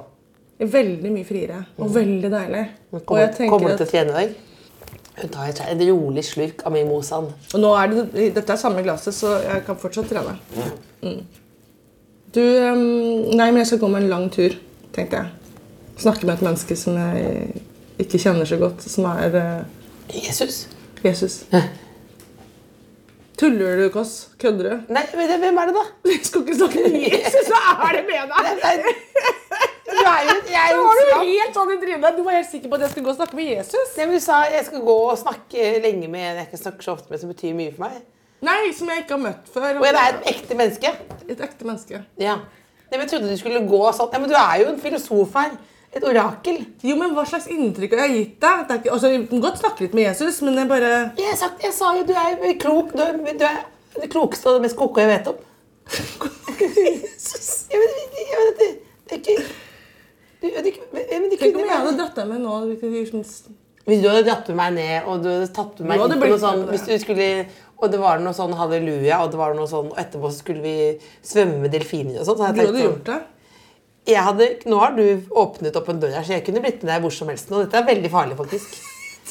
Veldig 0.74 1.12
mye 1.14 1.24
friere. 1.24 1.62
Og 1.78 1.94
veldig 1.94 2.30
deilig. 2.34 2.64
Og 2.92 3.04
Kommer, 3.06 3.30
jeg 3.38 3.48
kommer 3.48 3.72
du 3.72 3.78
til 3.80 3.86
å 3.86 3.90
trene 3.94 4.10
i 4.12 4.16
dag? 4.18 4.36
Hun 5.18 5.32
tar 5.34 5.50
et, 5.50 5.60
en 5.66 5.82
rolig 5.90 6.22
slurk 6.26 6.62
av 6.66 6.74
mimosaen. 6.74 7.28
Og 7.54 7.62
nå 7.62 7.72
er 7.74 7.90
det, 7.92 8.28
dette 8.36 8.54
er 8.54 8.60
samme 8.60 8.84
glasset, 8.86 9.16
så 9.16 9.34
jeg 9.42 9.64
kan 9.66 9.78
fortsatt 9.80 10.10
trene. 10.12 10.36
Mm. 11.02 11.20
Du 12.34 12.42
ehm, 12.42 12.84
Nei, 13.34 13.48
men 13.50 13.62
jeg 13.62 13.72
skal 13.72 13.82
gå 13.82 13.90
med 13.90 14.04
en 14.04 14.12
lang 14.12 14.28
tur, 14.34 14.54
tenkte 14.94 15.22
jeg. 15.22 15.34
Snakke 15.98 16.28
med 16.28 16.36
et 16.36 16.46
menneske 16.46 16.76
som 16.78 16.98
jeg 17.00 17.64
ikke 17.98 18.20
kjenner 18.22 18.46
så 18.46 18.60
godt, 18.60 18.84
som 18.86 19.08
er 19.10 19.34
eh, 19.40 20.20
Jesus? 20.28 20.66
Jesus. 21.02 21.40
Tuller 23.38 23.82
du, 23.82 23.88
Kåss? 23.94 24.28
Kødder 24.38 24.70
du? 24.70 24.92
Nei, 24.94 25.04
men 25.14 25.34
hvem 25.42 25.58
er 25.62 25.70
det, 25.70 25.74
da? 25.78 25.84
Jeg 26.10 26.22
skal 26.26 26.46
ikke 26.46 26.58
snakke 26.58 26.86
med 26.86 26.96
Jesus, 27.06 27.50
hva 27.50 27.88
er 27.88 27.98
det 27.98 28.06
med 28.08 28.32
deg? 28.34 29.74
Jeg 30.58 30.74
Så 30.74 30.82
var 30.84 31.00
du 31.00 31.08
helt 31.14 31.56
sånn 31.56 31.72
i 31.74 31.78
trynet. 31.82 32.16
Du 32.18 32.22
var 32.26 32.36
helt 32.38 32.50
sikker 32.50 32.70
på 32.70 32.78
at 32.78 32.84
jeg 32.86 32.92
skulle 32.92 33.08
gå 33.08 33.12
og 33.14 33.18
snakke 33.18 33.38
med 33.38 33.50
Jesus? 33.52 33.96
Nei, 33.96 34.06
men 34.06 34.18
Du 34.18 34.24
sa 34.24 34.38
jeg 34.50 34.66
skal 34.68 34.84
gå 34.86 34.96
og 35.08 35.18
snakke 35.20 35.72
lenge 35.84 36.10
med 36.12 36.24
en 36.24 36.40
jeg 36.40 36.48
ikke 36.48 36.60
snakker 36.62 36.86
så 36.86 36.94
ofte 36.96 37.12
med, 37.12 37.20
som 37.22 37.32
betyr 37.32 37.56
mye 37.58 37.74
for 37.74 37.86
meg. 37.86 37.98
Nei, 38.48 38.60
som 38.76 38.90
jeg 38.92 39.02
ikke 39.02 39.16
har 39.16 39.24
møtt 39.24 39.50
før. 39.50 39.80
Og 39.80 39.86
jeg 39.88 39.96
er 39.98 40.12
et 40.12 40.28
ekte 40.32 40.58
menneske. 40.58 40.92
Et 41.26 41.40
ekte 41.48 41.66
menneske. 41.66 42.02
Ja. 42.22 42.36
Nei, 42.88 42.94
men 42.94 43.04
Jeg 43.04 43.10
trodde 43.12 43.32
du 43.32 43.40
skulle 43.40 43.64
gå 43.68 43.82
sånn. 43.96 44.12
Ja, 44.14 44.22
men 44.22 44.30
Du 44.30 44.36
er 44.38 44.54
jo 44.62 44.70
en 44.72 44.80
filosof 44.82 45.34
her. 45.40 45.56
Et 45.88 46.04
orakel. 46.04 46.60
Jo, 46.84 46.96
men 47.00 47.14
Hva 47.16 47.24
slags 47.28 47.48
inntrykk 47.52 47.96
har 47.96 48.06
jeg 48.06 48.16
gitt 48.18 48.36
deg? 48.44 48.64
Det 48.68 48.74
er 48.74 48.82
ikke, 48.82 48.94
altså, 48.96 49.12
jeg 49.12 49.26
kan 49.30 49.44
godt 49.44 49.62
snakke 49.62 49.86
litt 49.86 49.96
med 49.98 50.06
Jesus, 50.10 50.40
men 50.46 50.60
jeg 50.60 50.70
bare 50.70 50.90
Jeg, 51.18 51.38
sagt, 51.40 51.62
jeg 51.64 51.74
sa 51.74 51.94
jo 51.96 52.06
du 52.08 52.14
er 52.14 52.58
klok. 52.60 52.92
Du 52.94 53.02
er, 53.02 53.16
du 53.16 53.46
er 53.48 53.62
det 53.98 54.10
klokeste 54.12 54.50
og 54.50 54.58
det 54.58 54.68
mest 54.68 54.78
koko 54.78 55.02
jeg 55.02 55.10
vet 55.10 55.32
om. 55.32 55.40
Jesus. 56.68 57.66
jeg 57.72 57.80
vet, 57.80 58.20
jeg 58.20 58.42
vet, 58.42 58.60
det, 58.60 58.68
det 59.08 59.16
er 59.16 59.22
ikke 59.24 59.67
Tenk 60.40 61.56
om 61.56 61.64
jeg 61.64 61.78
hadde 61.78 61.96
dratt 61.98 62.14
deg 62.14 62.28
med 62.28 62.40
nå. 62.40 62.58
sånn- 63.10 63.54
Hvis 63.88 64.02
du 64.02 64.08
hadde 64.08 64.24
dratt 64.26 64.48
med 64.48 64.56
meg 64.56 64.74
ned, 64.74 65.06
og 65.08 65.22
du 65.22 65.28
hadde 65.28 65.48
tatt 65.52 65.80
med 65.80 65.88
meg 65.88 66.00
inn 66.00 66.20
på 66.20 66.28
noe 66.28 66.38
sånt 66.38 66.68
hvis 66.70 66.84
du 66.86 66.98
skulle, 67.04 67.46
og 67.78 67.90
det 67.90 67.98
var 68.00 68.18
noe 68.18 68.32
sånn 68.36 68.52
halleluja, 68.54 69.20
og 69.24 69.30
det 69.32 69.38
var 69.38 69.54
noe 69.54 69.66
sånn, 69.66 69.90
og 69.90 69.96
etterpå 69.96 70.28
så 70.30 70.38
skulle 70.42 70.62
vi 70.62 70.98
svømme 71.24 71.58
med 71.62 71.72
delfiner 71.72 72.20
og 72.20 72.26
sånt, 72.26 72.38
så 72.38 72.52
Du 72.52 72.60
hadde 72.60 72.66
sånn, 72.74 72.82
gjort 72.84 73.04
det. 73.04 73.22
jeg 74.06 74.22
hadde, 74.28 74.48
nå 74.66 74.78
har 74.78 74.92
du 74.96 75.22
åpnet 75.30 75.76
opp 75.76 75.88
en 75.88 76.00
dør 76.00 76.12
her, 76.12 76.22
så 76.22 76.28
jeg 76.36 76.44
kunne 76.44 76.60
blitt 76.60 76.82
med 76.82 76.92
deg 76.92 77.02
hvor 77.02 77.12
som 77.12 77.28
helst 77.28 77.48
nå. 77.50 77.64
Dette 77.64 77.74
er 77.80 77.86
veldig 77.94 78.10
farlig, 78.10 78.36
faktisk. 78.36 78.76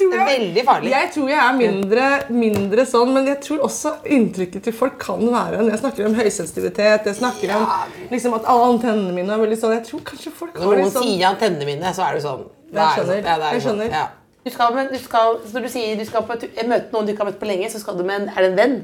Er 0.05 0.27
veldig 0.27 0.63
farlig. 0.67 0.91
Jeg 0.93 1.09
tror 1.15 1.29
jeg 1.31 1.39
er 1.41 1.55
mindre, 1.57 2.07
mindre 2.29 2.85
sånn, 2.85 3.13
men 3.15 3.29
jeg 3.31 3.39
tror 3.45 3.63
også 3.67 3.93
inntrykket 4.17 4.67
til 4.67 4.75
folk 4.75 4.99
kan 5.01 5.23
være 5.23 5.63
Når 5.63 5.71
jeg 5.73 5.81
snakker 5.81 6.09
om 6.09 6.17
høysensitivitet, 6.19 7.09
jeg 7.09 7.17
snakker 7.17 7.55
om 7.55 7.65
liksom, 8.11 8.35
at 8.37 8.45
alle 8.53 8.69
antennene 8.75 9.15
mine 9.15 9.33
er 9.33 9.41
veldig 9.41 9.57
sånn 9.61 9.75
Jeg 9.77 9.87
tror 9.89 10.03
kanskje 10.11 10.33
folk 10.37 10.53
har 10.57 10.65
Når 10.65 10.81
noen 10.83 10.93
sånn 10.93 11.07
sier 11.07 11.27
antennene 11.31 11.65
mine, 11.69 11.93
så 11.97 12.05
er 12.07 12.17
det 12.19 12.23
sånn. 12.27 12.45
er 12.73 12.95
skjønner. 12.95 13.21
sånn. 13.21 13.25
Ja, 13.25 13.37
det 13.41 13.51
Jeg 13.55 13.61
sånn. 13.61 13.67
skjønner. 13.67 13.91
Ja. 13.97 14.05
Du 14.47 14.51
skal, 14.53 14.75
men 14.75 14.87
du 14.93 14.99
skal, 15.01 15.39
når 15.53 15.65
du 15.65 15.69
sier 15.73 15.97
du 15.99 16.05
skal 16.07 16.23
på 16.23 16.37
møte 16.37 16.93
noen 16.93 17.07
du 17.07 17.11
ikke 17.11 17.25
har 17.25 17.31
møtt 17.31 17.41
på 17.41 17.49
lenge, 17.49 17.67
så 17.73 17.81
skal 17.81 17.97
du 17.97 18.03
med 18.07 18.21
en, 18.21 18.29
er 18.31 18.45
det 18.45 18.51
en 18.53 18.59
venn? 18.61 18.77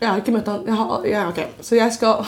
Jeg 0.00 0.08
har 0.08 0.20
ikke 0.20 0.32
møtt 0.36 0.48
han 0.48 0.62
jeg 0.68 0.76
har, 0.78 1.08
ja, 1.08 1.24
ok. 1.28 1.40
Så 1.64 1.76
jeg 1.76 1.92
skal 1.96 2.24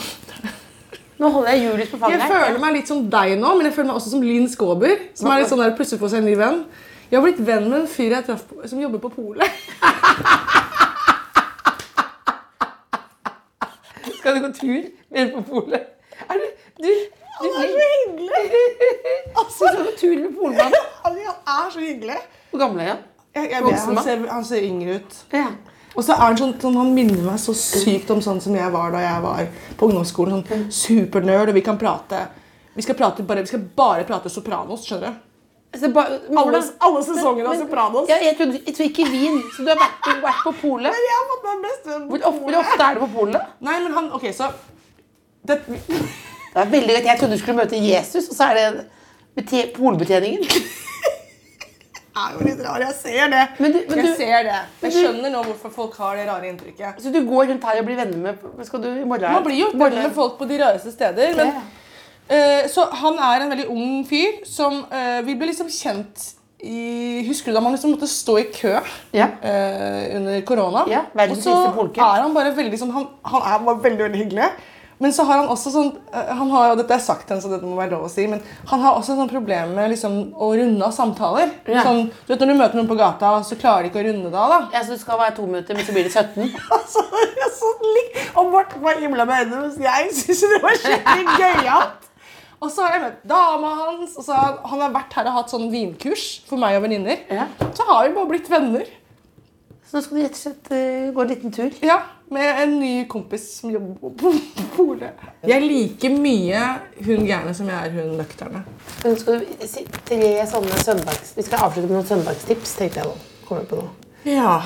Nå 1.19 1.27
holder 1.33 1.51
jeg 1.51 1.65
Julius 1.65 1.89
på 1.91 1.97
fanget. 1.99 2.21
Jeg 2.21 2.31
føler 2.31 2.59
meg 2.61 2.75
litt 2.77 2.87
som 2.87 3.01
deg 3.11 3.33
nå, 3.41 3.49
men 3.57 3.67
jeg 3.67 3.73
føler 3.75 3.89
meg 3.89 3.97
også 3.99 4.13
som 4.13 4.21
Linn 4.23 4.45
Skåber. 4.47 4.93
Som 5.19 5.27
er 5.27 5.41
litt 5.41 5.51
sånn 5.51 5.59
der 5.59 5.73
plutselig 5.75 5.99
får 5.99 6.13
seg 6.13 6.21
en 6.21 6.29
ny 6.29 6.35
venn. 6.39 6.61
Jeg 7.09 7.17
har 7.17 7.23
blitt 7.25 7.39
venn 7.41 7.63
med 7.71 7.79
en 7.81 7.87
fyr 7.89 8.11
jeg 8.13 8.25
traff 8.27 8.43
på, 8.45 8.59
som 8.69 8.81
jobber 8.81 8.99
på 9.01 9.09
polet. 9.09 9.49
Skal 14.19 14.35
du 14.35 14.41
gå 14.43 14.49
tur 14.53 14.83
nede 15.09 15.31
på 15.33 15.41
polet? 15.47 15.87
Er 16.29 16.37
du, 16.37 16.43
du, 16.83 16.89
du 16.89 16.91
Han 17.39 17.49
er 17.49 17.71
så 17.71 17.87
hyggelig! 17.93 18.43
Altså, 19.41 19.63
du 19.63 19.71
skal 19.71 19.85
gå 19.87 19.93
tur 19.97 20.13
med 20.19 20.35
polmannen. 20.37 20.85
Han 21.05 21.17
er 21.23 21.71
så 21.73 21.79
hyggelig. 21.79 22.19
Hvor 22.51 22.61
gammel 22.61 22.83
er 22.83 22.91
han? 22.91 23.01
Jeg, 23.35 23.49
jeg 23.55 23.63
vet, 23.65 23.79
han, 23.87 24.01
ser, 24.03 24.21
han 24.29 24.45
ser 24.45 24.67
yngre 24.67 24.99
ut. 24.99 25.17
Ja. 25.33 25.47
Og 25.95 26.05
så 26.05 26.13
er 26.13 26.21
han 26.27 26.37
sånn, 26.37 26.53
sånn, 26.61 26.77
han 26.77 26.91
minner 26.93 27.23
meg 27.25 27.41
så 27.41 27.55
sykt 27.57 28.11
om 28.13 28.21
sånn 28.21 28.41
som 28.43 28.53
jeg 28.53 28.69
var 28.75 28.93
da 28.93 29.01
jeg 29.01 29.23
var 29.25 29.49
på 29.79 29.89
ungdomsskolen. 29.89 30.45
Sånn 30.45 30.69
supernerd, 30.69 31.49
og 31.49 31.57
vi 31.57 31.65
kan 31.65 31.81
prate 31.81 32.21
Vi 32.75 32.85
skal, 32.85 32.95
prate 32.95 33.25
bare, 33.25 33.41
vi 33.41 33.49
skal 33.49 33.65
bare 33.81 34.05
prate 34.07 34.29
Sopranos, 34.29 34.85
skjønner 34.85 35.09
du? 35.09 35.25
Ba, 35.93 36.01
Alle, 36.35 36.59
alle 36.81 37.01
sesongene 37.05 37.47
av 37.51 37.59
Sopranos. 37.59 38.07
Ja, 38.09 38.15
jeg, 38.23 38.35
trodde, 38.39 38.57
jeg 38.65 38.73
tror 38.75 38.85
ikke 38.89 39.05
vin, 39.11 39.35
så 39.53 39.63
du 39.63 39.69
har 39.69 39.77
vært, 39.77 40.07
vært 40.23 40.39
på 40.47 40.53
polet. 40.63 40.89
Men 40.95 41.05
jeg 41.05 41.17
har 41.19 41.27
fått 41.29 41.43
meg 41.45 41.61
best 41.67 41.85
venn 41.85 42.07
på 42.09 42.17
Hvor 42.17 42.39
hvor 42.39 42.57
ofte 42.63 42.87
er 42.87 42.97
du 42.97 42.99
på 43.03 43.09
polet? 43.13 43.51
Nei, 43.61 43.75
men 43.83 43.93
han 43.93 44.11
Ok, 44.17 44.25
så 44.33 44.49
det, 45.45 45.59
Det 45.69 46.57
er 46.57 46.65
veldig 46.73 46.95
greit. 46.95 47.05
Jeg 47.11 47.19
trodde 47.21 47.37
du 47.37 47.41
skulle 47.43 47.59
møte 47.61 47.77
Jesus, 47.77 48.29
og 48.33 48.35
så 48.35 48.49
er 48.49 48.59
det 49.37 49.73
polbetjeningen. 49.77 50.41
er 52.19 52.33
jo 52.35 52.45
litt 52.49 52.63
rar. 52.65 52.81
Jeg 52.83 52.95
ser 52.97 53.29
det. 53.31 53.43
Men 53.59 53.71
du- 53.71 53.83
men 53.89 53.97
jeg 53.97 54.05
du- 54.05 54.15
ser 54.17 54.43
det. 54.43 54.59
Jeg 54.81 54.91
skjønner 54.91 55.31
nå 55.31 55.43
hvorfor 55.43 55.71
folk 55.71 55.95
har 55.97 56.15
det 56.17 56.27
rare 56.27 56.49
inntrykket. 56.49 56.97
Så 57.01 57.13
du 57.13 57.21
går 57.29 57.45
rundt 57.53 57.63
her 57.63 57.79
og 57.79 57.85
blir 57.85 57.95
venner 57.95 58.17
med 58.17 58.65
Skal 58.65 58.81
du 58.81 58.87
i 58.89 59.05
morgen? 59.05 59.31
Man 59.31 59.43
blir 59.43 59.59
jo 59.59 59.69
venner 59.73 60.01
med 60.07 60.15
folk 60.15 60.37
på 60.39 60.47
de 60.49 60.57
rareste 60.57 60.91
steder. 60.91 61.35
Men, 61.35 61.53
så 62.69 62.85
han 63.01 63.17
er 63.17 63.45
en 63.45 63.53
veldig 63.55 63.69
ung 63.73 64.03
fyr 64.05 64.43
som 64.45 64.83
eh, 64.93 65.21
Vi 65.25 65.33
ble 65.39 65.49
liksom 65.49 65.69
kjent 65.73 66.27
i 66.59 67.23
Husker 67.25 67.51
du 67.51 67.55
da 67.55 67.61
man 67.63 67.73
liksom 67.73 67.93
måtte 67.95 68.09
stå 68.11 68.35
i 68.41 68.47
kø 68.51 68.73
Ja. 69.15 69.29
uh, 69.43 70.17
under 70.17 70.41
korona? 70.45 70.83
Ja, 70.91 71.05
Og 71.15 71.37
så 71.39 71.53
er 71.55 72.21
han 72.21 72.35
bare 72.35 72.51
veldig 72.55 72.79
sånn 72.81 72.91
han, 72.91 73.07
han 73.23 73.45
er 73.47 73.63
bare 73.63 73.83
veldig, 73.85 74.03
veldig 74.09 74.21
hyggelig. 74.25 74.49
Men 74.99 75.13
så 75.15 75.23
har 75.23 75.37
han 75.39 75.47
også 75.47 75.71
sånn 75.71 75.89
eh, 76.11 76.31
han 76.35 76.49
har, 76.51 76.73
og 76.73 76.81
Dette 76.81 76.97
er 76.97 77.03
sagt 77.03 77.29
til 77.29 77.39
så 77.39 77.51
dette 77.53 77.63
må 77.63 77.77
være 77.79 77.93
lov 77.93 78.09
å 78.09 78.11
si, 78.11 78.25
men 78.27 78.41
han 78.67 78.81
har 78.83 78.97
også 78.99 79.15
sånn 79.15 79.31
problem 79.31 79.71
med 79.77 79.93
liksom, 79.93 80.17
å 80.35 80.49
runde 80.59 80.83
av 80.83 80.91
samtaler. 80.95 81.53
Ja. 81.71 81.85
Sånn, 81.87 82.09
du 82.11 82.33
vet, 82.33 82.43
Når 82.43 82.51
du 82.51 82.59
møter 82.59 82.81
noen 82.81 82.89
på 82.91 82.99
gata, 82.99 83.31
så 83.47 83.55
klarer 83.59 83.87
de 83.87 83.93
ikke 83.93 84.03
å 84.03 84.07
runde 84.09 84.33
det 84.33 84.41
av. 84.43 84.51
da. 84.51 84.59
Ja, 84.75 84.83
så 84.83 84.97
det 84.97 84.99
skal 85.05 85.21
være 85.23 85.37
to 85.39 85.47
minutter, 85.47 85.79
men 85.79 85.87
så 85.87 85.95
blir 85.95 86.09
det 86.09 86.11
17. 86.11 86.51
Altså, 86.79 87.05
jeg 87.15 87.49
sånn, 87.61 87.87
så. 87.87 88.27
Og 88.41 88.51
Morten 88.51 88.83
var 88.83 88.99
himla 88.99 89.23
med 89.29 89.45
øynene, 89.45 89.63
mens 89.69 89.79
jeg 89.87 90.11
syntes 90.19 90.45
det 90.51 90.61
var 90.67 90.79
skikkelig 90.83 91.39
gøyalt. 91.39 92.08
Og 92.59 92.71
så 92.73 92.83
har 92.83 92.95
jeg 92.95 93.03
møtt 93.05 93.19
dama 93.31 93.69
hans, 93.85 94.15
og 94.19 94.25
så 94.25 94.35
har 94.35 94.57
han 94.67 94.81
har 94.83 94.95
vært 94.95 95.13
her 95.15 95.29
og 95.31 95.37
hatt 95.37 95.51
sånn 95.53 95.69
vinkurs 95.71 96.25
for 96.49 96.59
meg 96.59 96.75
og 96.75 96.83
venninner. 96.87 97.21
Ja. 97.31 97.45
Så 97.71 97.85
har 97.87 98.07
vi 98.07 98.15
bare 98.17 98.31
blitt 98.33 98.49
venner. 98.51 98.89
Så 99.89 99.97
nå 99.97 100.01
skal 100.05 100.19
du 100.19 100.21
rett 100.21 100.35
og 100.35 100.41
slett 100.43 100.67
uh, 100.69 101.05
gå 101.15 101.21
en 101.23 101.29
liten 101.31 101.53
tur. 101.55 101.77
Ja, 101.81 102.01
Med 102.29 102.59
en 102.61 102.75
ny 102.77 102.91
kompis 103.09 103.47
som 103.57 103.71
jobber 103.73 104.11
på 104.19 104.33
polet. 104.75 105.23
Jeg 105.49 105.63
liker 105.65 106.13
mye 106.13 106.59
hun 107.07 107.23
gærne 107.25 107.55
som 107.57 107.71
jeg 107.71 107.87
er 107.87 107.95
hun 107.95 108.11
nøkterne. 108.19 108.61
Men 109.01 109.17
skal 109.17 109.39
du 109.41 109.63
si 109.65 109.87
tre 110.05 110.29
sånne 110.51 110.83
søndags... 110.83 111.33
Vi 111.33 111.47
skal 111.47 111.65
avslutte 111.65 111.89
med 111.89 111.95
noen 111.97 112.09
søndagstips, 112.11 112.75
tenkte 112.77 113.01
jeg 113.01 113.09
nå. 113.09 113.15
Kommer 113.47 113.65
på 113.71 113.79
nå. 113.81 113.87
Ja. 114.29 114.59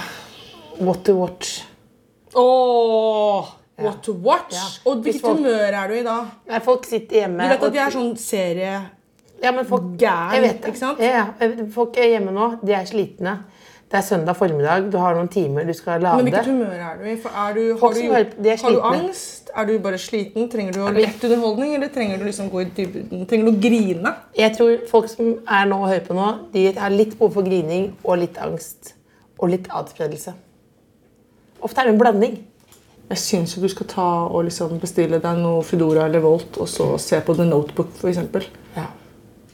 What 0.82 1.06
to 1.08 1.16
watch. 1.22 1.62
Åh, 2.36 3.54
what 3.82 4.04
to 4.04 4.14
watch. 4.14 4.82
Og 4.86 5.02
hvilket 5.02 5.22
folk- 5.22 5.38
humør 5.38 5.74
er 5.82 5.88
du 5.88 5.94
i 5.94 6.04
da? 6.04 6.18
Nei, 6.50 6.60
folk 6.60 6.86
sitter 6.86 7.24
hjemme 7.24 7.44
Du 7.44 7.56
vet 7.56 7.64
at 7.64 7.80
jeg 7.80 7.86
er 7.88 7.96
sånn 7.98 8.14
serie... 8.18 8.76
Ja, 9.44 9.52
men 9.52 9.66
folk, 9.68 9.98
Gæren, 10.00 10.38
jeg 10.38 10.42
vet 10.42 10.62
det. 10.62 10.70
ikke 10.72 10.80
sant? 10.80 11.00
Ja. 11.04 11.26
Folk 11.74 11.98
er 12.00 12.14
hjemme 12.14 12.32
nå. 12.32 12.46
De 12.64 12.72
er 12.78 12.86
slitne. 12.88 13.34
Det 13.92 14.00
er 14.00 14.06
søndag 14.08 14.38
formiddag. 14.40 14.86
Du 14.90 14.96
har 14.98 15.14
noen 15.14 15.28
timer 15.30 15.68
du 15.68 15.74
skal 15.78 16.00
lade. 16.02 16.18
Men 16.18 16.30
hvilket 16.32 16.48
humør 16.48 16.80
er 16.82 16.96
du 16.98 17.04
i? 17.04 17.12
Er 17.14 17.58
du, 17.58 17.60
har, 17.82 17.94
du, 17.94 18.00
har, 18.14 18.24
er 18.24 18.62
har 18.64 18.72
du 18.72 18.80
angst? 18.90 19.52
Er 19.54 19.68
du 19.68 19.74
bare 19.84 20.00
sliten? 20.02 20.48
Trenger 20.50 20.74
du 20.74 20.80
lett 20.96 21.26
underholdning, 21.28 21.76
eller 21.76 21.92
trenger 21.94 22.18
du 22.18 22.24
liksom 22.26 22.48
gå 22.50 22.64
i 22.64 22.70
dybden? 22.78 23.28
Trenger 23.30 23.46
du 23.46 23.52
å 23.52 23.62
grine? 23.68 24.16
Jeg 24.40 24.56
tror 24.56 24.80
folk 24.90 25.12
som 25.12 25.36
er 25.44 25.68
nå 25.70 25.78
og 25.84 25.92
hører 25.92 26.08
på 26.08 26.18
nå, 26.18 26.30
de 26.56 26.64
har 26.80 26.96
litt 26.96 27.14
behov 27.20 27.36
for 27.36 27.46
grining 27.46 27.92
og 28.02 28.18
litt 28.24 28.40
angst. 28.42 28.96
Og 29.38 29.52
litt 29.52 29.68
adspredelse. 29.70 30.34
Ofte 31.62 31.84
er 31.84 31.92
det 31.92 31.94
en 31.94 32.02
blanding. 32.02 32.40
Jeg 33.12 33.20
syns 33.20 33.54
du 33.60 33.68
skal 33.70 33.88
ta 33.92 34.08
og 34.26 34.46
liksom 34.48 34.78
bestille 34.82 35.20
deg 35.22 35.40
noe 35.42 35.62
Foodora 35.68 36.08
eller 36.08 36.24
Volt, 36.24 36.58
og 36.64 36.70
så 36.72 36.94
se 37.02 37.20
på 37.26 37.36
The 37.38 37.46
Notebook, 37.46 37.92
f.eks. 38.00 38.22
Ja. 38.78 38.88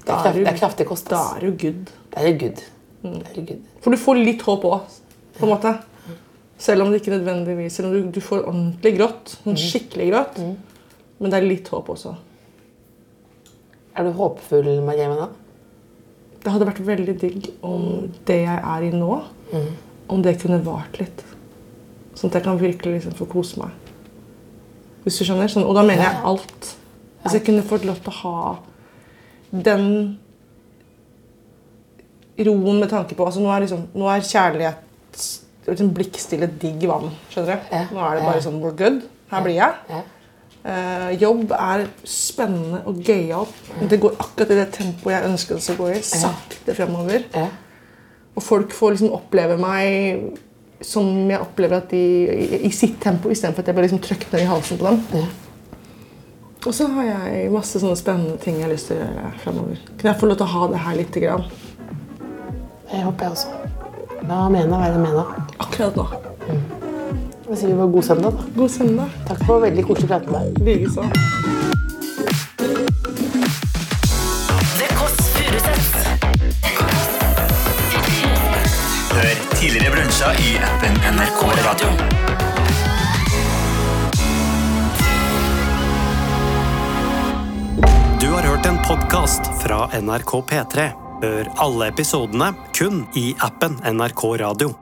Det, 0.05 0.15
er 0.15 0.37
det 0.37 0.47
er 0.53 0.57
kraftig 0.57 0.87
kost. 0.89 1.09
Da 1.11 1.35
er 1.35 1.45
du 1.47 1.57
good. 1.59 1.91
Det 2.13 2.23
er 2.23 2.37
good. 2.39 2.63
Det 3.03 3.33
er 3.35 3.45
good. 3.51 3.67
For 3.83 3.93
du 3.93 3.99
får 3.99 4.21
litt 4.21 4.45
håp 4.47 4.65
òg, 4.69 4.95
på 5.39 5.47
en 5.47 5.53
måte. 5.53 5.73
Selv 6.59 6.83
om 6.83 6.89
det 6.91 6.99
ikke 6.99 7.13
nødvendigvis 7.13 7.77
Selv 7.77 7.87
om 7.87 7.93
du, 7.95 8.09
du 8.11 8.19
får 8.23 8.41
ordentlig 8.43 8.97
grått. 8.97 9.35
Sånn 9.45 9.59
skikkelig 9.59 10.09
grått. 10.11 10.39
Men 11.19 11.31
det 11.31 11.39
er 11.39 11.47
litt 11.47 11.69
håp 11.71 11.91
også. 11.93 12.15
Er 13.99 14.07
du 14.07 14.11
håpefull, 14.15 14.67
Maria 14.87 15.09
Mena? 15.11 15.29
Det 16.39 16.51
hadde 16.53 16.67
vært 16.69 16.83
veldig 16.87 17.15
digg 17.19 17.49
om 17.67 18.05
det 18.27 18.37
jeg 18.45 18.59
er 18.73 18.85
i 18.87 18.91
nå, 18.95 19.15
om 20.07 20.21
det 20.23 20.37
kunne 20.39 20.61
vart 20.63 20.99
litt. 21.01 21.23
Sånn 22.19 22.33
at 22.33 22.39
jeg 22.39 22.45
kan 22.49 22.59
virkelig 22.59 22.97
liksom 22.97 23.15
få 23.15 23.29
kose 23.31 23.61
meg. 23.61 23.75
Hvis 25.05 25.21
du 25.21 25.23
skjønner? 25.23 25.47
Sånn, 25.51 25.63
og 25.63 25.77
da 25.77 25.85
mener 25.87 26.03
jeg 26.03 26.23
alt. 26.27 26.73
Hvis 27.23 27.37
jeg 27.37 27.45
kunne 27.47 27.63
fått 27.67 27.85
lov 27.87 28.01
til 28.03 28.11
å 28.11 28.17
ha 28.19 28.41
den 29.49 29.85
roen 32.39 32.79
med 32.79 32.91
tanke 32.91 33.15
på 33.17 33.25
altså 33.25 33.41
Nå 33.43 33.49
er, 33.51 33.63
liksom, 33.65 33.87
nå 33.97 34.07
er 34.11 34.23
kjærlighet 34.23 35.23
liksom 35.69 35.91
blikkstille, 35.95 36.47
digg 36.61 36.85
vann. 36.89 37.11
Skjønner 37.31 37.59
du? 37.59 37.75
Nå 37.95 38.03
er 38.03 38.17
det 38.17 38.25
bare 38.27 38.43
sånn 38.43 38.59
we're 38.63 38.75
good. 38.77 39.03
Her 39.29 39.43
blir 39.45 39.59
jeg. 39.59 39.99
Eh, 40.59 41.09
jobb 41.21 41.53
er 41.55 41.85
spennende 42.09 42.81
og 42.89 42.99
gøyalt. 43.05 43.59
Det 43.91 43.99
går 44.01 44.17
akkurat 44.19 44.53
i 44.55 44.59
det 44.59 44.67
tempoet 44.75 45.15
jeg 45.15 45.29
ønsker 45.29 45.59
det 45.59 45.65
skal 45.67 45.79
gå 45.79 45.89
i. 45.93 45.99
Sakte 46.03 46.75
fremover. 46.77 47.27
Og 48.35 48.43
folk 48.43 48.73
får 48.75 48.95
liksom 48.95 49.13
oppleve 49.15 49.59
meg 49.61 50.39
som 50.81 51.05
jeg 51.29 51.41
opplever 51.41 51.81
at 51.81 51.91
de 51.91 51.99
i, 51.99 52.63
i 52.67 52.71
sitt 52.71 52.99
tempo, 53.03 53.31
istedenfor 53.31 53.63
at 53.63 53.71
jeg 53.71 53.77
blir 53.77 53.87
liksom 53.87 54.03
trøkt 54.03 54.31
ned 54.33 54.45
i 54.45 54.49
halsen 54.49 54.79
på 54.79 54.89
dem. 54.89 55.29
Og 56.67 56.75
så 56.75 56.89
har 56.91 57.05
jeg 57.07 57.51
masse 57.53 57.79
sånne 57.79 57.95
spennende 57.99 58.39
ting 58.43 58.57
jeg 58.59 58.67
har 58.67 58.73
lyst 58.73 58.89
til 58.91 58.99
å 58.99 59.05
gjøre 59.05 59.29
fremover. 59.43 59.83
Kan 59.99 60.11
jeg 60.11 60.19
få 60.19 60.27
lov 60.27 60.39
til 60.39 60.47
å 60.47 60.53
ha 60.55 60.67
det 60.73 60.81
her 60.83 60.97
lite 60.99 61.23
grann? 61.23 61.45
Det 62.89 63.03
håper 63.05 63.29
jeg 63.29 63.37
også. 63.37 64.25
La 64.27 64.41
Mena 64.51 64.81
være 64.81 64.99
Mena. 64.99 65.23
Akkurat 65.61 65.95
nå. 65.99 66.09
Jeg 67.49 67.61
sier 67.61 67.71
vi 67.71 67.79
bare 67.79 67.93
god 67.95 68.09
søndag, 68.11 68.35
da. 68.35 68.51
God 68.59 68.75
søndag. 68.75 69.15
Takk 69.29 69.47
for 69.47 69.63
veldig 69.63 69.87
koselig 69.87 70.11
prat 70.11 70.29
med 70.29 70.59
deg. 70.59 70.67
Likeså. 70.67 71.58
Brunsjer 80.19 80.51
i 80.51 80.57
appen 80.57 81.15
NRK 81.15 81.41
Radio. 81.65 81.87
Du 88.21 88.27
har 88.27 88.41
hørt 88.41 88.65
en 88.65 88.77
podkast 88.87 89.41
fra 89.63 90.01
NRK 90.01 90.31
P3. 90.49 90.89
Hør 91.23 91.49
alle 91.57 91.87
episodene 91.87 92.53
kun 92.75 93.05
i 93.15 93.35
appen 93.39 93.77
NRK 93.83 94.23
Radio. 94.39 94.73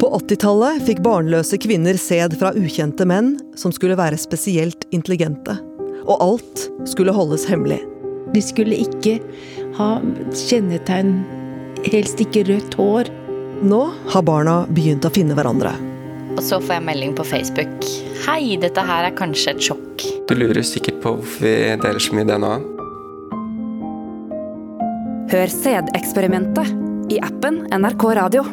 På 0.00 0.12
80-tallet 0.16 0.80
fikk 0.86 1.02
barnløse 1.04 1.58
kvinner 1.60 1.98
sæd 2.00 2.38
fra 2.40 2.54
ukjente 2.56 3.04
menn 3.04 3.34
som 3.56 3.72
skulle 3.72 3.98
være 4.00 4.18
spesielt 4.20 4.86
intelligente. 4.90 5.58
Og 6.06 6.16
alt 6.20 6.64
skulle 6.88 7.12
holdes 7.12 7.44
hemmelig. 7.50 7.82
De 8.32 8.40
skulle 8.44 8.78
ikke 8.78 9.18
ha 9.76 9.98
kjennetegn, 10.32 11.20
helst 11.88 12.20
ikke 12.22 12.44
rødt 12.48 12.76
hår. 12.78 13.10
Nå 13.64 13.80
har 14.12 14.24
barna 14.26 14.62
begynt 14.72 15.04
å 15.04 15.12
finne 15.12 15.36
hverandre. 15.36 15.72
Og 16.36 16.42
så 16.46 16.60
får 16.62 16.78
jeg 16.78 16.86
melding 16.86 17.14
på 17.18 17.26
Facebook. 17.26 17.88
Hei, 18.26 18.56
dette 18.60 18.84
her 18.86 19.08
er 19.08 19.16
kanskje 19.16 19.54
et 19.54 19.64
sjokk. 19.70 20.04
Du 20.28 20.36
lurer 20.38 20.62
sikkert 20.64 21.00
på 21.02 21.16
hvorfor 21.18 21.44
vi 21.44 21.54
deler 21.82 22.02
så 22.02 22.16
mye 22.16 22.28
DNA. 22.28 22.54
Hør 25.30 25.52
sædeksperimentet 25.54 26.72
i 27.12 27.20
appen 27.22 27.64
NRK 27.74 28.08
Radio. 28.18 28.46